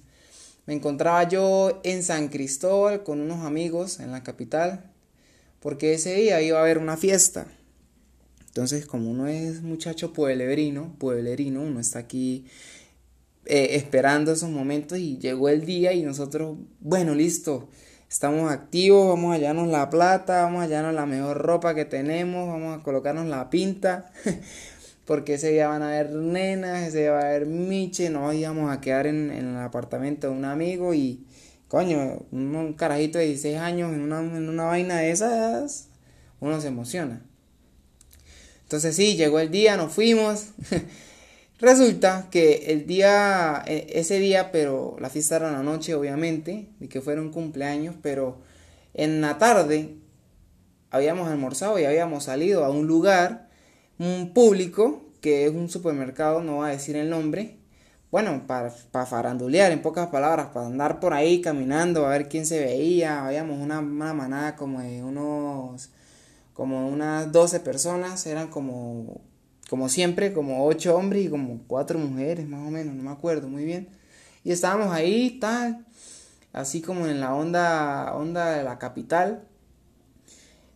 Me 0.66 0.74
encontraba 0.74 1.28
yo 1.28 1.82
en 1.84 2.04
San 2.04 2.30
Cristóbal 2.30 3.04
con 3.04 3.20
unos 3.20 3.46
amigos 3.46 4.00
en 4.00 4.12
la 4.12 4.24
capital, 4.24 4.92
porque 5.60 5.94
ese 5.94 6.16
día 6.16 6.42
iba 6.42 6.60
a 6.60 6.62
haber 6.62 6.78
una 6.78 6.98
fiesta. 6.98 7.48
Entonces, 8.48 8.86
como 8.86 9.10
uno 9.10 9.28
es 9.28 9.62
muchacho 9.62 10.14
pueblerino, 10.14 10.96
pueblerino, 11.00 11.62
uno 11.62 11.80
está 11.80 12.00
aquí 12.00 12.46
eh, 13.46 13.70
esperando 13.72 14.32
esos 14.32 14.50
momentos 14.50 15.00
y 15.00 15.18
llegó 15.18 15.50
el 15.50 15.66
día 15.66 15.92
y 15.92 16.04
nosotros, 16.04 16.58
bueno, 16.80 17.14
listo, 17.16 17.68
estamos 18.10 18.52
activos, 18.52 19.08
vamos 19.08 19.32
a 19.32 19.36
hallarnos 19.36 19.68
la 19.68 19.90
plata, 19.90 20.44
vamos 20.44 20.62
a 20.62 20.64
hallarnos 20.64 20.94
la 20.94 21.06
mejor 21.06 21.40
ropa 21.40 21.74
que 21.74 21.84
tenemos, 21.84 22.48
vamos 22.48 22.80
a 22.80 22.84
colocarnos 22.84 23.26
la 23.26 23.50
pinta, 23.50 24.14
porque 25.06 25.36
ese 25.36 25.52
día 25.52 25.68
van 25.68 25.82
a 25.82 25.90
haber 25.90 26.12
nenas, 26.12 26.88
ese 26.88 27.02
día 27.02 27.12
va 27.12 27.20
a 27.20 27.28
haber 27.28 27.46
miche, 27.46 28.10
nos 28.10 28.34
íbamos 28.34 28.72
a 28.72 28.80
quedar 28.80 29.08
en, 29.08 29.32
el 29.32 29.58
apartamento 29.58 30.28
de 30.30 30.34
un 30.34 30.46
amigo 30.46 30.94
y, 30.94 31.26
coño, 31.68 32.26
un, 32.32 32.74
carajito 32.74 33.18
de 33.18 33.26
16 33.26 33.58
años 33.58 33.94
en 33.94 34.02
una, 34.02 34.20
en 34.20 34.50
una 34.50 34.64
vaina 34.66 34.98
de 34.98 35.12
esas, 35.12 35.88
uno 36.40 36.62
se 36.62 36.70
emociona. 36.70 37.22
Entonces 38.64 38.96
sí, 38.96 39.16
llegó 39.16 39.40
el 39.40 39.52
día, 39.52 39.78
nos 39.78 39.94
fuimos. 39.94 40.48
Resulta 41.60 42.28
que 42.32 42.66
el 42.68 42.88
día, 42.88 43.64
e, 43.68 43.88
ese 43.94 44.20
día, 44.20 44.52
pero 44.52 44.98
la 45.00 45.10
fiesta 45.10 45.36
era 45.36 45.50
en 45.50 45.54
la 45.54 45.64
noche, 45.64 45.96
obviamente, 45.96 46.68
y 46.80 46.88
que 46.88 47.02
fuera 47.02 47.22
un 47.22 47.32
cumpleaños, 47.32 47.96
pero 48.02 48.42
En 48.96 49.22
la 49.22 49.38
tarde 49.38 49.96
habíamos 50.92 51.28
almorzado 51.30 51.80
y 51.80 51.86
habíamos 51.86 52.26
salido 52.26 52.64
a 52.66 52.70
un 52.70 52.86
lugar, 52.86 53.43
un 54.04 54.34
público, 54.34 55.02
que 55.22 55.46
es 55.46 55.54
un 55.54 55.70
supermercado, 55.70 56.44
no 56.44 56.58
voy 56.58 56.70
a 56.70 56.72
decir 56.74 56.96
el 56.96 57.10
nombre, 57.10 57.58
bueno, 58.12 58.44
para, 58.46 58.72
para 58.92 59.06
farandulear, 59.06 59.72
en 59.72 59.82
pocas 59.82 60.08
palabras, 60.08 60.50
para 60.54 60.68
andar 60.68 61.00
por 61.00 61.14
ahí 61.14 61.42
caminando, 61.42 62.06
a 62.06 62.10
ver 62.10 62.30
quién 62.30 62.46
se 62.46 62.60
veía, 62.60 63.26
habíamos 63.26 63.60
una, 63.60 63.80
una 63.80 64.14
manada 64.14 64.56
como 64.56 64.82
de 64.82 65.04
unos, 65.04 65.90
como 66.54 66.90
unas 66.90 67.32
12 67.32 67.60
personas, 67.62 68.28
eran 68.28 68.50
como, 68.50 69.22
como 69.70 69.90
siempre, 69.90 70.34
como 70.34 70.66
8 70.66 70.96
hombres 70.96 71.26
y 71.26 71.30
como 71.30 71.62
4 71.66 71.98
mujeres, 71.98 72.48
más 72.48 72.68
o 72.68 72.70
menos, 72.72 72.94
no 72.94 73.04
me 73.04 73.12
acuerdo 73.12 73.48
muy 73.48 73.66
bien. 73.66 73.90
Y 74.44 74.52
estábamos 74.52 74.94
ahí, 74.94 75.40
tal, 75.40 75.86
así 76.52 76.82
como 76.82 77.08
en 77.08 77.20
la 77.20 77.34
onda, 77.34 78.14
onda 78.16 78.52
de 78.52 78.64
la 78.64 78.78
capital. 78.78 79.48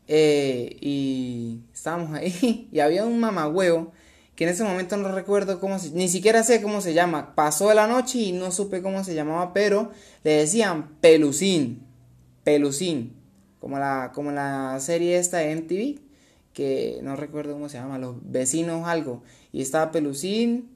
Eh, 0.08 0.78
y 0.80 1.62
estábamos 1.74 2.14
ahí 2.14 2.70
y 2.72 2.80
había 2.80 3.06
un 3.06 3.20
mamagüeo 3.20 3.92
que 4.38 4.44
en 4.44 4.52
ese 4.52 4.64
momento 4.64 4.96
no 4.98 5.12
recuerdo 5.12 5.60
cómo 5.60 5.80
se, 5.80 5.90
ni 5.92 6.08
siquiera 6.08 6.44
sé 6.44 6.62
cómo 6.62 6.80
se 6.80 6.94
llama. 6.94 7.34
Pasó 7.34 7.70
de 7.70 7.76
la 7.76 7.88
noche 7.88 8.20
y 8.20 8.32
no 8.34 8.52
supe 8.52 8.84
cómo 8.84 9.04
se 9.04 9.16
llamaba, 9.16 9.52
pero 9.52 9.92
le 10.24 10.32
decían 10.32 10.96
Pelucín, 11.02 11.82
Pelucín, 12.44 13.14
como 13.60 13.80
la, 13.80 14.12
como 14.14 14.32
la 14.32 14.80
serie 14.80 15.18
esta 15.18 15.40
de 15.40 15.56
MTV, 15.56 16.00
que 16.54 17.00
no 17.02 17.16
recuerdo 17.16 17.54
cómo 17.54 17.68
se 17.68 17.80
llama, 17.80 17.98
los 17.98 18.16
vecinos 18.22 18.88
algo. 18.88 19.24
Y 19.52 19.64
estaba 19.64 19.92
Pelucín, 19.92 20.70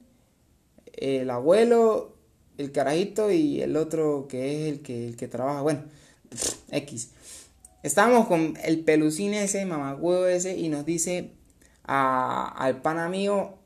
el 0.94 1.30
abuelo, 1.30 2.16
el 2.58 2.72
carajito 2.72 3.30
y 3.30 3.60
el 3.60 3.76
otro 3.76 4.26
que 4.28 4.66
es 4.66 4.72
el 4.72 4.82
que, 4.82 5.06
el 5.06 5.16
que 5.16 5.28
trabaja, 5.28 5.62
bueno, 5.62 5.84
X. 6.72 7.10
Estábamos 7.82 8.28
con 8.28 8.56
el 8.62 8.80
Pelucín 8.80 9.34
ese, 9.34 9.64
mamagüevo 9.66 10.26
ese, 10.26 10.56
y 10.56 10.68
nos 10.68 10.86
dice 10.86 11.32
al 11.84 12.80
pana 12.82 13.08
mío 13.08 13.58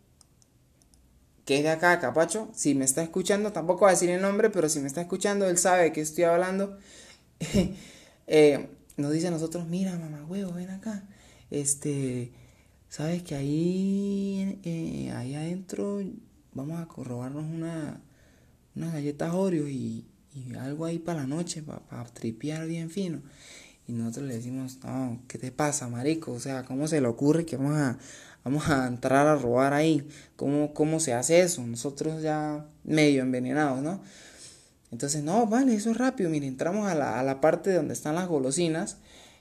que 1.47 1.59
es 1.59 1.63
de 1.63 1.71
acá, 1.71 2.01
Capacho, 2.01 2.51
si 2.53 2.75
me 2.75 2.85
está 2.85 3.03
escuchando, 3.05 3.53
tampoco 3.53 3.83
va 3.83 3.91
a 3.91 3.93
decir 3.93 4.11
el 4.11 4.21
nombre, 4.21 4.51
pero 4.51 4.69
si 4.69 4.81
me 4.81 4.89
está 4.89 5.01
escuchando, 5.01 5.49
él 5.49 5.59
sabe 5.59 5.93
que 5.93 6.01
estoy 6.03 6.25
hablando. 6.25 6.79
Eh, 8.29 8.69
nos 8.97 9.13
dice 9.13 9.29
a 9.29 9.31
nosotros, 9.31 9.69
mira, 9.69 9.97
mamá 9.97 10.25
huevo, 10.25 10.55
ven 10.55 10.71
acá. 10.71 11.05
Este, 11.49 12.33
sabes 12.89 13.23
que 13.23 13.37
ahí, 13.37 14.59
eh, 14.65 15.13
ahí 15.15 15.37
adentro 15.37 16.03
vamos 16.53 16.81
a 16.81 16.89
robarnos 17.05 17.45
una, 17.45 18.01
unas 18.75 18.93
galletas 18.93 19.33
Oreo 19.33 19.69
y, 19.69 20.07
algo 20.59 20.87
ahí 20.87 20.99
para 20.99 21.21
la 21.21 21.29
noche, 21.29 21.63
para 21.63 22.05
tripear 22.07 22.67
bien 22.67 22.91
fino. 22.91 23.23
Y 23.89 23.93
nosotros 23.93 24.27
le 24.27 24.35
decimos, 24.35 24.79
no, 24.85 25.21
¿qué 25.29 25.39
te 25.39 25.53
pasa, 25.53 25.89
marico? 25.89 26.33
O 26.33 26.41
sea, 26.41 26.65
¿cómo 26.65 26.89
se 26.89 27.01
le 27.01 27.07
ocurre 27.07 27.47
que 27.47 27.57
vamos 27.57 27.77
a, 27.77 27.99
vamos 28.45 28.69
a 28.69 28.87
entrar 28.87 29.27
a 29.27 29.37
robar 29.37 29.73
ahí? 29.73 30.07
¿Cómo, 30.37 30.75
¿Cómo 30.75 30.99
se 30.99 31.15
hace 31.15 31.41
eso? 31.41 31.65
Nosotros 31.67 32.23
ya 32.23 32.67
medio 32.85 33.23
envenenados, 33.23 33.83
¿no? 33.83 34.01
Entonces, 34.91 35.23
no, 35.23 35.47
vale, 35.47 35.75
eso 35.75 35.91
es 35.91 35.99
rápido. 35.99 36.31
Mire, 36.31 36.47
entramos 36.47 36.89
a 36.89 36.95
la, 36.95 37.21
a 37.21 37.23
la 37.23 37.41
parte 37.41 37.73
donde 37.73 37.95
están 37.95 38.15
las 38.17 38.29
golosinas. 38.29 38.99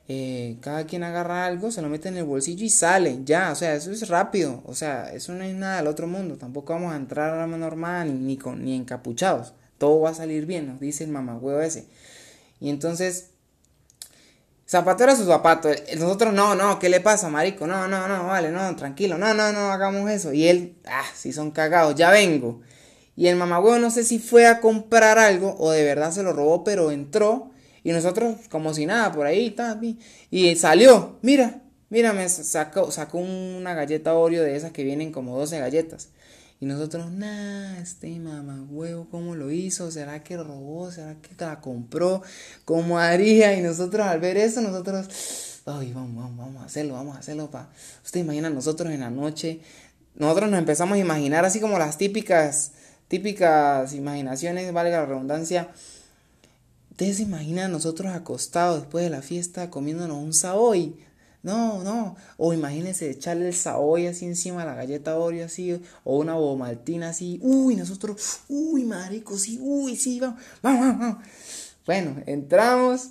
Eh, 0.08 0.58
cada 0.62 0.86
quien 0.86 1.03
agarra 1.03 1.47
algo, 1.47 1.71
se 1.71 1.81
lo 1.81 1.89
mete 1.89 2.10
en 2.10 2.17
el 2.17 2.25
bolsillo 2.25 2.63
y 2.63 2.69
sale, 2.69 3.21
ya, 3.25 3.51
o 3.51 3.55
sea, 3.55 3.73
eso 3.73 3.89
es 3.89 4.08
rápido, 4.08 4.62
o 4.63 4.75
sea, 4.75 5.12
eso 5.12 5.34
no 5.34 5.43
es 5.43 5.55
nada 5.55 5.77
del 5.77 5.88
otro 5.88 6.05
mundo, 6.05 6.38
tampoco 6.38 6.73
vamos 6.73 6.93
a 6.93 6.95
entrar 6.95 7.34
a 7.34 7.47
la 7.47 7.58
normal 7.58 8.23
ni, 8.23 8.38
con, 8.38 8.63
ni 8.63 8.75
encapuchados, 8.75 9.55
todo 9.79 10.01
va 10.01 10.12
a 10.12 10.13
salir 10.13 10.45
bien, 10.45 10.67
nos 10.67 10.79
dice 10.79 11.05
el 11.05 11.10
mamagüeo 11.10 11.60
ese. 11.60 11.88
Y 12.60 12.69
entonces 12.69 13.31
Zapatero 14.67 15.12
a 15.12 15.15
su 15.15 15.25
zapato. 15.25 15.69
Nosotros, 15.97 16.34
no, 16.34 16.56
no, 16.56 16.80
¿qué 16.80 16.89
le 16.89 16.99
pasa, 16.99 17.30
marico? 17.30 17.67
No, 17.67 17.88
no, 17.88 18.08
no, 18.08 18.25
vale, 18.25 18.51
no, 18.51 18.75
tranquilo, 18.75 19.17
no, 19.17 19.34
no, 19.34 19.51
no, 19.51 19.71
hagamos 19.71 20.10
eso. 20.10 20.34
Y 20.34 20.47
él, 20.47 20.75
ah, 20.88 21.06
si 21.13 21.32
son 21.32 21.51
cagados, 21.51 21.95
ya 21.95 22.10
vengo. 22.10 22.62
Y 23.15 23.28
el 23.28 23.36
mamagüeo 23.36 23.80
no 23.80 23.91
sé 23.91 24.04
si 24.04 24.19
fue 24.19 24.47
a 24.47 24.60
comprar 24.60 25.19
algo 25.19 25.56
o 25.60 25.71
de 25.71 25.84
verdad 25.84 26.12
se 26.12 26.23
lo 26.23 26.34
robó, 26.34 26.63
pero 26.63 26.91
entró. 26.91 27.51
Y 27.84 27.91
nosotros, 27.91 28.36
como 28.49 28.73
si 28.73 28.88
nada, 28.88 29.12
por 29.12 29.28
ahí, 29.28 29.56
y 30.32 30.56
salió, 30.56 31.19
mira, 31.21 31.62
mira, 31.89 32.13
me 32.13 32.28
sacó, 32.28 32.91
sacó 32.91 33.19
una 33.19 33.75
galleta 33.75 34.15
Oreo 34.15 34.43
de 34.43 34.56
esas 34.56 34.71
que 34.71 34.84
vienen 34.84 35.12
como 35.12 35.38
12 35.38 35.60
galletas. 35.60 36.10
Y 36.61 36.65
nosotros, 36.65 37.11
nah, 37.11 37.77
este 37.79 38.17
mamá 38.17 38.65
huevo, 38.69 39.07
¿cómo 39.11 39.35
lo 39.35 39.51
hizo? 39.51 39.91
¿Será 39.91 40.23
que 40.23 40.37
robó? 40.37 40.89
¿Será 40.89 41.15
que 41.15 41.29
la 41.37 41.59
compró? 41.59 42.21
¿Cómo 42.63 42.97
haría? 42.97 43.57
Y 43.57 43.61
nosotros 43.61 44.07
al 44.07 44.21
ver 44.21 44.37
eso, 44.37 44.61
nosotros, 44.61 45.61
ay, 45.65 45.91
vamos, 45.91 46.15
vamos, 46.15 46.37
vamos 46.37 46.63
a 46.63 46.65
hacerlo, 46.65 46.93
vamos 46.93 47.17
a 47.17 47.19
hacerlo, 47.19 47.51
pa. 47.51 47.69
Usted 48.05 48.21
imagina 48.21 48.49
nosotros 48.49 48.93
en 48.93 49.01
la 49.01 49.09
noche, 49.09 49.59
nosotros 50.15 50.49
nos 50.49 50.59
empezamos 50.59 50.95
a 50.95 50.99
imaginar 50.99 51.43
así 51.43 51.59
como 51.59 51.77
las 51.77 51.97
típicas, 51.97 52.71
típicas 53.09 53.93
imaginaciones, 53.93 54.71
valga 54.71 55.01
la 55.01 55.05
redundancia. 55.05 55.69
Ustedes 56.91 57.17
se 57.17 57.23
imaginan 57.23 57.73
nosotros 57.73 58.13
acostados 58.13 58.79
después 58.79 59.03
de 59.03 59.09
la 59.09 59.21
fiesta 59.21 59.69
comiéndonos 59.69 60.17
un 60.17 60.33
saoy 60.33 61.04
no, 61.45 61.84
no. 61.84 62.15
O 62.38 62.53
imagínense 62.53 63.08
echarle 63.08 63.49
el 63.49 63.53
saboy 63.53 64.08
así 64.08 64.25
encima 64.25 64.62
de 64.62 64.65
la 64.65 64.73
galleta 64.73 65.15
Oreo 65.15 65.45
así. 65.45 65.79
O 66.03 66.17
una 66.17 66.34
bomaltina 66.34 67.10
así. 67.10 67.39
Uy, 67.43 67.75
nosotros. 67.75 68.39
Uy, 68.49 68.84
marico, 68.84 69.38
sí. 69.38 69.60
Uy, 69.62 69.95
sí, 69.95 70.19
vamos. 70.19 70.41
Vamos, 70.63 70.97
vamos. 70.97 71.23
Bueno, 71.86 72.15
entramos. 72.25 73.10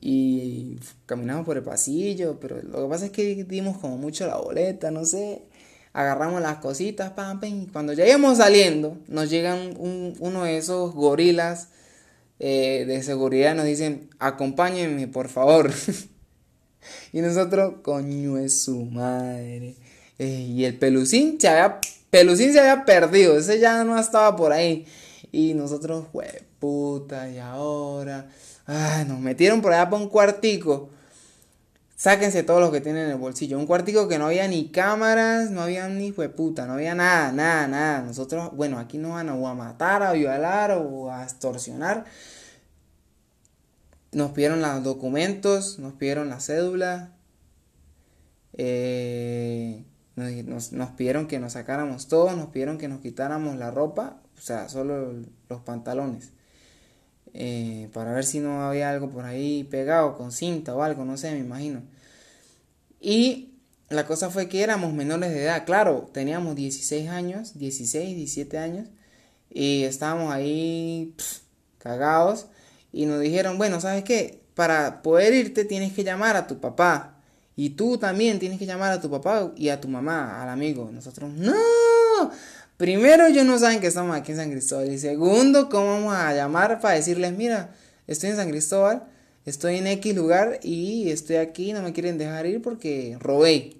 Y 0.00 0.78
caminamos 1.06 1.44
por 1.44 1.56
el 1.56 1.64
pasillo. 1.64 2.38
Pero 2.38 2.62
lo 2.62 2.84
que 2.84 2.88
pasa 2.88 3.06
es 3.06 3.10
que 3.10 3.42
dimos 3.42 3.78
como 3.78 3.98
mucho 3.98 4.24
la 4.28 4.36
boleta, 4.36 4.92
no 4.92 5.04
sé. 5.04 5.42
Agarramos 5.92 6.40
las 6.40 6.58
cositas, 6.58 7.10
pam, 7.14 7.40
pam. 7.40 7.62
Y 7.62 7.66
cuando 7.66 7.94
ya 7.94 8.06
íbamos 8.06 8.38
saliendo, 8.38 8.96
nos 9.08 9.28
llegan 9.28 9.74
uno 9.76 10.44
de 10.44 10.58
esos 10.58 10.94
gorilas 10.94 11.70
eh, 12.38 12.84
de 12.86 13.02
seguridad. 13.02 13.56
Nos 13.56 13.64
dicen, 13.64 14.08
acompáñenme, 14.20 15.08
por 15.08 15.28
favor. 15.28 15.72
Y 17.12 17.20
nosotros, 17.20 17.74
coño 17.82 18.38
es 18.38 18.62
su 18.62 18.84
madre. 18.84 19.74
Y 20.18 20.64
el 20.64 20.78
pelucín 20.78 21.40
se 21.40 21.48
había, 21.48 21.80
pelucín 22.10 22.52
se 22.52 22.60
había 22.60 22.84
perdido, 22.84 23.36
ese 23.36 23.58
ya 23.58 23.82
no 23.84 23.98
estaba 23.98 24.36
por 24.36 24.52
ahí. 24.52 24.86
Y 25.32 25.54
nosotros, 25.54 26.06
puta, 26.60 27.28
y 27.28 27.38
ahora. 27.38 28.28
Ay, 28.66 29.04
nos 29.06 29.18
metieron 29.18 29.60
por 29.60 29.72
allá 29.72 29.90
para 29.90 30.02
un 30.02 30.08
cuartico. 30.08 30.90
Sáquense 31.96 32.42
todos 32.42 32.60
los 32.60 32.70
que 32.70 32.80
tienen 32.80 33.04
en 33.04 33.10
el 33.10 33.16
bolsillo. 33.16 33.58
Un 33.58 33.66
cuartico 33.66 34.08
que 34.08 34.18
no 34.18 34.26
había 34.26 34.46
ni 34.48 34.68
cámaras, 34.68 35.50
no 35.50 35.62
había 35.62 35.88
ni 35.88 36.12
puta, 36.12 36.66
no 36.66 36.74
había 36.74 36.94
nada, 36.94 37.32
nada, 37.32 37.66
nada. 37.66 38.02
Nosotros, 38.02 38.50
bueno, 38.54 38.78
aquí 38.78 38.98
nos 38.98 39.12
van 39.12 39.28
a, 39.28 39.32
a 39.32 39.54
matar, 39.54 40.02
a 40.02 40.12
violar 40.12 40.72
o 40.72 41.10
a 41.10 41.22
extorsionar. 41.22 42.04
Nos 44.14 44.30
pidieron 44.30 44.62
los 44.62 44.84
documentos, 44.84 45.78
nos 45.78 45.94
pidieron 45.94 46.28
la 46.28 46.40
cédula, 46.40 47.12
eh, 48.52 49.84
nos, 50.16 50.70
pidieron 50.96 51.26
que 51.26 51.40
nos 51.40 51.54
sacáramos 51.54 52.06
todo, 52.06 52.34
nos 52.36 52.50
pidieron 52.50 52.78
que 52.78 52.86
nos 52.86 53.00
quitáramos 53.00 53.56
la 53.56 53.70
ropa, 53.72 54.20
o 54.38 54.40
sea, 54.40 54.68
solo 54.68 55.12
los 55.48 55.60
pantalones, 55.62 56.30
eh, 57.32 57.90
para 57.92 58.12
ver 58.12 58.24
si 58.24 58.38
no 58.38 58.62
había 58.62 58.90
algo 58.90 59.10
por 59.10 59.24
ahí 59.24 59.64
pegado 59.64 60.16
con 60.16 60.30
cinta 60.30 60.74
o 60.74 60.82
algo, 60.82 61.04
no 61.04 61.16
sé, 61.16 61.32
me 61.32 61.40
imagino. 61.40 61.82
Y 63.00 63.54
la 63.88 64.06
cosa 64.06 64.30
fue 64.30 64.48
que 64.48 64.62
éramos 64.62 64.92
menores 64.92 65.30
de 65.32 65.42
edad, 65.42 65.66
claro, 65.66 66.08
teníamos 66.12 66.54
16 66.54 67.08
años, 67.08 67.58
16, 67.58 68.16
17 68.16 68.58
años, 68.58 68.88
y 69.50 69.82
estábamos 69.82 70.32
ahí 70.32 71.14
cagados 71.78 72.46
y 72.94 73.06
nos 73.06 73.20
dijeron, 73.20 73.58
bueno, 73.58 73.80
¿sabes 73.80 74.04
qué? 74.04 74.40
Para 74.54 75.02
poder 75.02 75.34
irte 75.34 75.64
tienes 75.64 75.92
que 75.92 76.04
llamar 76.04 76.36
a 76.36 76.46
tu 76.46 76.60
papá. 76.60 77.16
Y 77.56 77.70
tú 77.70 77.98
también 77.98 78.38
tienes 78.38 78.56
que 78.56 78.66
llamar 78.66 78.92
a 78.92 79.00
tu 79.00 79.10
papá 79.10 79.52
y 79.56 79.68
a 79.68 79.80
tu 79.80 79.88
mamá, 79.88 80.40
al 80.40 80.48
amigo. 80.48 80.90
Nosotros, 80.92 81.32
no. 81.32 81.52
Primero, 82.76 83.26
ellos 83.26 83.44
no 83.44 83.58
saben 83.58 83.80
que 83.80 83.88
estamos 83.88 84.16
aquí 84.16 84.30
en 84.30 84.38
San 84.38 84.50
Cristóbal. 84.52 84.92
Y 84.92 84.98
segundo, 84.98 85.68
¿cómo 85.68 85.86
vamos 85.86 86.14
a 86.14 86.34
llamar 86.34 86.80
para 86.80 86.94
decirles, 86.94 87.36
mira, 87.36 87.74
estoy 88.06 88.30
en 88.30 88.36
San 88.36 88.48
Cristóbal, 88.48 89.08
estoy 89.44 89.78
en 89.78 89.88
X 89.88 90.14
lugar 90.14 90.60
y 90.62 91.10
estoy 91.10 91.36
aquí, 91.36 91.72
no 91.72 91.82
me 91.82 91.92
quieren 91.92 92.16
dejar 92.16 92.46
ir 92.46 92.62
porque 92.62 93.16
robé. 93.18 93.76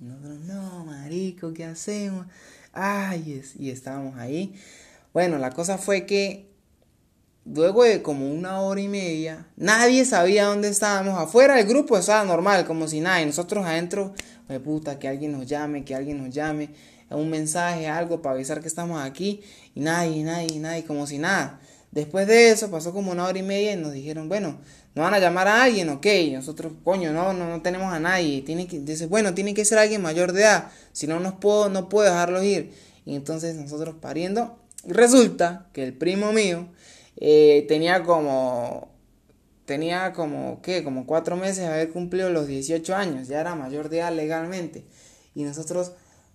Nosotros, 0.00 0.40
no, 0.46 0.86
marico, 0.86 1.52
¿qué 1.52 1.64
hacemos? 1.64 2.26
Ay, 2.72 3.42
y 3.58 3.68
estábamos 3.68 4.16
ahí. 4.16 4.54
Bueno, 5.12 5.36
la 5.36 5.50
cosa 5.50 5.76
fue 5.76 6.06
que 6.06 6.47
Luego 7.54 7.84
de 7.84 8.02
como 8.02 8.30
una 8.30 8.60
hora 8.60 8.80
y 8.80 8.88
media, 8.88 9.46
nadie 9.56 10.04
sabía 10.04 10.44
dónde 10.44 10.68
estábamos. 10.68 11.18
Afuera 11.18 11.56
del 11.56 11.66
grupo 11.66 11.96
estaba 11.96 12.22
normal, 12.24 12.66
como 12.66 12.86
si 12.88 13.00
nada. 13.00 13.22
Y 13.22 13.26
nosotros 13.26 13.64
adentro, 13.64 14.12
de 14.48 14.60
puta, 14.60 14.98
que 14.98 15.08
alguien 15.08 15.32
nos 15.32 15.46
llame, 15.46 15.82
que 15.82 15.94
alguien 15.94 16.22
nos 16.22 16.34
llame. 16.34 16.70
Un 17.08 17.30
mensaje, 17.30 17.88
algo 17.88 18.20
para 18.20 18.34
avisar 18.34 18.60
que 18.60 18.68
estamos 18.68 19.00
aquí. 19.00 19.40
Y 19.74 19.80
nadie, 19.80 20.24
nadie, 20.24 20.58
nadie, 20.60 20.84
como 20.84 21.06
si 21.06 21.16
nada. 21.16 21.58
Después 21.90 22.26
de 22.26 22.50
eso 22.50 22.70
pasó 22.70 22.92
como 22.92 23.12
una 23.12 23.24
hora 23.24 23.38
y 23.38 23.42
media 23.42 23.72
y 23.72 23.76
nos 23.76 23.92
dijeron, 23.92 24.28
bueno, 24.28 24.58
¿no 24.94 25.02
van 25.02 25.14
a 25.14 25.18
llamar 25.18 25.48
a 25.48 25.62
alguien? 25.62 25.88
Ok, 25.88 26.06
nosotros, 26.32 26.74
coño, 26.84 27.12
no, 27.12 27.32
no, 27.32 27.48
no 27.48 27.62
tenemos 27.62 27.90
a 27.94 27.98
nadie. 27.98 28.42
Tiene 28.42 28.66
que, 28.66 28.80
dice, 28.80 29.06
bueno, 29.06 29.32
tiene 29.32 29.54
que 29.54 29.64
ser 29.64 29.78
alguien 29.78 30.02
mayor 30.02 30.32
de 30.32 30.42
edad, 30.42 30.70
si 30.92 31.06
no 31.06 31.18
nos 31.18 31.34
puedo, 31.34 31.70
no 31.70 31.88
puedo 31.88 32.10
dejarlos 32.10 32.44
ir. 32.44 32.74
Y 33.06 33.14
entonces 33.14 33.56
nosotros 33.56 33.94
pariendo, 33.98 34.58
resulta 34.86 35.66
que 35.72 35.82
el 35.82 35.94
primo 35.94 36.32
mío 36.32 36.68
eh, 37.20 37.64
tenía 37.68 38.04
como, 38.04 38.88
tenía 39.64 40.12
como, 40.12 40.62
¿qué? 40.62 40.84
Como 40.84 41.06
cuatro 41.06 41.36
meses 41.36 41.58
de 41.58 41.66
haber 41.66 41.90
cumplido 41.90 42.30
los 42.30 42.46
18 42.46 42.94
años, 42.94 43.28
ya 43.28 43.40
era 43.40 43.54
mayor 43.54 43.88
de 43.88 43.98
edad 43.98 44.14
legalmente. 44.14 44.84
Y 45.34 45.42
nosotros, 45.42 45.92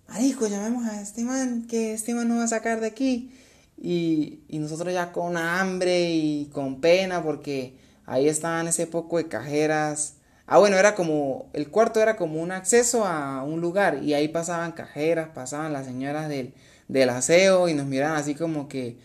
marico, 0.08 0.46
llamemos 0.46 0.86
a 0.86 1.00
este 1.00 1.24
man, 1.24 1.66
que 1.68 1.94
este 1.94 2.14
man 2.14 2.28
nos 2.28 2.38
va 2.38 2.44
a 2.44 2.48
sacar 2.48 2.80
de 2.80 2.86
aquí. 2.86 3.32
Y, 3.76 4.40
y 4.48 4.58
nosotros 4.58 4.92
ya 4.92 5.10
con 5.10 5.36
hambre 5.36 6.10
y 6.10 6.46
con 6.52 6.80
pena 6.80 7.22
porque 7.22 7.78
ahí 8.06 8.28
estaban 8.28 8.68
ese 8.68 8.86
poco 8.86 9.16
de 9.16 9.28
cajeras. 9.28 10.16
Ah, 10.46 10.58
bueno, 10.58 10.76
era 10.76 10.94
como, 10.94 11.48
el 11.54 11.70
cuarto 11.70 12.00
era 12.00 12.16
como 12.16 12.40
un 12.42 12.52
acceso 12.52 13.06
a 13.06 13.42
un 13.42 13.60
lugar 13.60 14.02
y 14.02 14.12
ahí 14.14 14.28
pasaban 14.28 14.72
cajeras, 14.72 15.30
pasaban 15.34 15.72
las 15.72 15.86
señoras 15.86 16.28
del, 16.28 16.54
del 16.88 17.08
aseo 17.08 17.68
y 17.68 17.74
nos 17.74 17.86
miraban 17.86 18.18
así 18.18 18.34
como 18.34 18.68
que, 18.68 18.98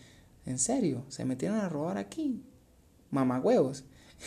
en 0.46 0.58
serio, 0.58 1.04
se 1.08 1.24
metieron 1.24 1.58
a 1.58 1.68
robar 1.68 1.98
aquí, 1.98 2.42
mamagüevos. 3.10 3.84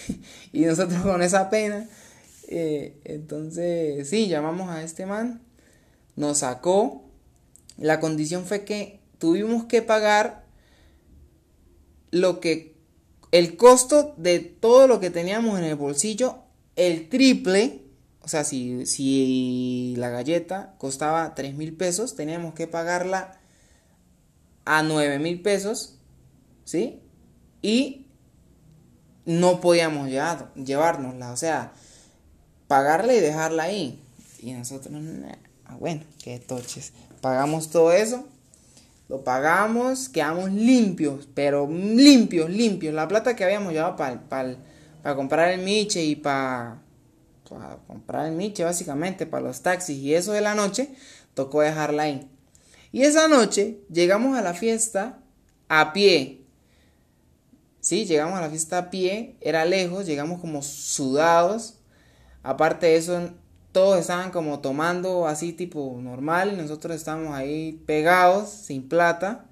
y 0.52 0.62
nosotros 0.62 1.02
con 1.02 1.22
esa 1.22 1.50
pena, 1.50 1.88
eh, 2.48 3.00
entonces, 3.04 4.10
sí, 4.10 4.28
llamamos 4.28 4.70
a 4.70 4.84
este 4.84 5.06
man, 5.06 5.42
nos 6.16 6.40
sacó, 6.40 7.04
la 7.78 8.00
condición 8.00 8.46
fue 8.46 8.64
que 8.64 9.00
tuvimos 9.18 9.66
que 9.66 9.82
pagar 9.82 10.46
lo 12.12 12.40
que 12.40 12.74
el 13.32 13.58
costo 13.58 14.14
de 14.18 14.40
todo 14.40 14.88
lo 14.88 15.00
que 15.00 15.10
teníamos 15.10 15.58
en 15.58 15.66
el 15.66 15.76
bolsillo, 15.76 16.44
el 16.76 17.10
triple, 17.10 17.82
o 18.22 18.28
sea, 18.28 18.44
si, 18.44 18.86
si 18.86 19.96
la 19.98 20.10
galleta 20.10 20.76
costaba 20.78 21.34
3 21.34 21.56
mil 21.56 21.76
pesos, 21.76 22.16
teníamos 22.16 22.54
que 22.54 22.68
pagarla 22.68 23.40
a 24.66 24.84
9 24.84 25.18
mil 25.18 25.42
pesos, 25.42 25.98
¿sí? 26.64 27.02
Y 27.62 28.08
no 29.26 29.62
podíamos 29.62 30.10
llevar, 30.10 30.54
llevárnosla, 30.56 31.32
o 31.32 31.38
sea, 31.38 31.74
pagarla 32.68 33.14
y 33.14 33.20
dejarla 33.20 33.64
ahí. 33.64 34.04
Y 34.40 34.54
nosotros, 34.54 34.94
ah, 35.66 35.76
bueno, 35.80 36.02
qué 36.22 36.40
toches. 36.40 36.94
Pagamos 37.22 37.70
todo 37.70 37.94
eso 37.94 38.26
lo 39.10 39.24
pagamos, 39.24 40.10
quedamos 40.10 40.52
limpios, 40.52 41.28
pero 41.34 41.70
limpios, 41.70 42.50
limpios. 42.50 42.94
La 42.94 43.08
plata 43.08 43.36
que 43.36 43.44
habíamos 43.44 43.74
llevado 43.74 43.96
para 43.96 45.16
comprar 45.16 45.52
el 45.52 45.62
miche 45.62 46.04
y 46.04 46.16
para 46.16 46.82
comprar 47.88 48.28
el 48.28 48.34
miche, 48.34 48.64
básicamente, 48.64 49.26
para 49.26 49.44
los 49.44 49.62
taxis 49.62 49.98
y 49.98 50.16
eso 50.16 50.32
de 50.32 50.42
la 50.42 50.56
noche, 50.56 50.90
tocó 51.34 51.62
dejarla 51.62 52.04
ahí. 52.04 52.28
Y 52.92 53.04
esa 53.04 53.28
noche 53.28 53.80
llegamos 53.92 54.38
a 54.38 54.42
la 54.42 54.54
fiesta 54.54 55.20
a 55.68 55.94
pie. 55.94 56.43
Sí, 57.84 58.06
llegamos 58.06 58.40
a 58.40 58.42
la 58.42 58.50
fiesta 58.50 58.78
a 58.78 58.90
pie, 58.92 59.36
era 59.42 59.66
lejos, 59.66 60.06
llegamos 60.06 60.40
como 60.40 60.62
sudados. 60.62 61.80
Aparte 62.42 62.88
de 62.88 62.96
eso, 62.96 63.32
todos 63.74 64.00
estaban 64.00 64.32
como 64.32 64.62
tomando 64.62 65.28
así 65.28 65.52
tipo 65.52 65.98
normal, 66.02 66.56
nosotros 66.58 66.96
estábamos 66.96 67.36
ahí 67.36 67.74
pegados, 67.86 68.50
sin 68.50 68.88
plata, 68.88 69.48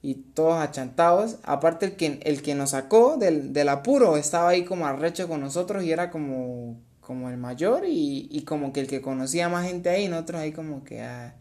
y 0.00 0.14
todos 0.14 0.62
achantados. 0.62 1.38
Aparte 1.42 1.86
el 1.86 1.96
que, 1.96 2.20
el 2.24 2.42
que 2.42 2.54
nos 2.54 2.70
sacó 2.70 3.16
del, 3.16 3.52
del 3.52 3.68
apuro 3.68 4.16
estaba 4.16 4.50
ahí 4.50 4.64
como 4.64 4.86
arrecho 4.86 5.26
con 5.28 5.40
nosotros 5.40 5.82
y 5.84 5.90
era 5.92 6.10
como, 6.10 6.80
como 7.00 7.30
el 7.30 7.36
mayor 7.36 7.84
y, 7.86 8.28
y 8.30 8.42
como 8.44 8.72
que 8.72 8.80
el 8.80 8.86
que 8.88 9.02
conocía 9.02 9.48
más 9.48 9.66
gente 9.66 9.88
ahí, 9.90 10.08
nosotros 10.08 10.40
ahí 10.40 10.52
como 10.52 10.84
que, 10.84 11.02
ah, 11.02 11.34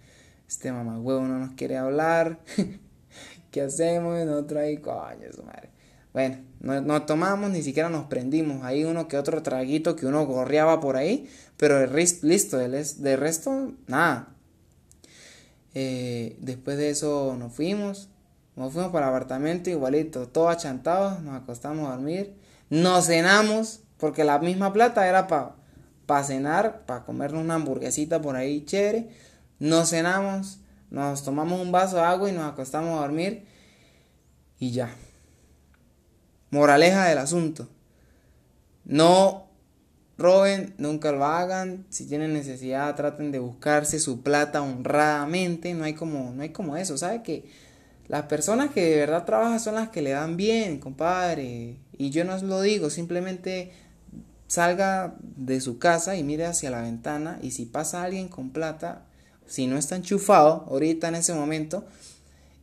este 0.47 0.71
mamá 0.71 0.99
huevo 0.99 1.21
no 1.21 1.39
nos 1.39 1.51
quiere 1.51 1.77
hablar, 1.77 2.39
¿qué 3.51 3.61
hacemos? 3.61 4.19
Y 4.21 4.25
nosotros 4.25 4.61
ahí, 4.61 4.77
coño, 4.77 5.31
su 5.35 5.43
madre. 5.43 5.70
Bueno, 6.13 6.37
no, 6.59 7.03
tomamos, 7.03 7.49
ni 7.51 7.63
siquiera 7.63 7.89
nos 7.89 8.05
prendimos. 8.05 8.63
Ahí 8.63 8.83
uno 8.83 9.07
que 9.07 9.17
otro 9.17 9.41
traguito 9.43 9.95
que 9.95 10.05
uno 10.05 10.25
gorreaba 10.25 10.79
por 10.79 10.97
ahí, 10.97 11.29
pero 11.57 11.81
el 11.81 11.93
listo, 11.93 12.57
de 12.57 13.15
resto, 13.15 13.73
nada. 13.87 14.27
Eh, 15.73 16.37
después 16.39 16.77
de 16.77 16.89
eso 16.89 17.35
nos 17.39 17.53
fuimos, 17.53 18.09
nos 18.55 18.73
fuimos 18.73 18.91
para 18.91 19.07
el 19.07 19.13
apartamento 19.13 19.69
igualito, 19.69 20.27
todos 20.27 20.51
achantados, 20.51 21.21
nos 21.21 21.41
acostamos 21.41 21.87
a 21.87 21.91
dormir, 21.91 22.33
nos 22.69 23.05
cenamos, 23.05 23.79
porque 23.97 24.25
la 24.25 24.39
misma 24.39 24.73
plata 24.73 25.07
era 25.07 25.27
para 25.27 25.55
pa 26.05 26.23
cenar, 26.25 26.85
para 26.85 27.05
comernos 27.05 27.41
una 27.41 27.55
hamburguesita 27.55 28.21
por 28.21 28.35
ahí 28.35 28.65
chévere, 28.65 29.09
nos 29.59 29.91
cenamos, 29.91 30.59
nos 30.89 31.23
tomamos 31.23 31.61
un 31.61 31.71
vaso 31.71 31.95
de 31.95 32.01
agua 32.01 32.29
y 32.29 32.33
nos 32.33 32.51
acostamos 32.51 32.97
a 32.97 33.01
dormir 33.01 33.45
y 34.59 34.71
ya. 34.71 34.93
Moraleja 36.51 37.05
del 37.05 37.17
asunto. 37.17 37.67
No 38.85 39.47
roben, 40.17 40.73
nunca 40.77 41.11
lo 41.11 41.25
hagan. 41.25 41.85
Si 41.89 42.05
tienen 42.05 42.33
necesidad, 42.33 42.95
traten 42.95 43.31
de 43.31 43.39
buscarse 43.39 43.99
su 43.99 44.21
plata 44.21 44.61
honradamente. 44.61 45.73
No 45.73 45.85
hay 45.85 45.93
como, 45.93 46.31
no 46.31 46.41
hay 46.43 46.49
como 46.49 46.77
eso. 46.77 46.97
¿Sabe 46.97 47.23
que 47.23 47.45
las 48.07 48.23
personas 48.23 48.71
que 48.71 48.85
de 48.85 48.97
verdad 48.97 49.25
trabajan 49.25 49.59
son 49.59 49.75
las 49.75 49.89
que 49.89 50.01
le 50.01 50.11
dan 50.11 50.37
bien, 50.37 50.79
compadre? 50.79 51.77
Y 51.97 52.09
yo 52.09 52.23
no 52.25 52.37
lo 52.37 52.61
digo, 52.61 52.89
simplemente 52.89 53.71
salga 54.47 55.15
de 55.21 55.61
su 55.61 55.79
casa 55.79 56.17
y 56.17 56.23
mire 56.23 56.45
hacia 56.45 56.71
la 56.71 56.81
ventana 56.81 57.39
y 57.41 57.51
si 57.51 57.65
pasa 57.65 58.03
alguien 58.03 58.27
con 58.27 58.49
plata, 58.49 59.03
si 59.47 59.65
no 59.65 59.77
está 59.77 59.95
enchufado 59.95 60.65
ahorita 60.69 61.07
en 61.07 61.15
ese 61.15 61.33
momento, 61.33 61.85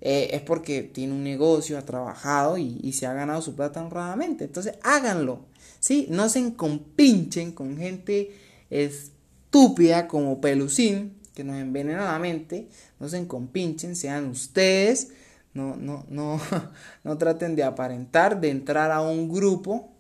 eh, 0.01 0.31
es 0.33 0.43
porque 0.43 0.83
tiene 0.83 1.13
un 1.13 1.25
negocio, 1.25 1.79
ha 1.79 1.85
trabajado 1.85 2.57
y, 2.59 2.93
se 2.93 3.07
ha 3.07 3.13
ganado 3.15 3.43
su 3.43 3.55
plata 3.55 3.83
honradamente. 3.83 4.45
Entonces 4.45 4.75
háganlo, 4.83 5.41
¿sí? 5.81 6.07
No 6.11 6.29
se 6.29 6.55
compinchen 6.55 7.53
con 7.53 7.77
gente 7.77 8.33
estúpida 8.71 10.07
como 10.09 10.41
Pelucín, 10.41 11.17
que 11.35 11.45
nos 11.45 11.57
envenena 11.57 12.05
la 12.05 12.19
mente. 12.19 12.69
No 13.01 13.09
se 13.09 13.27
compinchen, 13.27 13.97
sean 13.97 14.27
ustedes. 14.27 15.09
No, 15.55 15.77
no, 15.77 16.05
no, 16.09 16.41
no 17.05 17.19
traten 17.19 17.57
de 17.57 17.65
aparentar, 17.65 18.41
de 18.41 18.51
entrar 18.51 18.91
a 18.93 19.01
un 19.01 19.29
grupo 19.29 19.91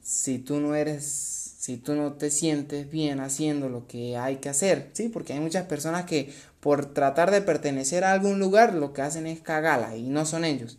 si 0.00 0.38
tú 0.38 0.60
no 0.60 0.74
eres 0.74 1.42
si 1.62 1.76
tú 1.76 1.94
no 1.94 2.14
te 2.14 2.32
sientes 2.32 2.90
bien 2.90 3.20
haciendo 3.20 3.68
lo 3.68 3.86
que 3.86 4.16
hay 4.16 4.38
que 4.38 4.48
hacer, 4.48 4.90
¿sí? 4.94 5.08
Porque 5.08 5.32
hay 5.32 5.38
muchas 5.38 5.66
personas 5.66 6.06
que 6.06 6.32
por 6.62 6.86
tratar 6.94 7.32
de 7.32 7.42
pertenecer 7.42 8.04
a 8.04 8.12
algún 8.12 8.38
lugar 8.38 8.72
lo 8.72 8.92
que 8.92 9.02
hacen 9.02 9.26
es 9.26 9.40
cagarla 9.40 9.96
y 9.96 10.08
no 10.08 10.24
son 10.24 10.44
ellos. 10.44 10.78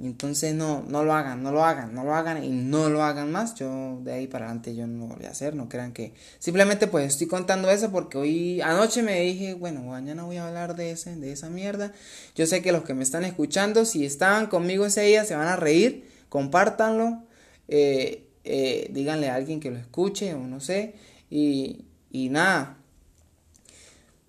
Entonces 0.00 0.56
no, 0.56 0.82
no 0.88 1.04
lo 1.04 1.14
hagan, 1.14 1.44
no 1.44 1.52
lo 1.52 1.64
hagan, 1.64 1.94
no 1.94 2.02
lo 2.02 2.12
hagan 2.16 2.42
y 2.42 2.50
no 2.50 2.90
lo 2.90 3.04
hagan 3.04 3.30
más. 3.30 3.54
Yo 3.54 4.00
de 4.02 4.12
ahí 4.12 4.26
para 4.26 4.46
adelante 4.46 4.74
yo 4.74 4.88
no 4.88 5.06
lo 5.06 5.14
voy 5.14 5.26
a 5.26 5.30
hacer, 5.30 5.54
no 5.54 5.68
crean 5.68 5.92
que... 5.92 6.14
Simplemente 6.40 6.88
pues 6.88 7.06
estoy 7.06 7.28
contando 7.28 7.70
eso 7.70 7.92
porque 7.92 8.18
hoy 8.18 8.60
anoche 8.60 9.04
me 9.04 9.20
dije, 9.20 9.54
bueno, 9.54 9.82
mañana 9.82 10.24
voy 10.24 10.38
a 10.38 10.48
hablar 10.48 10.74
de, 10.74 10.90
ese, 10.90 11.14
de 11.14 11.30
esa 11.30 11.48
mierda. 11.48 11.92
Yo 12.34 12.44
sé 12.48 12.60
que 12.60 12.72
los 12.72 12.82
que 12.82 12.92
me 12.92 13.04
están 13.04 13.24
escuchando, 13.24 13.84
si 13.84 14.04
estaban 14.04 14.48
conmigo 14.48 14.84
ese 14.84 15.02
día, 15.02 15.24
se 15.24 15.36
van 15.36 15.46
a 15.46 15.54
reír, 15.54 16.10
compártanlo. 16.28 17.22
Eh, 17.68 18.26
eh, 18.42 18.88
díganle 18.90 19.30
a 19.30 19.36
alguien 19.36 19.60
que 19.60 19.70
lo 19.70 19.76
escuche 19.76 20.34
o 20.34 20.40
no 20.40 20.58
sé. 20.58 20.96
Y, 21.30 21.84
y 22.10 22.30
nada, 22.30 22.78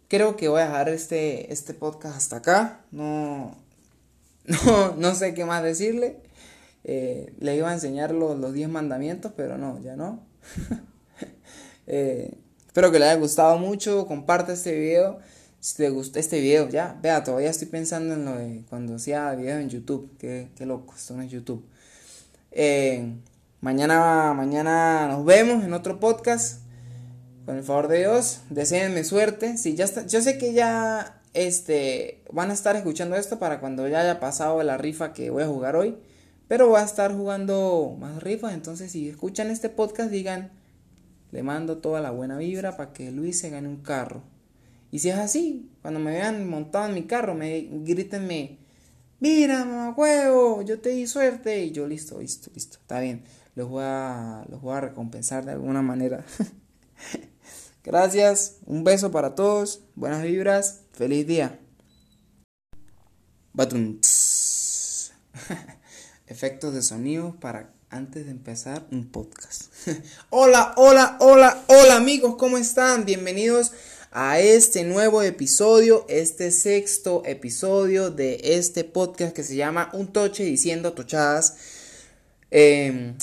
creo 0.08 0.36
que 0.36 0.48
voy 0.48 0.62
a 0.62 0.65
dejar 0.65 0.90
este, 0.90 1.52
este 1.52 1.73
podcast 1.73 2.17
hasta 2.17 2.38
acá. 2.38 2.81
No, 2.92 3.56
no, 4.65 4.96
no 4.96 5.15
sé 5.15 5.34
qué 5.34 5.46
más 5.46 5.63
decirle. 5.63 6.17
Eh, 6.84 7.34
le 7.40 7.56
iba 7.56 7.69
a 7.69 7.73
enseñar 7.73 8.12
los, 8.12 8.38
los 8.38 8.54
10 8.54 8.69
mandamientos, 8.69 9.31
pero 9.36 9.58
no, 9.58 9.81
ya 9.81 9.96
no. 9.96 10.21
eh, 11.88 12.34
espero 12.65 12.92
que 12.92 13.00
le 13.00 13.06
haya 13.06 13.19
gustado 13.19 13.58
mucho. 13.58 14.08
Comparte 14.08 14.54
este 14.54 14.77
video. 14.77 15.19
Si 15.60 15.75
te 15.75 15.90
gusta 15.90 16.19
este 16.19 16.40
video, 16.40 16.69
ya, 16.69 16.98
vea, 17.02 17.23
todavía 17.23 17.50
estoy 17.50 17.67
pensando 17.67 18.13
en 18.13 18.25
lo 18.25 18.38
de 18.38 18.63
cuando 18.69 18.96
hacía 18.96 19.34
videos 19.34 19.60
en 19.60 19.69
YouTube. 19.69 20.15
Qué, 20.19 20.50
qué 20.56 20.65
loco, 20.65 20.94
esto 20.96 21.15
no 21.15 21.23
es 21.23 21.31
YouTube. 21.31 21.65
Eh, 22.52 23.12
Mañana, 23.60 24.36
mañana 24.36 25.08
nos 25.08 25.25
vemos 25.25 25.63
en 25.63 25.73
otro 25.73 26.00
podcast. 26.00 26.62
Con 27.48 27.56
el 27.56 27.63
favor 27.63 27.87
de 27.87 28.00
Dios, 28.00 28.41
deseenme 28.50 29.06
suerte. 29.06 29.56
Sí, 29.56 29.73
ya 29.73 29.85
yo 30.06 30.21
sé 30.21 30.37
que 30.37 30.52
ya 30.52 31.21
este, 31.33 32.21
van 32.29 32.50
a 32.50 32.54
estar 32.54 32.75
escuchando 32.75 33.15
esto 33.15 33.39
para 33.39 33.62
cuando 33.62 33.87
ya 33.87 34.02
haya 34.02 34.19
pasado 34.19 34.62
la 34.63 34.77
rifa 34.77 35.13
que 35.13 35.29
voy 35.29 35.43
a 35.43 35.48
jugar 35.48 35.77
hoy. 35.77 35.95
Pero 36.50 36.67
voy 36.67 36.81
a 36.81 36.83
estar 36.83 37.15
jugando 37.15 37.95
más 37.98 38.21
rifas. 38.21 38.54
Entonces, 38.54 38.91
si 38.91 39.08
escuchan 39.08 39.50
este 39.50 39.69
podcast, 39.69 40.12
digan, 40.12 40.52
le 41.31 41.41
mando 41.41 41.77
toda 41.77 42.02
la 42.02 42.12
buena 42.12 42.37
vibra 42.37 42.75
para 42.75 42.91
que 42.91 43.12
Luis 43.12 43.39
se 43.39 43.50
gane 43.50 43.69
un 43.69 43.77
carro. 43.77 44.23
Y 44.91 45.00
si 45.00 45.08
es 45.08 45.15
así, 45.15 45.71
cuando 45.81 46.02
me 46.02 46.12
vean 46.12 46.50
montado 46.50 46.89
en 46.89 46.95
mi 46.95 47.04
carro, 47.04 47.33
me 47.33 47.69
grítenme 47.71 48.58
mira, 49.21 49.63
mamá 49.63 49.95
huevo, 49.95 50.63
yo 50.63 50.81
te 50.81 50.89
di 50.89 51.08
suerte. 51.08 51.63
Y 51.63 51.71
yo, 51.71 51.87
listo, 51.87 52.19
listo, 52.19 52.52
listo, 52.54 52.77
está 52.81 53.00
bien. 53.00 53.23
Los 53.56 53.69
voy 53.69 53.83
a, 53.85 54.45
los 54.50 54.62
voy 54.62 54.75
a 54.75 54.81
recompensar 54.81 55.45
de 55.45 55.54
alguna 55.54 55.81
manera. 55.81 56.25
Gracias, 57.88 58.58
un 58.65 58.83
beso 58.83 59.12
para 59.12 59.33
todos, 59.33 59.79
buenas 59.96 60.21
vibras, 60.21 60.81
feliz 60.92 61.25
día. 61.25 61.58
Efectos 66.27 66.73
de 66.73 66.81
sonido 66.81 67.38
para 67.40 67.73
antes 67.90 68.25
de 68.25 68.31
empezar 68.31 68.85
un 68.92 69.10
podcast. 69.10 69.71
hola, 70.29 70.73
hola, 70.75 71.15
hola, 71.21 71.63
hola 71.67 71.96
amigos, 71.96 72.35
¿cómo 72.38 72.58
están? 72.58 73.06
Bienvenidos 73.06 73.71
a 74.12 74.42
este 74.42 74.83
nuevo 74.83 75.21
episodio, 75.21 76.06
este 76.10 76.52
sexto 76.52 77.23
episodio 77.25 78.12
de 78.12 78.42
este 78.44 78.83
podcast 78.83 79.33
que 79.33 79.44
se 79.44 79.56
llama 79.56 79.92
Un 79.94 80.12
Toche 80.12 80.44
diciendo 80.44 80.92
tochadas. 80.92 81.56
Em, 82.52 83.15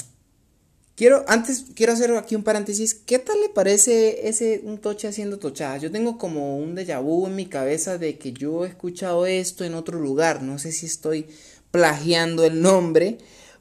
quiero, 0.96 1.24
antes, 1.28 1.66
quiero 1.74 1.92
hacer 1.92 2.14
aquí 2.16 2.36
un 2.36 2.42
paréntesis. 2.42 2.94
¿Qué 2.94 3.18
tal 3.18 3.40
le 3.40 3.48
parece 3.48 4.28
ese 4.28 4.60
Un 4.64 4.78
Toche 4.78 5.08
haciendo 5.08 5.38
tochadas? 5.38 5.82
Yo 5.82 5.90
tengo 5.90 6.18
como 6.18 6.58
un 6.58 6.76
déjà 6.76 7.00
vu 7.02 7.26
en 7.26 7.36
mi 7.36 7.46
cabeza 7.46 7.98
de 7.98 8.18
que 8.18 8.32
yo 8.32 8.64
he 8.64 8.68
escuchado 8.68 9.26
esto 9.26 9.64
en 9.64 9.74
otro 9.74 9.98
lugar. 9.98 10.42
No 10.42 10.58
sé 10.58 10.72
si 10.72 10.86
estoy 10.86 11.26
plagiando 11.70 12.44
el 12.44 12.62
nombre. 12.62 13.18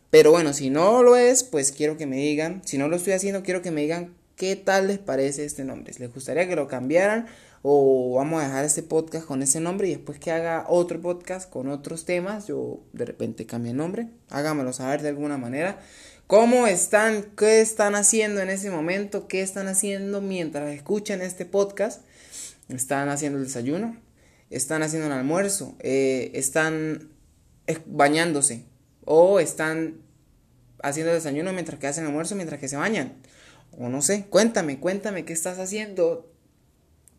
Pero 0.10 0.30
bueno, 0.32 0.54
si 0.54 0.70
no 0.70 1.02
lo 1.02 1.16
es, 1.16 1.44
pues 1.44 1.72
quiero 1.72 1.98
que 1.98 2.06
me 2.06 2.18
digan. 2.18 2.62
Si 2.66 2.78
no 2.78 2.88
lo 2.88 2.98
estoy 2.98 3.14
haciendo, 3.14 3.42
quiero 3.42 3.62
que 3.62 3.72
me 3.72 3.82
digan 3.82 4.14
qué 4.36 4.56
tal 4.56 4.88
les 4.88 5.00
parece 5.00 5.46
este 5.46 5.64
nombre. 5.64 5.94
¿Les 5.98 6.14
gustaría 6.14 6.48
que 6.48 6.56
lo 6.56 6.68
cambiaran? 6.68 7.26
O 7.64 8.16
vamos 8.16 8.42
a 8.42 8.46
dejar 8.46 8.66
este 8.66 8.84
podcast 8.84 9.26
con 9.26 9.42
ese 9.42 9.60
nombre 9.62 9.88
y 9.88 9.96
después 9.96 10.20
que 10.20 10.32
haga 10.32 10.66
otro 10.68 11.02
podcast 11.02 11.50
con 11.50 11.70
otros 11.70 12.04
temas, 12.04 12.46
yo 12.46 12.82
de 12.92 13.06
repente 13.06 13.46
cambie 13.46 13.72
el 13.72 13.78
nombre. 13.78 14.10
Háganmelo 14.30 14.74
saber 14.74 15.02
de 15.02 15.10
alguna 15.10 15.38
manera. 15.38 15.80
¿Cómo 16.34 16.66
están? 16.66 17.22
¿Qué 17.38 17.62
están 17.62 17.94
haciendo 17.94 18.42
en 18.42 18.50
ese 18.50 18.72
momento? 18.72 19.28
¿Qué 19.28 19.44
están 19.44 19.68
haciendo 19.68 20.20
mientras 20.20 20.74
escuchan 20.74 21.22
este 21.22 21.46
podcast? 21.46 22.02
¿Están 22.70 23.10
haciendo 23.10 23.38
el 23.38 23.46
desayuno? 23.46 23.96
¿Están 24.50 24.82
haciendo 24.82 25.06
el 25.06 25.14
almuerzo? 25.14 25.76
Eh, 25.78 26.32
¿Están 26.34 27.12
bañándose? 27.86 28.66
¿O 29.06 29.40
están 29.40 30.02
haciendo 30.82 31.14
desayuno 31.14 31.54
mientras 31.54 31.78
que 31.78 31.86
hacen 31.86 32.08
almuerzo, 32.08 32.36
mientras 32.36 32.60
que 32.60 32.68
se 32.68 32.78
bañan. 32.78 33.14
O 33.78 33.90
no 33.90 34.02
sé, 34.02 34.26
cuéntame, 34.28 34.80
cuéntame 34.80 35.26
qué 35.26 35.34
estás 35.34 35.60
haciendo, 35.60 36.34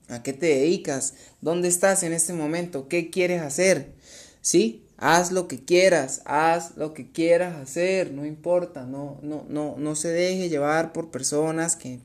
a 0.08 0.24
qué 0.24 0.32
te 0.32 0.46
dedicas, 0.46 1.14
dónde 1.40 1.68
estás 1.68 2.02
en 2.02 2.14
este 2.14 2.32
momento, 2.32 2.88
qué 2.88 3.10
quieres 3.10 3.42
hacer. 3.42 3.92
¿Sí? 4.40 4.83
Haz 4.96 5.32
lo 5.32 5.48
que 5.48 5.64
quieras, 5.64 6.22
haz 6.24 6.76
lo 6.76 6.94
que 6.94 7.10
quieras 7.10 7.56
hacer, 7.56 8.12
no 8.12 8.24
importa, 8.24 8.86
no, 8.86 9.18
no, 9.22 9.44
no, 9.48 9.74
no 9.76 9.94
se 9.96 10.08
deje 10.08 10.48
llevar 10.48 10.92
por 10.92 11.10
personas 11.10 11.76
que 11.76 11.98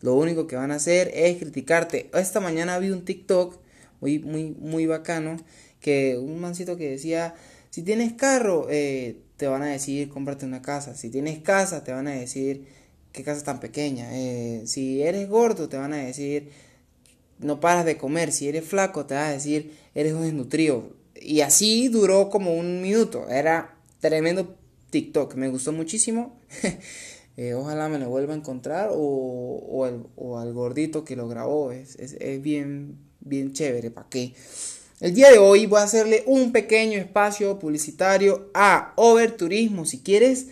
lo 0.00 0.14
único 0.14 0.46
que 0.48 0.56
van 0.56 0.72
a 0.72 0.76
hacer 0.76 1.10
es 1.14 1.38
criticarte. 1.38 2.10
Esta 2.12 2.40
mañana 2.40 2.78
vi 2.78 2.90
un 2.90 3.04
TikTok 3.04 3.58
muy, 4.00 4.18
muy, 4.18 4.56
muy 4.58 4.86
bacano, 4.86 5.36
que 5.80 6.18
un 6.18 6.40
mancito 6.40 6.76
que 6.76 6.90
decía, 6.90 7.34
si 7.70 7.82
tienes 7.82 8.12
carro, 8.14 8.66
eh, 8.70 9.16
te 9.36 9.46
van 9.46 9.62
a 9.62 9.66
decir 9.66 10.08
cómprate 10.08 10.44
una 10.44 10.62
casa. 10.62 10.94
Si 10.94 11.08
tienes 11.10 11.38
casa, 11.40 11.84
te 11.84 11.92
van 11.92 12.06
a 12.06 12.12
decir 12.12 12.66
qué 13.12 13.22
casa 13.22 13.44
tan 13.44 13.60
pequeña. 13.60 14.08
Eh, 14.12 14.62
si 14.66 15.02
eres 15.02 15.28
gordo, 15.28 15.68
te 15.68 15.76
van 15.76 15.92
a 15.92 15.96
decir 15.96 16.50
no 17.38 17.60
paras 17.60 17.84
de 17.84 17.96
comer. 17.96 18.32
Si 18.32 18.48
eres 18.48 18.64
flaco, 18.64 19.06
te 19.06 19.14
van 19.14 19.24
a 19.24 19.32
decir 19.32 19.72
eres 19.94 20.12
un 20.12 20.22
desnutrido. 20.22 20.94
Y 21.20 21.40
así 21.40 21.88
duró 21.88 22.30
como 22.30 22.54
un 22.54 22.80
minuto. 22.80 23.28
Era 23.28 23.76
tremendo 24.00 24.56
TikTok. 24.90 25.34
Me 25.34 25.48
gustó 25.48 25.72
muchísimo. 25.72 26.40
Eh, 27.38 27.54
ojalá 27.54 27.88
me 27.88 27.98
lo 27.98 28.10
vuelva 28.10 28.34
a 28.34 28.36
encontrar 28.36 28.90
o, 28.92 28.94
o, 28.94 30.10
o, 30.16 30.38
al 30.38 30.52
gordito 30.52 31.02
que 31.02 31.16
lo 31.16 31.28
grabó. 31.28 31.72
Es, 31.72 31.96
es, 31.96 32.12
es 32.20 32.42
bien, 32.42 32.98
bien 33.20 33.54
chévere. 33.54 33.90
¿Para 33.90 34.06
qué? 34.10 34.34
El 35.00 35.14
día 35.14 35.32
de 35.32 35.38
hoy 35.38 35.64
voy 35.64 35.80
a 35.80 35.84
hacerle 35.84 36.24
un 36.26 36.52
pequeño 36.52 36.98
espacio 36.98 37.58
publicitario 37.58 38.50
a 38.52 38.92
Overturismo. 38.96 39.86
Si 39.86 40.00
quieres 40.00 40.48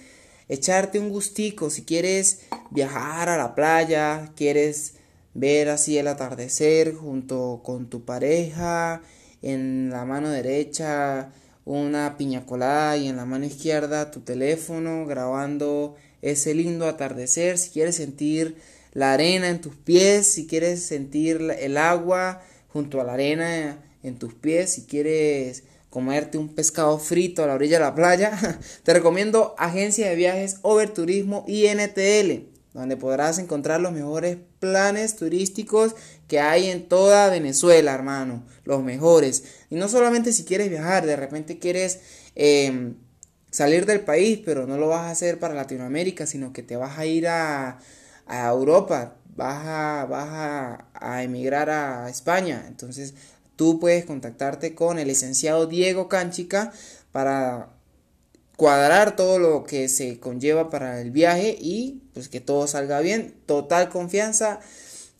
echarte 0.49 0.99
un 0.99 1.11
gustico, 1.11 1.71
si 1.71 1.85
quieres 1.85 2.41
viajar 2.71 3.29
a 3.29 3.37
la 3.37 3.55
playa, 3.55 4.33
quieres 4.35 4.95
ver 5.35 5.69
así 5.69 5.99
el 5.99 6.09
atardecer 6.09 6.95
junto 6.95 7.61
con 7.65 7.89
tu 7.89 8.05
pareja, 8.05 9.03
en 9.43 9.91
la 9.91 10.05
mano 10.05 10.28
derecha 10.28 11.32
una 11.64 12.16
piña 12.16 12.47
colada 12.47 12.97
y 12.97 13.09
en 13.09 13.16
la 13.16 13.24
mano 13.24 13.45
izquierda 13.45 14.11
tu 14.11 14.20
teléfono 14.20 15.07
grabando 15.07 15.97
ese 16.22 16.55
lindo 16.55 16.86
atardecer, 16.86 17.59
si 17.59 17.70
quieres 17.70 17.97
sentir 17.97 18.57
la 18.93 19.12
arena 19.12 19.49
en 19.49 19.61
tus 19.61 19.74
pies, 19.76 20.26
si 20.26 20.47
quieres 20.47 20.82
sentir 20.84 21.41
el 21.59 21.76
agua 21.76 22.43
junto 22.68 23.01
a 23.01 23.05
la 23.05 23.14
arena 23.14 23.78
en 24.03 24.18
tus 24.18 24.34
pies, 24.34 24.72
si 24.72 24.82
quieres 24.82 25.62
comerte 25.91 26.38
un 26.38 26.49
pescado 26.49 26.99
frito 26.99 27.43
a 27.43 27.47
la 27.47 27.55
orilla 27.55 27.78
de 27.78 27.84
la 27.84 27.95
playa, 27.95 28.38
te 28.82 28.93
recomiendo 28.93 29.55
Agencia 29.59 30.09
de 30.09 30.16
Viajes 30.16 30.59
Overturismo 30.62 31.45
INTL, 31.49 32.47
donde 32.73 32.97
podrás 32.97 33.39
encontrar 33.39 33.81
los 33.81 33.93
mejores 33.93 34.39
planes 34.61 35.16
turísticos 35.16 35.97
que 36.29 36.41
hay 36.41 36.71
en 36.71 36.89
toda 36.89 37.29
Venezuela, 37.29 37.93
hermano, 37.93 38.45
los 38.64 38.83
mejores. 38.83 39.45
Y 39.71 39.75
no 39.75 39.89
solamente 39.89 40.33
si 40.33 40.45
quieres 40.45 40.71
viajar, 40.71 41.05
de 41.05 41.16
repente 41.16 41.59
quieres 41.59 42.01
em, 42.37 42.95
salir 43.51 43.87
del 43.87 44.01
país, 44.01 44.41
pero 44.45 44.66
no 44.66 44.79
lo 44.79 44.89
vas 44.89 45.03
a 45.03 45.11
hacer 45.11 45.39
para 45.39 45.55
Latinoamérica, 45.55 46.27
sino 46.27 46.53
que 46.53 46.62
te 46.62 46.77
vas 46.77 46.99
a 46.99 47.07
ir 47.07 47.27
a, 47.27 47.79
a 48.27 48.49
Europa, 48.49 49.16
vas 49.35 49.66
a, 49.66 50.07
vas 50.09 50.29
a, 50.29 50.89
a 50.95 51.23
emigrar 51.25 51.71
a 51.71 52.09
España. 52.09 52.64
Entonces 52.68 53.14
tú 53.57 53.81
puedes 53.81 54.05
contactarte 54.05 54.77
con 54.77 55.01
el 55.01 55.09
licenciado 55.09 55.66
Diego 55.66 56.09
Canchica 56.09 56.73
para 57.11 57.80
cuadrar 58.61 59.17
todo 59.17 59.39
lo 59.39 59.65
que 59.65 59.89
se 59.89 60.21
conlleva 60.21 60.69
para 60.69 61.01
el 61.01 61.11
viaje 61.11 61.57
y 61.59 62.03
pues 62.13 62.29
que 62.29 62.41
todo 62.41 62.67
salga 62.67 63.01
bien. 63.01 63.35
Total 63.47 63.89
confianza. 63.89 64.61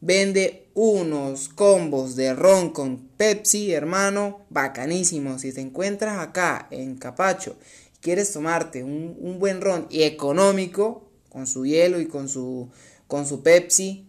Vende 0.00 0.68
unos 0.74 1.48
combos 1.48 2.14
de 2.14 2.32
ron 2.32 2.70
con 2.70 3.08
Pepsi, 3.16 3.72
hermano, 3.72 4.46
bacanísimo. 4.48 5.40
Si 5.40 5.52
te 5.52 5.60
encuentras 5.60 6.18
acá 6.18 6.68
en 6.70 6.96
Capacho 6.96 7.56
y 7.96 7.98
quieres 7.98 8.32
tomarte 8.32 8.84
un, 8.84 9.38
buen 9.40 9.60
ron 9.60 9.88
y 9.90 10.04
económico, 10.04 11.07
con 11.28 11.46
su 11.46 11.66
hielo 11.66 12.00
y 12.00 12.06
con 12.06 12.28
su, 12.28 12.68
con 13.06 13.26
su 13.26 13.42
Pepsi 13.42 14.06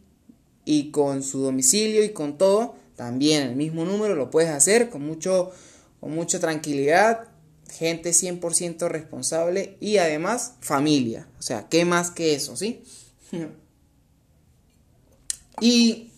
y 0.66 0.92
con 0.92 1.24
su 1.24 1.42
domicilio 1.42 2.04
y 2.04 2.10
con 2.10 2.38
todo, 2.38 2.76
también 2.96 3.44
el 3.44 3.56
mismo 3.56 3.86
número 3.86 4.16
lo 4.16 4.30
puedes 4.30 4.50
hacer 4.50 4.90
con, 4.90 5.06
mucho, 5.06 5.52
con 6.00 6.14
mucha 6.14 6.40
tranquilidad, 6.40 7.28
gente 7.72 8.12
100% 8.12 8.88
responsable 8.88 9.78
y 9.80 9.98
además 9.98 10.54
familia. 10.60 11.28
O 11.40 11.42
sea, 11.42 11.68
¿qué 11.70 11.86
más 11.86 12.12
que 12.12 12.36
eso, 12.36 12.56
sí? 12.56 12.84
Y 15.62 16.14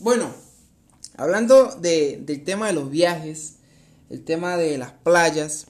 bueno, 0.00 0.34
hablando 1.16 1.76
del 1.76 2.42
tema 2.44 2.66
de 2.66 2.72
los 2.72 2.90
viajes, 2.90 3.54
el 4.10 4.24
tema 4.24 4.56
de 4.56 4.76
las 4.76 4.90
playas, 4.90 5.66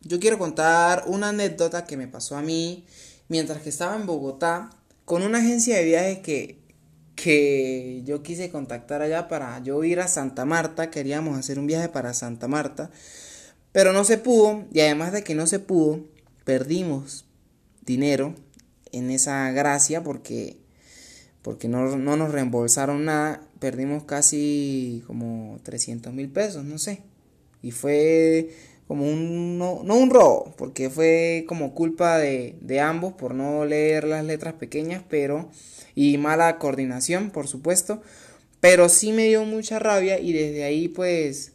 yo 0.00 0.18
quiero 0.18 0.38
contar 0.38 1.04
una 1.06 1.28
anécdota 1.28 1.84
que 1.84 1.98
me 1.98 2.08
pasó 2.08 2.36
a 2.36 2.42
mí 2.42 2.86
mientras 3.28 3.62
que 3.62 3.68
estaba 3.68 3.96
en 3.96 4.06
Bogotá 4.06 4.70
con 5.04 5.22
una 5.22 5.38
agencia 5.38 5.76
de 5.76 5.84
viajes 5.84 6.18
que, 6.18 6.58
que 7.16 8.02
yo 8.04 8.22
quise 8.22 8.50
contactar 8.50 9.02
allá 9.02 9.28
para 9.28 9.58
yo 9.62 9.82
ir 9.84 10.00
a 10.00 10.08
Santa 10.08 10.44
Marta, 10.44 10.90
queríamos 10.90 11.38
hacer 11.38 11.58
un 11.58 11.66
viaje 11.66 11.88
para 11.88 12.14
Santa 12.14 12.48
Marta, 12.48 12.90
pero 13.72 13.92
no 13.92 14.04
se 14.04 14.18
pudo 14.18 14.64
y 14.72 14.80
además 14.80 15.12
de 15.12 15.22
que 15.24 15.34
no 15.34 15.46
se 15.46 15.58
pudo, 15.58 16.04
perdimos 16.44 17.24
dinero 17.84 18.34
en 18.92 19.10
esa 19.10 19.50
gracia 19.50 20.02
porque 20.02 20.62
porque 21.42 21.66
no, 21.68 21.96
nos 21.96 22.30
reembolsaron 22.30 23.04
nada, 23.04 23.42
perdimos 23.58 24.04
casi 24.04 25.02
como 25.06 25.58
300 25.64 26.12
mil 26.12 26.30
pesos, 26.30 26.64
no 26.64 26.78
sé. 26.78 27.02
Y 27.62 27.72
fue 27.72 28.54
como 28.88 29.08
un, 29.08 29.58
no, 29.58 29.74
un 29.80 30.10
robo, 30.10 30.54
porque 30.56 30.90
fue 30.90 31.44
como 31.48 31.74
culpa 31.74 32.18
de, 32.18 32.56
de, 32.60 32.80
ambos 32.80 33.14
por 33.14 33.34
no 33.34 33.64
leer 33.64 34.04
las 34.04 34.24
letras 34.24 34.54
pequeñas, 34.54 35.02
pero, 35.08 35.48
y 35.94 36.18
mala 36.18 36.58
coordinación, 36.58 37.30
por 37.30 37.46
supuesto, 37.46 38.02
pero 38.60 38.88
sí 38.88 39.12
me 39.12 39.26
dio 39.26 39.44
mucha 39.44 39.78
rabia 39.78 40.18
y 40.18 40.32
desde 40.32 40.64
ahí 40.64 40.88
pues 40.88 41.52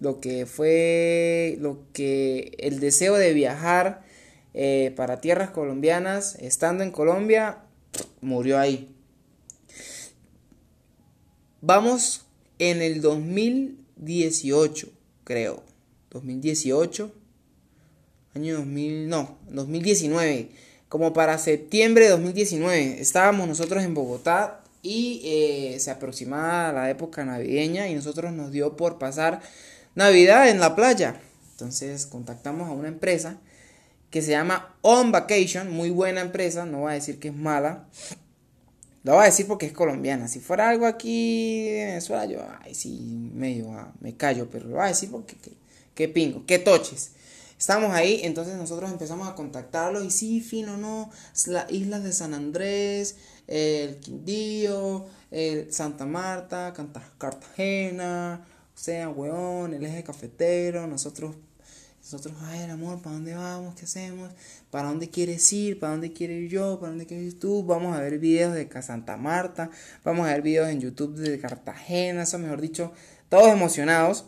lo 0.00 0.20
que 0.20 0.46
fue, 0.46 1.56
lo 1.60 1.84
que, 1.92 2.52
el 2.58 2.80
deseo 2.80 3.14
de 3.14 3.34
viajar 3.34 4.02
eh, 4.54 4.92
para 4.96 5.20
tierras 5.20 5.50
colombianas, 5.50 6.36
estando 6.40 6.82
en 6.82 6.90
Colombia, 6.90 7.58
murió 8.20 8.58
ahí. 8.58 8.94
Vamos 11.60 12.26
en 12.58 12.82
el 12.82 13.00
2018, 13.02 14.88
creo. 15.24 15.69
2018. 16.10 17.12
Año 18.34 18.56
2000, 18.56 19.08
no, 19.08 19.38
2019. 19.48 20.50
Como 20.88 21.12
para 21.12 21.38
septiembre 21.38 22.04
de 22.04 22.10
2019. 22.10 23.00
Estábamos 23.00 23.48
nosotros 23.48 23.82
en 23.82 23.94
Bogotá 23.94 24.62
y 24.82 25.22
eh, 25.24 25.80
se 25.80 25.90
aproximaba 25.90 26.72
la 26.72 26.90
época 26.90 27.24
navideña 27.24 27.88
y 27.88 27.94
nosotros 27.94 28.32
nos 28.32 28.50
dio 28.50 28.76
por 28.76 28.98
pasar 28.98 29.40
Navidad 29.94 30.48
en 30.48 30.60
la 30.60 30.74
playa. 30.74 31.20
Entonces 31.52 32.06
contactamos 32.06 32.68
a 32.68 32.72
una 32.72 32.88
empresa 32.88 33.38
que 34.10 34.22
se 34.22 34.32
llama 34.32 34.74
On 34.82 35.12
Vacation, 35.12 35.70
muy 35.70 35.90
buena 35.90 36.20
empresa, 36.20 36.64
no 36.66 36.80
voy 36.80 36.92
a 36.92 36.94
decir 36.94 37.18
que 37.18 37.28
es 37.28 37.34
mala. 37.34 37.86
Lo 39.02 39.14
voy 39.14 39.22
a 39.22 39.26
decir 39.26 39.46
porque 39.46 39.66
es 39.66 39.72
colombiana. 39.72 40.28
Si 40.28 40.40
fuera 40.40 40.68
algo 40.68 40.86
aquí 40.86 41.68
de 41.68 41.84
Venezuela, 41.86 42.26
yo, 42.26 42.40
ay, 42.60 42.74
sí, 42.74 43.30
medio, 43.34 43.72
ah, 43.72 43.92
me 44.00 44.14
callo, 44.14 44.48
pero 44.50 44.66
lo 44.66 44.76
voy 44.76 44.84
a 44.84 44.88
decir 44.88 45.10
porque, 45.10 45.36
qué 45.94 46.08
pingo, 46.08 46.44
qué 46.46 46.58
toches. 46.58 47.12
Estamos 47.58 47.90
ahí, 47.92 48.20
entonces 48.24 48.56
nosotros 48.56 48.90
empezamos 48.90 49.28
a 49.28 49.34
contactarlos 49.34 50.04
y 50.04 50.10
sí, 50.10 50.40
fino, 50.40 50.78
no, 50.78 51.10
las 51.46 51.70
islas 51.70 52.02
de 52.02 52.12
San 52.12 52.32
Andrés, 52.32 53.16
el 53.46 53.98
Quindío, 53.98 55.06
el 55.30 55.70
Santa 55.70 56.06
Marta, 56.06 56.72
Cartagena, 57.18 58.46
o 58.74 58.78
sea, 58.78 59.10
weón, 59.10 59.74
el 59.74 59.84
eje 59.84 60.02
cafetero, 60.02 60.86
nosotros 60.86 61.34
nosotros, 62.02 62.34
ay, 62.42 62.68
amor, 62.70 63.00
¿para 63.02 63.14
dónde 63.14 63.34
vamos? 63.34 63.74
¿Qué 63.74 63.84
hacemos? 63.84 64.30
¿Para 64.70 64.88
dónde 64.88 65.10
quieres 65.10 65.52
ir? 65.52 65.78
¿Para 65.78 65.92
dónde 65.92 66.12
quiero 66.12 66.32
ir 66.32 66.48
yo? 66.50 66.80
¿Para 66.80 66.90
dónde 66.90 67.06
quieres 67.06 67.34
ir 67.34 67.38
tú? 67.38 67.62
Vamos 67.62 67.96
a 67.96 68.00
ver 68.00 68.18
videos 68.18 68.54
de 68.54 68.68
Santa 68.82 69.16
Marta, 69.16 69.70
vamos 70.02 70.26
a 70.26 70.32
ver 70.32 70.42
videos 70.42 70.68
en 70.70 70.80
YouTube 70.80 71.14
de 71.16 71.38
Cartagena, 71.38 72.22
eso 72.22 72.38
mejor 72.38 72.60
dicho, 72.60 72.92
todos 73.28 73.52
emocionados. 73.52 74.24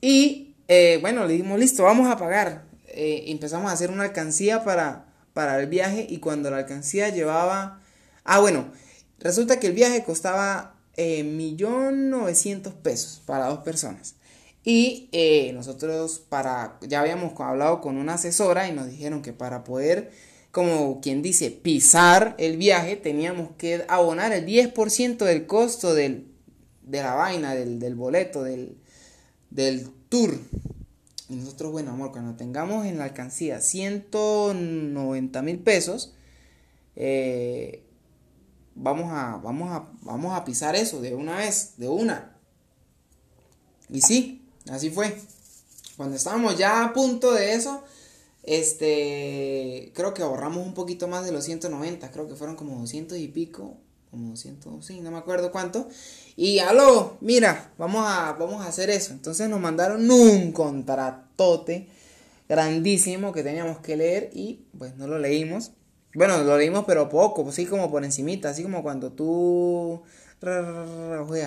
Y 0.00 0.51
eh, 0.68 0.98
bueno, 1.00 1.26
le 1.26 1.34
dijimos, 1.34 1.58
listo, 1.58 1.84
vamos 1.84 2.08
a 2.08 2.16
pagar. 2.16 2.64
Eh, 2.86 3.24
empezamos 3.28 3.70
a 3.70 3.74
hacer 3.74 3.90
una 3.90 4.04
alcancía 4.04 4.64
para, 4.64 5.06
para 5.32 5.58
el 5.60 5.66
viaje 5.66 6.06
y 6.08 6.18
cuando 6.18 6.50
la 6.50 6.58
alcancía 6.58 7.08
llevaba... 7.08 7.80
Ah, 8.24 8.40
bueno, 8.40 8.70
resulta 9.18 9.58
que 9.58 9.68
el 9.68 9.72
viaje 9.72 10.04
costaba 10.04 10.76
eh, 10.96 11.24
millón 11.24 12.10
novecientos 12.10 12.74
pesos 12.74 13.22
para 13.26 13.46
dos 13.46 13.60
personas. 13.60 14.14
Y 14.64 15.10
nosotros 15.54 16.20
para, 16.28 16.78
ya 16.82 17.00
habíamos 17.00 17.38
hablado 17.40 17.80
con 17.80 17.96
una 17.96 18.14
asesora 18.14 18.68
y 18.68 18.72
nos 18.72 18.88
dijeron 18.88 19.20
que 19.20 19.32
para 19.32 19.64
poder, 19.64 20.12
como 20.52 21.00
quien 21.00 21.20
dice, 21.20 21.50
pisar 21.50 22.36
el 22.38 22.58
viaje, 22.58 22.94
teníamos 22.94 23.50
que 23.58 23.84
abonar 23.88 24.32
el 24.32 24.46
10% 24.46 25.16
del 25.24 25.46
costo 25.46 25.94
del, 25.94 26.28
de 26.82 27.02
la 27.02 27.14
vaina, 27.14 27.56
del, 27.56 27.80
del 27.80 27.96
boleto, 27.96 28.44
del, 28.44 28.76
del 29.50 29.90
tour. 30.12 30.38
Y 31.30 31.36
nosotros, 31.36 31.72
bueno, 31.72 31.92
amor, 31.92 32.12
cuando 32.12 32.36
tengamos 32.36 32.84
en 32.84 32.98
la 32.98 33.04
alcancía 33.04 33.60
190 33.60 35.42
mil 35.42 35.58
pesos, 35.58 36.14
eh, 36.94 37.82
vamos, 38.74 39.10
a, 39.10 39.38
vamos, 39.38 39.70
a, 39.72 39.88
vamos 40.02 40.38
a 40.38 40.44
pisar 40.44 40.76
eso 40.76 41.00
de 41.00 41.14
una 41.14 41.38
vez, 41.38 41.74
de 41.78 41.88
una. 41.88 42.36
Y 43.88 44.02
sí, 44.02 44.42
Así 44.70 44.90
fue. 44.90 45.16
Cuando 45.96 46.16
estábamos 46.16 46.56
ya 46.56 46.84
a 46.84 46.92
punto 46.92 47.32
de 47.32 47.54
eso, 47.54 47.82
este, 48.42 49.92
creo 49.94 50.14
que 50.14 50.22
ahorramos 50.22 50.64
un 50.64 50.74
poquito 50.74 51.08
más 51.08 51.24
de 51.24 51.32
los 51.32 51.44
190, 51.44 52.10
creo 52.10 52.28
que 52.28 52.34
fueron 52.34 52.56
como 52.56 52.78
200 52.78 53.18
y 53.18 53.28
pico, 53.28 53.76
como 54.10 54.30
200, 54.30 54.84
sí, 54.84 55.00
no 55.00 55.10
me 55.10 55.18
acuerdo 55.18 55.52
cuánto. 55.52 55.88
Y 56.36 56.58
aló, 56.60 57.18
mira, 57.20 57.72
vamos 57.78 58.04
a, 58.06 58.32
vamos 58.32 58.64
a 58.64 58.68
hacer 58.68 58.90
eso. 58.90 59.12
Entonces 59.12 59.48
nos 59.48 59.60
mandaron 59.60 60.10
un 60.10 60.52
contratote 60.52 61.88
grandísimo 62.48 63.32
que 63.32 63.42
teníamos 63.42 63.78
que 63.78 63.96
leer 63.96 64.30
y 64.32 64.66
pues 64.76 64.96
no 64.96 65.06
lo 65.06 65.18
leímos. 65.18 65.72
Bueno, 66.14 66.42
lo 66.42 66.58
leímos 66.58 66.84
pero 66.86 67.08
poco, 67.08 67.48
así 67.48 67.66
como 67.66 67.90
por 67.90 68.04
encimita, 68.04 68.50
así 68.50 68.62
como 68.62 68.82
cuando 68.82 69.12
tú 69.12 70.02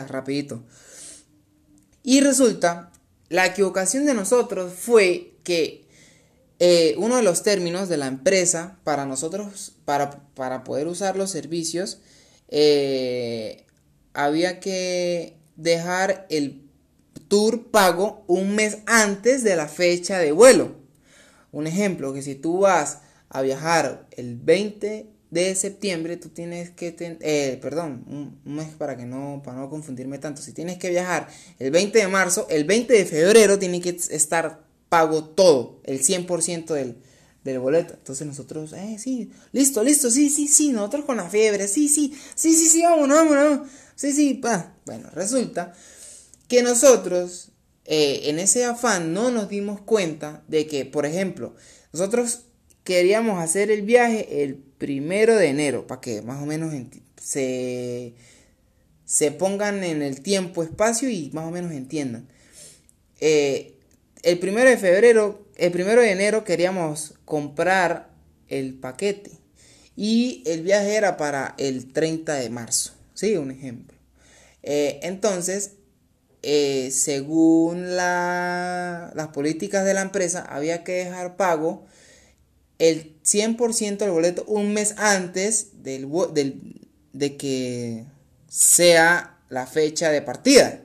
rapidito. 0.08 0.64
Y 2.04 2.22
resulta 2.22 2.92
la 3.30 3.46
equivocación 3.46 4.06
de 4.06 4.14
nosotros 4.14 4.74
fue 4.74 5.34
que 5.44 5.86
eh, 6.60 6.96
uno 6.98 7.18
de 7.18 7.24
los 7.24 7.44
términos 7.44 7.90
de 7.90 7.98
la 7.98 8.08
empresa 8.08 8.80
para 8.84 9.06
nosotros, 9.06 9.74
para, 9.86 10.12
para 10.36 10.64
poder 10.64 10.88
usar 10.88 11.18
los 11.18 11.32
servicios, 11.32 12.00
eh, 12.50 13.65
había 14.16 14.60
que 14.60 15.38
dejar 15.56 16.26
el 16.30 16.64
tour 17.28 17.68
pago 17.68 18.24
un 18.28 18.56
mes 18.56 18.80
antes 18.86 19.44
de 19.44 19.56
la 19.56 19.68
fecha 19.68 20.18
de 20.20 20.32
vuelo. 20.32 20.76
Un 21.52 21.68
ejemplo, 21.68 22.14
que 22.14 22.22
si 22.22 22.36
tú 22.36 22.60
vas 22.60 23.00
a 23.30 23.42
viajar 23.42 24.08
el 24.12 24.38
20 24.38 25.16
de 25.32 25.56
septiembre 25.56 26.16
tú 26.16 26.30
tienes 26.30 26.70
que, 26.70 26.96
eh, 27.00 27.60
perdón, 27.62 28.06
un, 28.08 28.56
mes 28.56 28.70
para 28.78 28.96
que 28.96 29.06
no, 29.06 29.42
para 29.44 29.58
no 29.58 29.70
confundirme 29.70 30.18
tanto, 30.18 30.42
si 30.42 30.54
tienes 30.54 30.78
que 30.78 30.90
viajar 30.90 31.28
el 31.60 31.72
20 31.72 31.98
de 32.00 32.08
marzo, 32.08 32.48
el 32.50 32.64
20 32.64 32.94
de 32.94 33.06
febrero 33.06 33.60
tiene 33.60 33.82
que 33.82 33.90
estar 33.90 34.64
pago 34.88 35.26
todo, 35.26 35.82
el 35.84 36.02
100% 36.02 36.74
del, 36.74 36.98
del 37.44 37.60
boleto. 37.60 37.96
Entonces 37.96 38.26
nosotros, 38.26 38.72
eh, 38.74 38.98
sí, 38.98 39.32
listo, 39.52 39.84
listo, 39.84 40.10
sí, 40.10 40.30
sí, 40.30 40.48
sí, 40.48 40.72
nosotros 40.72 41.06
con 41.06 41.18
la 41.18 41.30
fiebre, 41.30 41.68
sí, 41.68 41.90
sí, 41.90 42.14
sí, 42.36 42.54
sí, 42.54 42.70
sí, 42.70 42.84
vámonos, 42.84 43.18
vámonos, 43.18 43.68
sí, 43.96 44.12
sí, 44.12 44.36
pa. 44.36 44.76
Bueno, 44.86 45.10
resulta 45.14 45.74
que 46.48 46.62
nosotros, 46.62 47.50
eh, 47.86 48.22
en 48.26 48.40
ese 48.40 48.66
afán, 48.66 49.14
no 49.14 49.32
nos 49.32 49.50
dimos 49.50 49.82
cuenta 49.82 50.44
de 50.48 50.68
que, 50.68 50.86
por 50.86 51.06
ejemplo, 51.06 51.56
nosotros 51.94 52.42
queríamos 52.84 53.42
hacer 53.44 53.72
el 53.72 53.82
viaje 53.82 54.44
el 54.44 54.56
primero 54.56 55.36
de 55.36 55.48
enero, 55.48 55.88
para 55.88 56.02
que 56.02 56.22
más 56.22 56.42
o 56.42 56.46
menos 56.46 56.74
se, 57.22 58.14
se 59.06 59.32
pongan 59.32 59.84
en 59.84 60.02
el 60.02 60.22
tiempo, 60.22 60.64
espacio 60.64 61.10
y 61.10 61.32
más 61.34 61.46
o 61.46 61.52
menos 61.52 61.72
entiendan. 61.72 62.28
Eh, 63.20 63.76
el 64.24 64.40
primero 64.40 64.70
de 64.70 64.78
febrero, 64.78 65.48
el 65.56 65.72
primero 65.72 66.02
de 66.02 66.12
enero 66.12 66.44
queríamos 66.44 67.14
comprar 67.26 68.10
el 68.48 68.74
paquete 68.74 69.32
y 69.96 70.44
el 70.46 70.64
viaje 70.64 70.96
era 70.96 71.16
para 71.16 71.56
el 71.58 71.94
30 71.94 72.34
de 72.34 72.50
marzo, 72.50 72.94
¿sí? 73.16 73.36
Un 73.38 73.50
ejemplo. 73.50 73.98
Eh, 74.62 75.00
entonces, 75.02 75.72
eh, 76.44 76.92
según 76.92 77.96
las 77.96 79.28
políticas 79.34 79.84
de 79.86 79.96
la 79.96 80.02
empresa, 80.04 80.46
había 80.48 80.84
que 80.84 81.06
dejar 81.06 81.38
pago 81.38 81.86
el 82.78 83.16
100% 83.24 83.98
del 83.98 84.12
boleto 84.12 84.44
un 84.48 84.74
mes 84.74 84.94
antes 84.98 85.82
del, 85.82 86.08
de 87.14 87.38
que 87.38 88.06
sea 88.48 89.40
la 89.50 89.66
fecha 89.66 90.12
de 90.12 90.22
partida. 90.22 90.82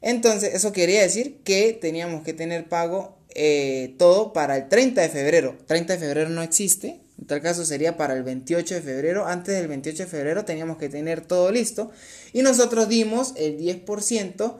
Entonces, 0.00 0.54
eso 0.54 0.72
quería 0.72 1.02
decir 1.02 1.42
que 1.44 1.72
teníamos 1.72 2.22
que 2.22 2.32
tener 2.32 2.68
pago 2.68 3.18
eh, 3.34 3.94
todo 3.98 4.32
para 4.32 4.56
el 4.56 4.68
30 4.68 5.02
de 5.02 5.08
febrero. 5.08 5.58
30 5.66 5.94
de 5.94 5.98
febrero 5.98 6.30
no 6.30 6.42
existe. 6.42 7.00
En 7.18 7.26
tal 7.26 7.40
caso 7.40 7.64
sería 7.64 7.96
para 7.96 8.14
el 8.14 8.22
28 8.22 8.74
de 8.74 8.82
febrero. 8.82 9.26
Antes 9.26 9.54
del 9.54 9.68
28 9.68 10.04
de 10.04 10.08
febrero 10.08 10.44
teníamos 10.44 10.76
que 10.78 10.88
tener 10.88 11.22
todo 11.22 11.50
listo. 11.50 11.90
Y 12.32 12.42
nosotros 12.42 12.88
dimos 12.88 13.32
el 13.36 13.58
10% 13.58 14.56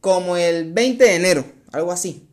como 0.00 0.36
el 0.36 0.72
20 0.72 1.04
de 1.04 1.14
enero. 1.14 1.44
Algo 1.72 1.92
así. 1.92 2.26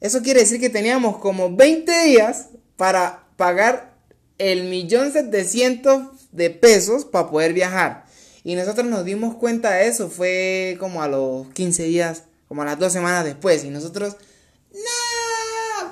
Eso 0.00 0.22
quiere 0.22 0.40
decir 0.40 0.60
que 0.60 0.70
teníamos 0.70 1.18
como 1.18 1.54
20 1.54 2.04
días 2.04 2.48
para 2.76 3.26
pagar 3.36 3.94
el 4.38 4.64
millón 4.64 5.12
setecientos 5.12 6.28
de 6.32 6.50
pesos 6.50 7.04
para 7.04 7.30
poder 7.30 7.52
viajar. 7.52 8.06
Y 8.42 8.54
nosotros 8.54 8.86
nos 8.86 9.04
dimos 9.04 9.34
cuenta 9.34 9.72
de 9.72 9.88
eso, 9.88 10.08
fue 10.08 10.76
como 10.80 11.02
a 11.02 11.08
los 11.08 11.48
15 11.52 11.84
días, 11.84 12.24
como 12.48 12.62
a 12.62 12.64
las 12.64 12.78
dos 12.78 12.92
semanas 12.92 13.24
después. 13.24 13.64
Y 13.64 13.70
nosotros, 13.70 14.16
no, 14.16 14.29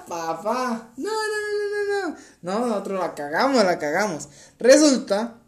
papá, 0.08 0.92
no, 0.96 1.10
no, 1.10 1.10
no, 1.10 2.08
no, 2.08 2.08
no. 2.08 2.16
No, 2.42 2.66
nosotros 2.66 3.00
la 3.00 3.14
cagamos, 3.14 3.64
la 3.64 3.78
cagamos. 3.78 4.28
Resulta 4.58 5.38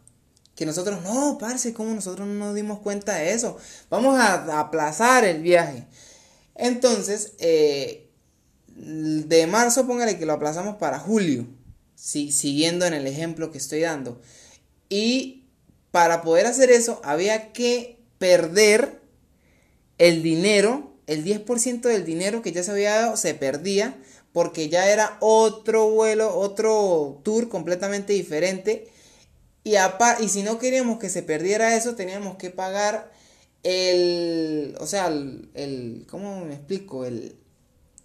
que 0.54 0.66
nosotros, 0.66 1.02
no, 1.02 1.38
parce, 1.38 1.72
¿cómo 1.72 1.94
nosotros 1.94 2.26
no 2.26 2.34
nos 2.34 2.54
dimos 2.54 2.80
cuenta 2.80 3.14
de 3.14 3.32
eso? 3.32 3.56
Vamos 3.88 4.18
a, 4.18 4.61
aplazar 4.61 5.24
el 5.24 5.42
viaje. 5.42 5.86
Entonces, 6.54 7.32
eh, 7.38 8.11
de 8.66 9.46
marzo, 9.46 9.86
póngale 9.86 10.18
que 10.18 10.26
lo 10.26 10.34
aplazamos 10.34 10.76
para 10.76 10.98
julio, 10.98 11.46
siguiendo 11.94 12.84
en 12.86 12.94
el 12.94 13.06
ejemplo 13.06 13.50
que 13.50 13.58
estoy 13.58 13.80
dando. 13.80 14.20
Y 14.88 15.48
para 15.90 16.22
poder 16.22 16.46
hacer 16.46 16.70
eso, 16.70 17.00
había 17.04 17.52
que 17.52 18.04
perder 18.18 19.00
el 19.96 20.22
dinero, 20.22 20.94
el 21.06 21.24
10% 21.24 21.80
del 21.82 22.04
dinero 22.04 22.42
que 22.42 22.52
ya 22.52 22.62
se 22.62 22.70
había 22.70 22.94
dado 22.94 23.16
se 23.16 23.34
perdía 23.34 23.96
porque 24.32 24.68
ya 24.68 24.90
era 24.90 25.16
otro 25.20 25.90
vuelo, 25.90 26.36
otro 26.36 27.20
tour 27.24 27.48
completamente 27.48 28.12
diferente. 28.12 28.88
Y, 29.64 29.74
y 30.20 30.28
si 30.28 30.42
no 30.42 30.58
queríamos 30.58 30.98
que 30.98 31.10
se 31.10 31.22
perdiera 31.22 31.76
eso, 31.76 31.94
teníamos 31.94 32.36
que 32.36 32.50
pagar 32.50 33.12
el, 33.62 34.76
o 34.80 34.86
sea, 34.86 35.08
el, 35.08 35.50
el 35.54 36.06
¿cómo 36.08 36.44
me 36.44 36.54
explico? 36.54 37.04
El, 37.04 37.36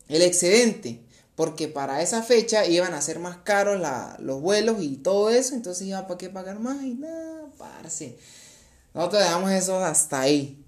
el 0.07 0.21
excedente. 0.21 1.01
Porque 1.35 1.67
para 1.67 2.01
esa 2.01 2.23
fecha 2.23 2.65
iban 2.65 2.93
a 2.93 3.01
ser 3.01 3.19
más 3.19 3.37
caros 3.37 3.81
los 4.19 4.41
vuelos 4.41 4.81
y 4.81 4.97
todo 4.97 5.29
eso. 5.29 5.53
Entonces 5.53 5.85
iba 5.87 6.07
para 6.07 6.17
qué 6.17 6.29
pagar 6.29 6.59
más 6.59 6.81
y 6.83 6.93
nada, 6.93 7.49
parce. 7.57 8.17
Nosotros 8.93 9.21
dejamos 9.21 9.51
eso 9.51 9.83
hasta 9.83 10.21
ahí. 10.21 10.63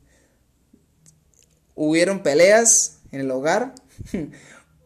Hubieron 1.74 2.22
peleas 2.22 3.00
en 3.12 3.22
el 3.22 3.32
hogar. 3.32 3.74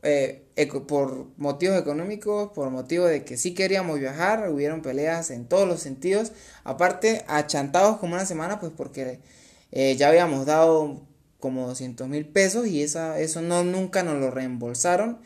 Eh, 0.03 0.40
por 0.67 1.27
motivos 1.37 1.79
económicos, 1.79 2.51
por 2.53 2.69
motivo 2.69 3.05
de 3.05 3.23
que 3.23 3.37
sí 3.37 3.53
queríamos 3.53 3.99
viajar, 3.99 4.49
hubieron 4.51 4.81
peleas 4.81 5.31
en 5.31 5.45
todos 5.45 5.67
los 5.67 5.81
sentidos. 5.81 6.31
Aparte, 6.63 7.23
achantados 7.27 7.97
como 7.97 8.15
una 8.15 8.25
semana, 8.25 8.59
pues 8.59 8.71
porque 8.75 9.19
eh, 9.71 9.95
ya 9.97 10.09
habíamos 10.09 10.45
dado 10.45 11.01
como 11.39 11.67
200 11.67 12.07
mil 12.07 12.25
pesos 12.27 12.67
y 12.67 12.83
esa, 12.83 13.19
eso 13.19 13.41
no, 13.41 13.63
nunca 13.63 14.03
nos 14.03 14.19
lo 14.19 14.31
reembolsaron. 14.31 15.19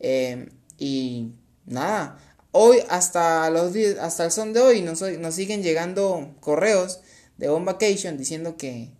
Eh, 0.00 0.48
y 0.78 1.32
nada, 1.66 2.18
hoy 2.52 2.78
hasta, 2.88 3.50
los 3.50 3.74
hasta 4.00 4.24
el 4.24 4.30
son 4.30 4.52
de 4.52 4.60
hoy 4.60 4.82
nos, 4.82 5.02
nos 5.02 5.34
siguen 5.34 5.62
llegando 5.62 6.34
correos 6.40 7.00
de 7.36 7.48
On 7.48 7.64
Vacation 7.64 8.16
diciendo 8.16 8.56
que, 8.56 8.90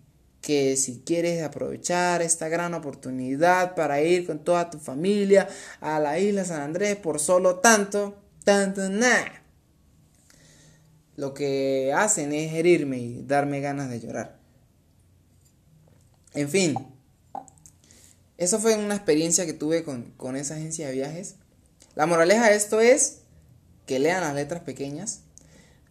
que 0.47 0.77
si 0.77 1.01
quieres 1.01 1.43
aprovechar 1.43 2.21
esta 2.21 2.47
gran 2.47 2.73
oportunidad 2.73 3.75
para 3.75 4.01
ir 4.01 4.25
con 4.25 4.45
toda 4.45 4.69
tu 4.69 4.79
familia 4.79 5.49
a 5.81 5.99
la 5.99 6.19
isla 6.19 6.45
San 6.45 6.61
Andrés 6.61 6.95
por 6.95 7.19
solo 7.19 7.57
tanto, 7.57 8.15
tanto, 8.45 8.87
nada. 8.87 9.43
Lo 11.17 11.33
que 11.33 11.91
hacen 11.93 12.31
es 12.31 12.53
herirme 12.53 12.97
y 12.97 13.23
darme 13.23 13.59
ganas 13.59 13.89
de 13.89 13.99
llorar. 13.99 14.39
En 16.33 16.47
fin, 16.47 16.75
eso 18.37 18.57
fue 18.59 18.77
una 18.77 18.95
experiencia 18.95 19.45
que 19.45 19.51
tuve 19.51 19.83
con, 19.83 20.13
con 20.15 20.37
esa 20.37 20.55
agencia 20.55 20.87
de 20.87 20.93
viajes. 20.93 21.35
La 21.93 22.05
moraleja 22.05 22.49
de 22.49 22.55
esto 22.55 22.79
es 22.79 23.23
que 23.85 23.99
lean 23.99 24.21
las 24.21 24.33
letras 24.33 24.61
pequeñas. 24.61 25.23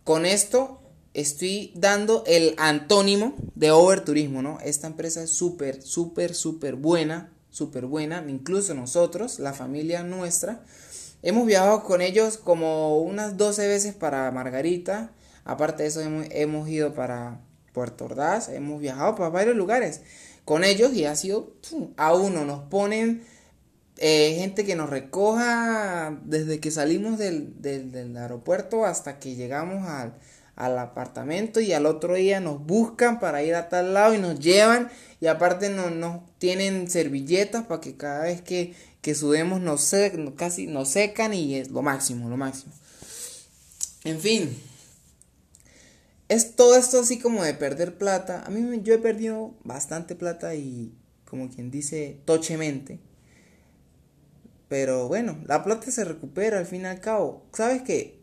Con 0.02 0.24
esto 0.24 0.80
estoy 1.16 1.72
dando 1.74 2.24
el 2.26 2.54
antónimo 2.58 3.34
de 3.54 3.70
overturismo, 3.70 4.42
¿no? 4.42 4.58
Esta 4.62 4.86
empresa 4.86 5.22
es 5.22 5.30
súper, 5.30 5.80
súper, 5.80 6.34
súper 6.34 6.74
buena, 6.74 7.32
súper 7.48 7.86
buena. 7.86 8.22
Incluso 8.28 8.74
nosotros, 8.74 9.38
la 9.38 9.54
familia 9.54 10.02
nuestra, 10.02 10.62
hemos 11.22 11.46
viajado 11.46 11.84
con 11.84 12.02
ellos 12.02 12.36
como 12.36 13.00
unas 13.00 13.38
12 13.38 13.66
veces 13.66 13.94
para 13.94 14.30
Margarita. 14.30 15.10
Aparte 15.46 15.84
de 15.84 15.88
eso, 15.88 16.02
hemos, 16.02 16.26
hemos 16.32 16.68
ido 16.68 16.92
para 16.92 17.40
Puerto 17.72 18.04
Ordaz, 18.04 18.50
hemos 18.50 18.78
viajado 18.78 19.14
para 19.14 19.30
varios 19.30 19.56
lugares 19.56 20.02
con 20.44 20.64
ellos 20.64 20.92
y 20.92 21.06
ha 21.06 21.16
sido 21.16 21.54
a 21.96 22.12
uno. 22.14 22.44
Nos 22.44 22.64
ponen 22.64 23.22
eh, 23.96 24.34
gente 24.38 24.66
que 24.66 24.76
nos 24.76 24.90
recoja 24.90 26.20
desde 26.24 26.60
que 26.60 26.70
salimos 26.70 27.16
del, 27.16 27.62
del, 27.62 27.90
del 27.90 28.14
aeropuerto 28.18 28.84
hasta 28.84 29.18
que 29.18 29.34
llegamos 29.34 29.88
al 29.88 30.18
al 30.56 30.78
apartamento 30.78 31.60
y 31.60 31.72
al 31.74 31.86
otro 31.86 32.14
día 32.14 32.40
nos 32.40 32.64
buscan 32.64 33.20
para 33.20 33.42
ir 33.42 33.54
a 33.54 33.68
tal 33.68 33.94
lado 33.94 34.14
y 34.14 34.18
nos 34.18 34.40
llevan 34.40 34.90
y 35.20 35.26
aparte 35.26 35.68
nos, 35.68 36.22
tienen 36.38 36.90
servilletas 36.90 37.66
para 37.66 37.80
que 37.80 37.96
cada 37.96 38.24
vez 38.24 38.40
que, 38.40 38.74
que 39.02 39.14
sudemos 39.14 39.60
nos, 39.60 39.94
casi 40.34 40.66
nos 40.66 40.88
secan 40.88 41.34
y 41.34 41.56
es 41.56 41.70
lo 41.70 41.82
máximo, 41.82 42.28
lo 42.28 42.36
máximo. 42.38 42.72
En 44.04 44.18
fin, 44.18 44.56
es 46.28 46.56
todo 46.56 46.76
esto 46.76 47.00
así 47.00 47.18
como 47.18 47.44
de 47.44 47.54
perder 47.54 47.98
plata. 47.98 48.42
A 48.46 48.50
mí 48.50 48.80
yo 48.82 48.94
he 48.94 48.98
perdido 48.98 49.54
bastante 49.62 50.14
plata 50.14 50.54
y 50.54 50.94
como 51.28 51.50
quien 51.50 51.70
dice, 51.70 52.20
tochemente. 52.24 52.98
Pero 54.68 55.06
bueno, 55.08 55.38
la 55.46 55.62
plata 55.62 55.90
se 55.90 56.04
recupera 56.04 56.58
al 56.58 56.66
fin 56.66 56.82
y 56.82 56.86
al 56.86 57.00
cabo. 57.00 57.44
¿Sabes 57.52 57.82
qué? 57.82 58.15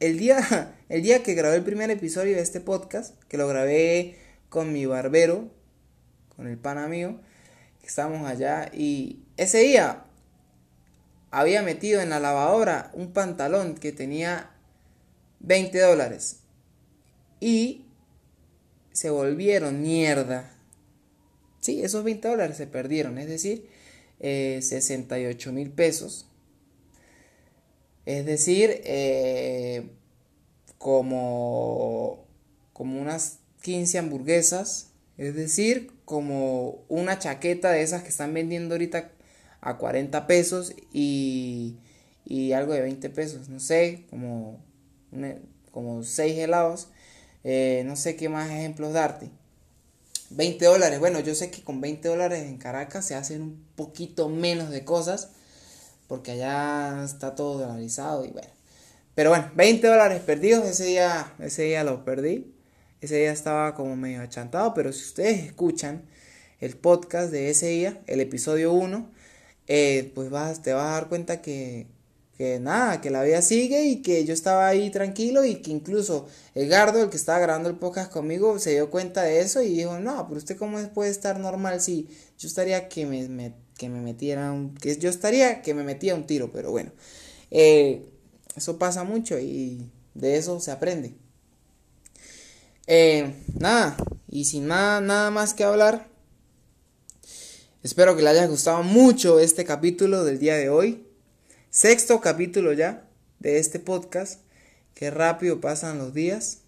El 0.00 0.18
día, 0.18 0.74
el 0.88 1.02
día 1.02 1.22
que 1.22 1.34
grabé 1.34 1.56
el 1.56 1.64
primer 1.64 1.90
episodio 1.90 2.36
de 2.36 2.42
este 2.42 2.60
podcast, 2.60 3.20
que 3.24 3.38
lo 3.38 3.48
grabé 3.48 4.16
con 4.48 4.72
mi 4.72 4.86
barbero, 4.86 5.50
con 6.36 6.46
el 6.46 6.58
pana 6.58 6.88
mío, 6.88 7.20
que 7.80 7.86
estábamos 7.86 8.28
allá, 8.28 8.70
y 8.72 9.20
ese 9.36 9.58
día 9.58 10.04
había 11.30 11.62
metido 11.62 12.00
en 12.00 12.10
la 12.10 12.20
lavadora 12.20 12.90
un 12.94 13.12
pantalón 13.12 13.74
que 13.74 13.92
tenía 13.92 14.50
20 15.40 15.78
dólares 15.80 16.40
y 17.40 17.84
se 18.92 19.10
volvieron 19.10 19.82
mierda. 19.82 20.50
Sí, 21.60 21.82
esos 21.82 22.02
20 22.04 22.28
dólares 22.28 22.56
se 22.56 22.66
perdieron, 22.66 23.18
es 23.18 23.28
decir, 23.28 23.68
68 24.20 25.50
eh, 25.50 25.52
mil 25.52 25.70
pesos 25.70 26.27
es 28.08 28.24
decir, 28.24 28.80
eh, 28.86 29.90
como, 30.78 32.24
como 32.72 33.02
unas 33.02 33.40
15 33.60 33.98
hamburguesas. 33.98 34.92
Es 35.18 35.34
decir, 35.34 35.92
como 36.06 36.86
una 36.88 37.18
chaqueta 37.18 37.70
de 37.70 37.82
esas 37.82 38.02
que 38.02 38.08
están 38.08 38.32
vendiendo 38.32 38.76
ahorita 38.76 39.10
a 39.60 39.76
40 39.76 40.26
pesos 40.26 40.72
y, 40.90 41.76
y 42.24 42.52
algo 42.52 42.72
de 42.72 42.80
20 42.80 43.10
pesos. 43.10 43.50
No 43.50 43.60
sé, 43.60 44.06
como, 44.08 44.58
como 45.70 46.02
6 46.02 46.38
helados. 46.38 46.88
Eh, 47.44 47.82
no 47.84 47.94
sé 47.94 48.16
qué 48.16 48.30
más 48.30 48.50
ejemplos 48.50 48.94
darte. 48.94 49.28
20 50.30 50.64
dólares. 50.64 50.98
Bueno, 50.98 51.20
yo 51.20 51.34
sé 51.34 51.50
que 51.50 51.62
con 51.62 51.82
20 51.82 52.08
dólares 52.08 52.44
en 52.44 52.56
Caracas 52.56 53.04
se 53.04 53.14
hacen 53.14 53.42
un 53.42 53.64
poquito 53.76 54.30
menos 54.30 54.70
de 54.70 54.82
cosas 54.86 55.32
porque 56.08 56.32
allá 56.32 57.04
está 57.04 57.34
todo 57.34 57.58
dolarizado 57.58 58.24
y 58.24 58.30
bueno. 58.30 58.48
Pero 59.14 59.30
bueno, 59.30 59.50
20 59.54 59.86
dólares 59.86 60.20
perdidos, 60.22 60.64
ese 60.66 60.84
día, 60.84 61.34
ese 61.38 61.64
día 61.64 61.84
lo 61.84 62.04
perdí. 62.04 62.54
Ese 63.00 63.16
día 63.16 63.30
estaba 63.30 63.74
como 63.74 63.94
medio 63.94 64.22
achantado, 64.22 64.74
pero 64.74 64.92
si 64.92 65.04
ustedes 65.04 65.44
escuchan 65.44 66.02
el 66.60 66.76
podcast 66.76 67.30
de 67.30 67.50
ese 67.50 67.68
día, 67.68 68.00
el 68.08 68.20
episodio 68.20 68.72
1, 68.72 69.08
eh, 69.68 70.10
pues 70.14 70.30
vas, 70.30 70.62
te 70.62 70.72
vas 70.72 70.84
a 70.84 70.90
dar 70.92 71.08
cuenta 71.08 71.40
que, 71.40 71.86
que 72.36 72.58
nada, 72.58 73.00
que 73.00 73.10
la 73.10 73.22
vida 73.22 73.42
sigue 73.42 73.84
y 73.84 74.02
que 74.02 74.24
yo 74.24 74.34
estaba 74.34 74.66
ahí 74.66 74.90
tranquilo 74.90 75.44
y 75.44 75.56
que 75.56 75.70
incluso 75.70 76.26
Edgardo, 76.54 77.02
el 77.02 77.10
que 77.10 77.16
estaba 77.16 77.38
grabando 77.38 77.68
el 77.68 77.76
podcast 77.76 78.10
conmigo, 78.10 78.58
se 78.58 78.70
dio 78.70 78.90
cuenta 78.90 79.22
de 79.22 79.40
eso 79.40 79.62
y 79.62 79.76
dijo, 79.76 80.00
no, 80.00 80.26
pero 80.26 80.38
usted 80.38 80.56
cómo 80.56 80.78
puede 80.88 81.10
estar 81.10 81.38
normal 81.38 81.80
si 81.80 82.08
yo 82.38 82.48
estaría 82.48 82.88
que 82.88 83.06
me 83.06 83.54
que 83.78 83.88
me 83.88 84.00
metiera 84.00 84.52
un, 84.52 84.74
que 84.74 84.94
yo 84.98 85.08
estaría 85.08 85.62
que 85.62 85.72
me 85.72 85.84
metía 85.84 86.14
un 86.14 86.26
tiro, 86.26 86.52
pero 86.52 86.70
bueno, 86.70 86.92
eh, 87.50 88.04
eso 88.56 88.76
pasa 88.76 89.04
mucho 89.04 89.38
y 89.38 89.90
de 90.14 90.36
eso 90.36 90.60
se 90.60 90.72
aprende. 90.72 91.14
Eh, 92.86 93.34
nada, 93.58 93.96
y 94.28 94.44
sin 94.44 94.66
nada, 94.66 95.00
nada 95.00 95.30
más 95.30 95.54
que 95.54 95.64
hablar, 95.64 96.08
espero 97.82 98.16
que 98.16 98.22
le 98.22 98.30
haya 98.30 98.46
gustado 98.46 98.82
mucho 98.82 99.38
este 99.38 99.64
capítulo 99.64 100.24
del 100.24 100.38
día 100.38 100.56
de 100.56 100.68
hoy, 100.68 101.06
sexto 101.70 102.20
capítulo 102.20 102.72
ya 102.72 103.08
de 103.38 103.58
este 103.58 103.78
podcast, 103.78 104.40
que 104.94 105.10
rápido 105.10 105.60
pasan 105.60 105.98
los 105.98 106.12
días. 106.12 106.62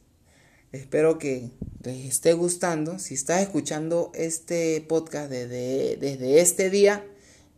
Espero 0.73 1.19
que 1.19 1.51
les 1.83 2.07
esté 2.07 2.33
gustando. 2.33 3.01
Si 3.01 3.15
estás 3.15 3.43
escuchando 3.43 4.13
este 4.15 4.81
podcast 4.83 5.29
desde, 5.29 5.97
desde 5.97 6.41
este 6.41 6.71
día, 6.71 7.05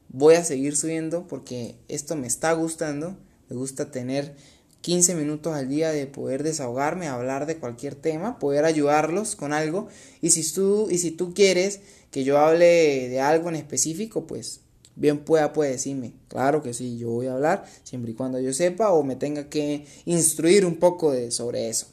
voy 0.08 0.36
a 0.36 0.44
seguir 0.44 0.76
subiendo 0.76 1.28
porque 1.28 1.74
esto 1.88 2.16
me 2.16 2.26
está 2.26 2.54
gustando. 2.54 3.18
Me 3.50 3.56
gusta 3.56 3.90
tener 3.90 4.34
15 4.80 5.14
minutos 5.14 5.54
al 5.54 5.68
día 5.68 5.90
de 5.90 6.06
poder 6.06 6.42
desahogarme, 6.42 7.06
hablar 7.06 7.44
de 7.44 7.58
cualquier 7.58 7.96
tema, 7.96 8.38
poder 8.38 8.64
ayudarlos 8.64 9.36
con 9.36 9.52
algo. 9.52 9.88
Y 10.22 10.30
si 10.30 10.50
tú, 10.50 10.88
y 10.90 10.96
si 10.96 11.10
tú 11.10 11.34
quieres 11.34 11.80
que 12.10 12.24
yo 12.24 12.38
hable 12.38 13.10
de 13.10 13.20
algo 13.20 13.50
en 13.50 13.56
específico, 13.56 14.26
pues 14.26 14.60
bien 14.96 15.18
pueda, 15.18 15.52
puede 15.52 15.72
decirme. 15.72 16.14
Claro 16.28 16.62
que 16.62 16.72
sí, 16.72 16.96
yo 16.96 17.10
voy 17.10 17.26
a 17.26 17.34
hablar 17.34 17.66
siempre 17.82 18.12
y 18.12 18.14
cuando 18.14 18.40
yo 18.40 18.54
sepa 18.54 18.90
o 18.90 19.02
me 19.02 19.16
tenga 19.16 19.50
que 19.50 19.84
instruir 20.06 20.64
un 20.64 20.76
poco 20.76 21.12
de, 21.12 21.30
sobre 21.30 21.68
eso. 21.68 21.91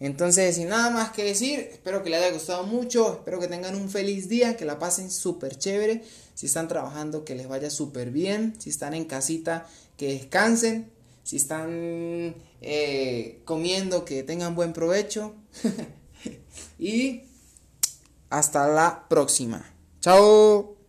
Entonces, 0.00 0.56
sin 0.56 0.68
nada 0.70 0.88
más 0.90 1.12
que 1.12 1.22
decir, 1.22 1.60
espero 1.60 2.02
que 2.02 2.08
les 2.08 2.20
haya 2.20 2.32
gustado 2.32 2.64
mucho, 2.64 3.12
espero 3.12 3.38
que 3.38 3.48
tengan 3.48 3.74
un 3.74 3.90
feliz 3.90 4.30
día, 4.30 4.56
que 4.56 4.64
la 4.64 4.78
pasen 4.78 5.10
súper 5.10 5.58
chévere, 5.58 6.02
si 6.34 6.46
están 6.46 6.68
trabajando, 6.68 7.22
que 7.22 7.34
les 7.34 7.46
vaya 7.46 7.68
súper 7.68 8.10
bien, 8.10 8.54
si 8.58 8.70
están 8.70 8.94
en 8.94 9.04
casita, 9.04 9.68
que 9.98 10.14
descansen, 10.14 10.90
si 11.22 11.36
están 11.36 12.34
eh, 12.62 13.42
comiendo, 13.44 14.06
que 14.06 14.22
tengan 14.22 14.54
buen 14.54 14.72
provecho. 14.72 15.34
y 16.78 17.24
hasta 18.30 18.68
la 18.68 19.06
próxima. 19.06 19.70
Chao. 20.00 20.79